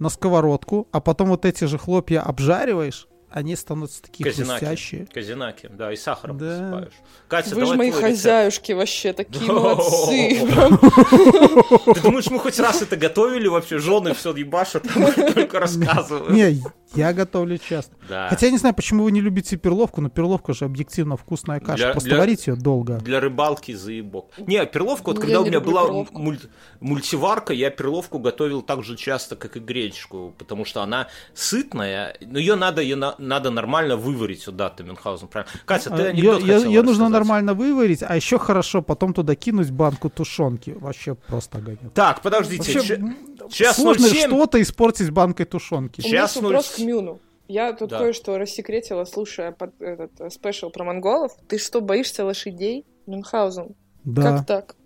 на 0.00 0.08
сковородку, 0.08 0.88
а 0.90 1.00
потом 1.00 1.28
вот 1.28 1.44
эти 1.44 1.64
же 1.64 1.78
хлопья 1.78 2.20
обжариваешь, 2.20 3.06
они 3.36 3.54
становятся 3.54 4.00
такие 4.02 4.24
Казинаки. 4.24 4.64
хрустящие. 4.64 5.06
Казинаки, 5.12 5.68
да, 5.70 5.92
и 5.92 5.96
сахаром 5.96 6.38
Да. 6.38 6.46
посыпаешь. 6.46 6.92
Катя, 7.28 7.54
Вы 7.54 7.66
же 7.66 7.74
мои 7.74 7.88
рецепт. 7.88 8.04
хозяюшки 8.06 8.72
вообще, 8.72 9.12
такие 9.12 9.44
молодцы. 9.52 10.40
Ты 11.94 12.00
думаешь, 12.02 12.30
мы 12.30 12.38
хоть 12.38 12.58
раз 12.58 12.80
это 12.80 12.96
готовили 12.96 13.46
вообще? 13.48 13.78
Жены 13.78 14.14
все 14.14 14.34
ебашат, 14.34 14.84
только 15.34 15.60
рассказываем. 15.60 16.34
Не, 16.34 16.62
я 16.94 17.12
готовлю 17.12 17.58
часто. 17.58 17.94
Да. 18.08 18.28
Хотя 18.30 18.46
я 18.46 18.52
не 18.52 18.58
знаю, 18.58 18.74
почему 18.74 19.04
вы 19.04 19.12
не 19.12 19.20
любите 19.20 19.56
перловку, 19.56 20.00
но 20.00 20.08
перловка 20.08 20.54
же 20.54 20.64
объективно 20.64 21.16
вкусная 21.18 21.60
каша. 21.60 21.76
Для- 21.76 21.90
Просто 21.90 22.08
для- 22.08 22.18
варить 22.18 22.46
ее 22.46 22.54
долго. 22.56 22.98
Для 23.00 23.20
рыбалки 23.20 23.72
заебок. 23.74 24.30
Не, 24.38 24.64
перловку, 24.64 25.10
вот 25.10 25.16
Ну, 25.16 25.20
когда 25.22 25.40
у 25.40 25.44
меня 25.44 25.60
была 25.60 25.86
муль- 26.12 26.40
мультиварка, 26.80 27.52
я 27.52 27.70
перловку 27.70 28.18
готовил 28.18 28.62
так 28.62 28.82
же 28.82 28.96
часто, 28.96 29.36
как 29.36 29.56
и 29.56 29.60
гречку, 29.60 30.34
потому 30.38 30.64
что 30.64 30.80
она 30.82 31.08
сытная, 31.34 32.16
но 32.20 32.38
ее 32.38 32.54
надо, 32.54 32.80
ее 32.80 32.96
на- 32.96 33.14
надо 33.26 33.50
нормально 33.50 33.96
выварить, 33.96 34.46
вот 34.46 34.56
да, 34.56 34.70
ты 34.70 34.84
Мюнхгаузен, 34.84 35.28
правильно. 35.28 35.52
Катя, 35.64 35.90
ты 35.90 36.02
Ее, 36.02 36.08
анекдот 36.10 36.40
хотела 36.42 36.62
нужно 36.62 36.82
рассказать. 36.82 37.10
нормально 37.12 37.54
выварить, 37.54 38.02
а 38.02 38.16
еще 38.16 38.38
хорошо 38.38 38.82
потом 38.82 39.12
туда 39.14 39.34
кинуть 39.34 39.70
банку 39.70 40.08
тушенки. 40.10 40.70
Вообще 40.70 41.14
просто 41.14 41.58
огонь. 41.58 41.78
Так, 41.94 42.22
подождите, 42.22 42.72
Вообще, 42.78 43.02
час 43.50 43.76
сложно 43.76 44.08
07. 44.08 44.30
что-то 44.30 44.60
испортить 44.62 45.10
банкой 45.10 45.46
тушенки. 45.46 46.00
У 46.04 46.08
меня 46.08 46.26
вопрос 46.34 46.76
0. 46.78 46.84
к 46.84 46.88
Мюну. 46.88 47.20
Я 47.48 47.72
тут 47.74 47.90
Да. 47.90 47.98
кое-что 48.00 48.38
рассекретила, 48.38 49.04
слушая 49.04 49.52
под, 49.52 49.80
этот 49.80 50.10
э, 50.20 50.30
спешл 50.30 50.70
про 50.70 50.82
монголов. 50.84 51.32
Ты 51.48 51.58
что, 51.58 51.80
боишься 51.80 52.24
лошадей? 52.24 52.84
Мюнхгаузен, 53.06 53.76
Да, 54.04 54.22
как 54.22 54.46
так? 54.46 54.76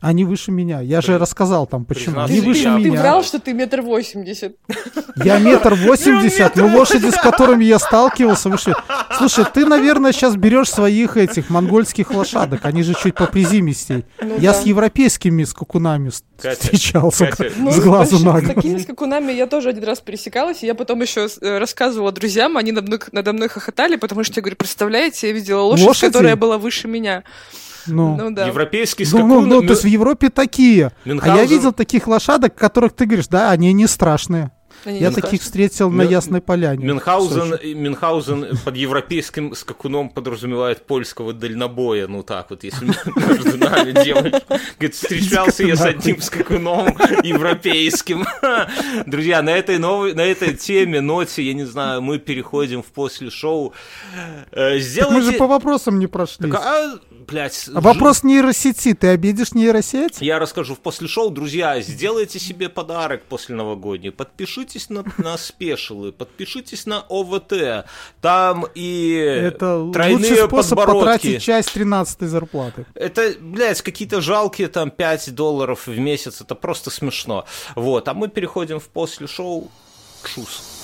Они 0.00 0.24
выше 0.24 0.52
меня. 0.52 0.80
Я 0.80 1.00
же 1.00 1.08
При- 1.08 1.14
рассказал 1.14 1.66
там, 1.66 1.84
почему. 1.84 2.20
Они 2.20 2.40
Ты, 2.40 2.46
выше 2.46 2.62
ты 2.64 2.68
меня. 2.70 3.00
врал, 3.00 3.24
что 3.24 3.38
ты 3.40 3.52
метр 3.52 3.80
восемьдесят. 3.82 4.54
Я 5.16 5.38
метр 5.38 5.74
восемьдесят, 5.86 6.54
но 6.56 6.66
лошади, 6.68 7.10
с 7.10 7.16
которыми 7.16 7.64
я 7.64 7.78
сталкивался, 7.78 8.48
выше. 8.48 8.74
Слушай, 9.16 9.44
ты, 9.52 9.66
наверное, 9.66 10.12
сейчас 10.12 10.36
берешь 10.36 10.70
своих 10.70 11.16
этих 11.16 11.50
монгольских 11.50 12.12
лошадок. 12.12 12.64
Они 12.64 12.82
же 12.82 12.94
чуть 12.94 13.14
попризимистей. 13.14 14.04
Ну 14.20 14.36
Я 14.38 14.52
да. 14.52 14.60
с 14.62 14.66
европейскими 14.66 15.42
скакунами 15.44 16.10
с- 16.10 16.22
Катя, 16.40 16.60
встречался 16.60 17.26
Катя, 17.26 17.50
Ну, 17.56 17.72
с 17.72 17.80
глазу 17.80 18.18
на 18.24 18.38
С 18.38 18.42
глаз. 18.44 18.54
такими 18.54 18.78
скакунами 18.78 19.32
я 19.32 19.48
тоже 19.48 19.70
один 19.70 19.82
раз 19.84 19.98
пересекалась, 20.00 20.62
и 20.62 20.66
я 20.66 20.74
потом 20.76 21.02
еще 21.02 21.26
э, 21.40 21.58
рассказывала 21.58 22.12
друзьям, 22.12 22.56
они 22.56 22.70
надо 22.70 22.86
мной, 22.86 23.00
надо 23.10 23.32
мной 23.32 23.48
хохотали, 23.48 23.96
потому 23.96 24.22
что 24.22 24.34
я 24.36 24.42
говорю, 24.42 24.56
представляете, 24.56 25.26
я 25.26 25.32
видела 25.32 25.62
лошадь, 25.62 25.86
Лошади? 25.86 26.12
которая 26.12 26.36
была 26.36 26.58
выше 26.58 26.86
меня. 26.86 27.24
Ну, 27.88 28.16
Ну 28.16 28.30
да. 28.30 28.46
Европейский 28.46 29.04
ну, 29.04 29.08
скакун... 29.10 29.28
ну, 29.28 29.40
ну, 29.40 29.60
Мю- 29.62 29.66
то 29.66 29.72
есть 29.72 29.84
в 29.84 29.88
Европе 29.88 30.30
такие. 30.30 30.86
А 30.86 31.08
я 31.08 31.12
Мюнхгаузен- 31.14 31.46
видел 31.46 31.72
таких 31.72 32.06
лошадок, 32.06 32.54
которых 32.54 32.92
ты 32.94 33.06
говоришь, 33.06 33.28
да, 33.28 33.50
они 33.50 33.72
не 33.72 33.86
страшные. 33.86 34.50
Они 34.84 35.00
Я 35.00 35.08
не 35.08 35.14
таких 35.16 35.42
встретил 35.42 35.90
на 35.90 36.02
Мюн- 36.02 36.10
Ясной 36.10 36.40
Поляне. 36.40 36.86
Мюнхгаузен. 36.86 37.58
Мюнхгаузен 37.74 38.56
под 38.64 38.76
европейским 38.76 39.52
скакуном 39.56 40.08
подразумевает 40.08 40.86
польского 40.86 41.32
дальнобоя, 41.32 42.06
ну 42.06 42.22
так 42.22 42.50
вот, 42.50 42.62
если 42.62 42.86
между 43.16 43.58
нами 43.58 43.90
девочка. 44.04 44.40
Говорит, 44.78 44.94
встречался 44.94 45.64
я 45.64 45.74
с 45.74 45.84
одним 45.84 46.20
скакуном 46.22 46.96
европейским. 47.24 48.24
Друзья, 49.06 49.42
на 49.42 49.50
этой 49.50 49.78
новой, 49.78 50.14
на 50.14 50.20
этой 50.20 50.54
теме, 50.54 51.00
ноте, 51.00 51.42
я 51.42 51.54
не 51.54 51.64
знаю, 51.64 52.00
мы 52.00 52.18
переходим 52.18 52.82
в 52.84 52.86
после 52.86 53.30
шоу. 53.30 53.74
Э, 54.52 54.74
Так 54.74 54.80
Сделайте... 54.80 55.14
мы 55.18 55.22
же 55.22 55.38
по 55.38 55.48
вопросам 55.48 55.98
не 55.98 56.06
прошли. 56.06 56.50
Так, 56.50 56.60
а, 56.64 56.98
блядь, 57.28 57.68
А 57.72 57.80
Вопрос 57.80 58.22
нейросети. 58.22 58.94
Ты 58.94 59.08
обидишь 59.08 59.52
нейросеть? 59.52 60.20
Я 60.20 60.38
расскажу 60.38 60.74
в 60.74 60.78
после 60.80 61.08
шоу, 61.08 61.30
друзья, 61.30 61.80
сделайте 61.80 62.38
себе 62.38 62.68
подарок 62.68 63.22
после 63.24 63.54
новогодний, 63.54 64.10
подпишитесь 64.10 64.90
на, 64.90 65.04
на 65.18 65.36
спешилы, 65.38 66.12
подпишитесь 66.12 66.86
на 66.86 67.04
ОВТ, 67.08 67.86
там 68.20 68.66
и 68.74 69.14
Это 69.14 69.76
лучший 69.76 69.92
тройные 69.92 70.46
способ 70.46 70.78
подбородки. 70.78 70.98
потратить 71.00 71.42
часть 71.42 71.72
13 71.72 72.20
зарплаты. 72.22 72.86
Это, 72.94 73.34
блядь, 73.40 73.82
какие-то 73.82 74.20
жалкие 74.20 74.68
там 74.68 74.90
5 74.90 75.34
долларов 75.34 75.86
в 75.86 75.98
месяц, 75.98 76.40
это 76.40 76.54
просто 76.54 76.90
смешно. 76.90 77.44
Вот, 77.74 78.08
а 78.08 78.14
мы 78.14 78.28
переходим 78.28 78.80
в 78.80 78.88
после 78.88 79.26
шоу 79.26 79.70
к 80.22 80.28
ШУС. 80.28 80.77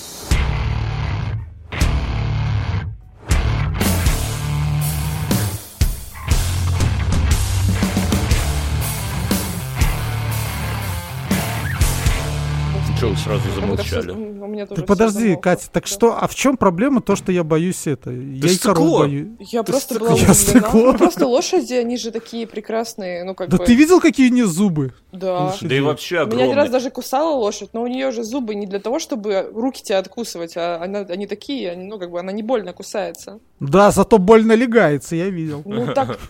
Что 13.04 13.10
вы 13.10 13.16
сразу 13.16 13.42
У 13.42 13.66
меня 13.66 13.76
замолчали? 13.76 14.10
У 14.12 14.46
меня 14.46 14.66
тоже 14.66 14.76
Ты 14.76 14.82
всё 14.82 14.86
подожди, 14.86 15.20
замолкло. 15.20 15.42
Катя, 15.42 15.66
так 15.70 15.82
Да. 15.84 15.88
что, 15.88 16.18
а 16.18 16.26
в 16.26 16.34
чем 16.34 16.56
проблема 16.56 17.02
то, 17.02 17.16
что 17.16 17.32
я 17.32 17.44
боюсь 17.44 17.86
это? 17.86 18.10
я 18.10 18.16
и 18.16 18.40
боюсь. 18.40 19.28
Я 19.40 19.62
Ты 19.62 19.72
просто 19.72 19.94
стекло. 19.94 20.08
была 20.08 20.18
Я 20.18 20.34
стекло. 20.34 20.92
Ну, 20.92 20.98
Просто 20.98 21.26
лошади, 21.26 21.74
они 21.74 21.96
же 21.98 22.10
такие 22.10 22.46
прекрасные, 22.46 23.24
ну 23.24 23.34
как 23.34 23.50
Да 23.50 23.58
бы... 23.58 23.64
ты 23.64 23.74
видел, 23.74 24.00
какие 24.00 24.30
у 24.30 24.32
нее 24.32 24.46
зубы? 24.46 24.94
Да. 25.12 25.54
Да 25.60 25.74
и 25.74 25.80
вообще 25.80 26.24
Меня 26.24 26.44
один 26.44 26.56
раз 26.56 26.70
даже 26.70 26.90
кусала 26.90 27.34
лошадь, 27.36 27.70
но 27.74 27.82
у 27.82 27.86
нее 27.86 28.10
же 28.10 28.24
зубы 28.24 28.54
не 28.54 28.66
для 28.66 28.80
того, 28.80 28.98
чтобы 28.98 29.50
руки 29.52 29.82
тебя 29.82 29.98
откусывать, 29.98 30.56
а 30.56 30.80
она, 30.82 31.00
они 31.00 31.26
такие, 31.26 31.70
они, 31.72 31.84
ну 31.84 31.98
как 31.98 32.10
бы 32.10 32.20
она 32.20 32.32
не 32.32 32.42
больно 32.42 32.72
кусается. 32.72 33.38
Да, 33.60 33.90
зато 33.90 34.18
больно 34.18 34.52
легается, 34.52 35.14
я 35.16 35.28
видел. 35.28 35.62
Ну 35.64 35.92
так... 35.92 36.18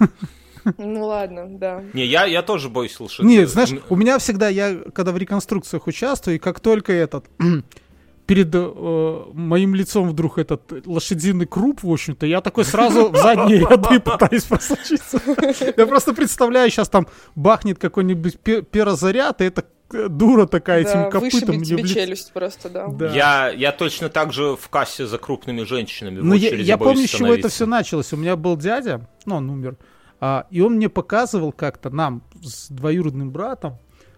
Ну 0.79 1.07
ладно, 1.07 1.47
да. 1.49 1.83
Не, 1.93 2.05
я, 2.07 2.25
я 2.25 2.43
тоже 2.43 2.69
боюсь 2.69 2.99
лошадей. 3.01 3.29
Нет, 3.39 3.49
знаешь, 3.49 3.71
у 3.89 3.97
меня 3.97 4.19
всегда, 4.19 4.49
я 4.49 4.77
когда 4.95 5.13
в 5.13 5.19
реконструкциях 5.19 5.87
участвую, 5.87 6.37
и 6.37 6.39
как 6.39 6.61
только 6.61 6.93
этот 6.93 7.27
перед 8.27 8.49
э, 8.55 9.23
моим 9.35 9.75
лицом 9.75 10.09
вдруг 10.09 10.39
этот 10.39 10.63
лошадиный 10.87 11.47
круп, 11.47 11.83
в 11.83 11.93
общем-то, 11.93 12.25
я 12.27 12.41
такой 12.41 12.65
сразу 12.65 13.11
в 13.11 13.17
задние 13.17 13.59
ряды 13.61 14.01
пытаюсь 14.01 14.45
просочиться. 14.45 15.21
Я 15.77 15.87
просто 15.87 16.15
представляю, 16.15 16.71
сейчас 16.71 16.89
там 16.89 17.07
бахнет 17.35 17.79
какой-нибудь 17.79 18.41
пе- 18.41 18.63
перозаряд, 18.63 19.43
и 19.43 19.45
эта 19.45 19.67
э, 19.93 20.09
дура 20.09 20.47
такая 20.47 20.81
этим 20.81 20.93
Да, 20.95 21.11
копытом 21.11 21.21
вышибет 21.41 21.49
мне 21.57 21.65
тебе 21.67 21.77
в 21.77 21.81
лицо. 21.87 21.95
челюсть 21.95 22.33
просто, 22.33 22.71
да. 22.71 22.87
Да. 22.89 23.13
Я, 23.13 23.51
я 23.51 23.73
точно 23.73 24.09
так 24.09 24.33
же 24.33 24.57
в 24.57 24.69
кассе 24.71 25.07
за 25.07 25.19
крупными 25.19 25.63
женщинами 25.65 26.21
в 26.21 26.25
Ну, 26.25 26.35
я, 26.35 26.49
очереди 26.49 26.67
я 26.67 26.79
боюсь 26.79 26.95
помню, 26.95 27.07
с 27.09 27.11
чего 27.11 27.35
это 27.35 27.49
все 27.51 27.67
началось. 27.67 28.11
У 28.15 28.17
меня 28.17 28.37
был 28.37 28.57
дядя, 28.57 29.07
ну, 29.27 29.37
он 29.37 29.51
умер, 29.51 29.77
а, 30.27 30.47
и 30.49 30.63
он 30.63 30.77
мне 30.77 30.89
показывал 30.89 31.53
как-то, 31.53 31.91
нам 31.91 32.23
с 32.43 32.71
двоюродным 32.71 33.31
братом, 33.31 33.77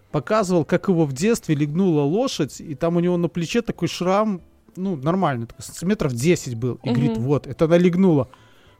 показывал, 0.09 0.63
как 0.63 0.87
его 0.87 1.05
в 1.05 1.11
детстве 1.11 1.53
легнула 1.53 2.03
лошадь, 2.03 2.61
и 2.61 2.75
там 2.75 2.95
у 2.95 3.01
него 3.01 3.17
на 3.17 3.27
плече 3.27 3.61
такой 3.61 3.89
шрам, 3.89 4.41
ну, 4.77 4.95
нормальный, 4.95 5.47
такой, 5.47 5.63
сантиметров 5.63 6.13
10 6.13 6.55
был. 6.55 6.75
И 6.75 6.89
Мгм. 6.89 6.93
говорит, 6.93 7.17
вот, 7.17 7.45
это 7.45 7.65
она 7.65 7.77
легнула. 7.77 8.29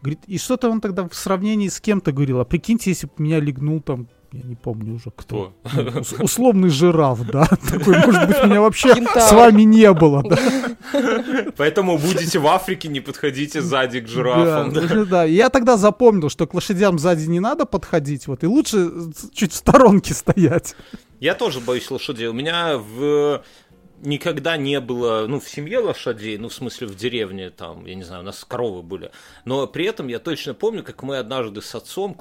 Говорит, 0.02 0.22
и 0.26 0.38
что-то 0.38 0.70
он 0.70 0.80
тогда 0.80 1.06
в 1.10 1.16
сравнении 1.16 1.68
с 1.68 1.82
кем-то 1.82 2.14
говорил, 2.14 2.40
а 2.40 2.46
прикиньте, 2.46 2.92
если 2.92 3.08
бы 3.08 3.14
меня 3.18 3.42
легнул 3.42 3.82
там, 3.82 4.08
я 4.34 4.42
не 4.44 4.56
помню 4.56 4.96
уже 4.96 5.12
кто. 5.16 5.54
Кто? 5.64 5.82
Ну, 5.82 6.02
ус- 6.02 6.14
условный 6.20 6.70
жираф, 6.70 7.26
да. 7.26 7.46
Такой, 7.70 7.98
может 8.06 8.28
быть, 8.28 8.44
меня 8.44 8.62
вообще 8.62 8.94
с 8.96 9.32
вами 9.32 9.64
не 9.64 9.92
было, 9.94 10.24
да. 10.24 10.38
Поэтому 11.58 11.98
будете 11.98 12.40
в 12.40 12.48
Африке, 12.48 12.88
не 12.88 13.00
подходите 13.00 13.62
сзади 13.62 14.00
к 14.02 14.08
жирафам. 14.08 14.74
Да, 14.74 15.06
да. 15.06 15.26
И 15.26 15.34
Я 15.34 15.50
тогда 15.50 15.78
запомнил, 15.78 16.30
что 16.30 16.48
к 16.48 16.54
лошадям 16.54 17.00
сзади 17.00 17.28
не 17.28 17.40
надо 17.40 17.66
подходить, 17.66 18.28
вот, 18.28 18.44
и 18.44 18.48
лучше 18.48 18.90
с- 19.14 19.30
чуть 19.34 19.52
в 19.54 19.56
сторонке 19.56 20.14
стоять. 20.14 20.76
Я 21.20 21.34
тоже 21.34 21.60
боюсь 21.60 21.90
лошадей. 21.90 22.28
У 22.28 22.34
меня 22.34 22.78
в 22.78 23.42
никогда 24.04 24.58
не 24.58 24.80
было, 24.80 25.26
ну, 25.28 25.40
в 25.40 25.50
семье 25.50 25.80
лошадей, 25.80 26.38
ну, 26.38 26.50
в 26.50 26.54
смысле, 26.54 26.86
в 26.86 26.96
деревне, 26.96 27.50
там, 27.50 27.84
я 27.88 27.96
не 27.96 28.04
знаю, 28.04 28.22
у 28.22 28.26
нас 28.26 28.46
коровы 28.48 28.84
были. 28.84 29.10
Но 29.44 29.66
при 29.66 29.86
этом 29.86 30.08
я 30.08 30.20
точно 30.20 30.54
помню, 30.54 30.84
как 30.84 31.02
мы 31.02 31.18
однажды 31.18 31.64
с 31.64 31.74
отцом 31.74 32.14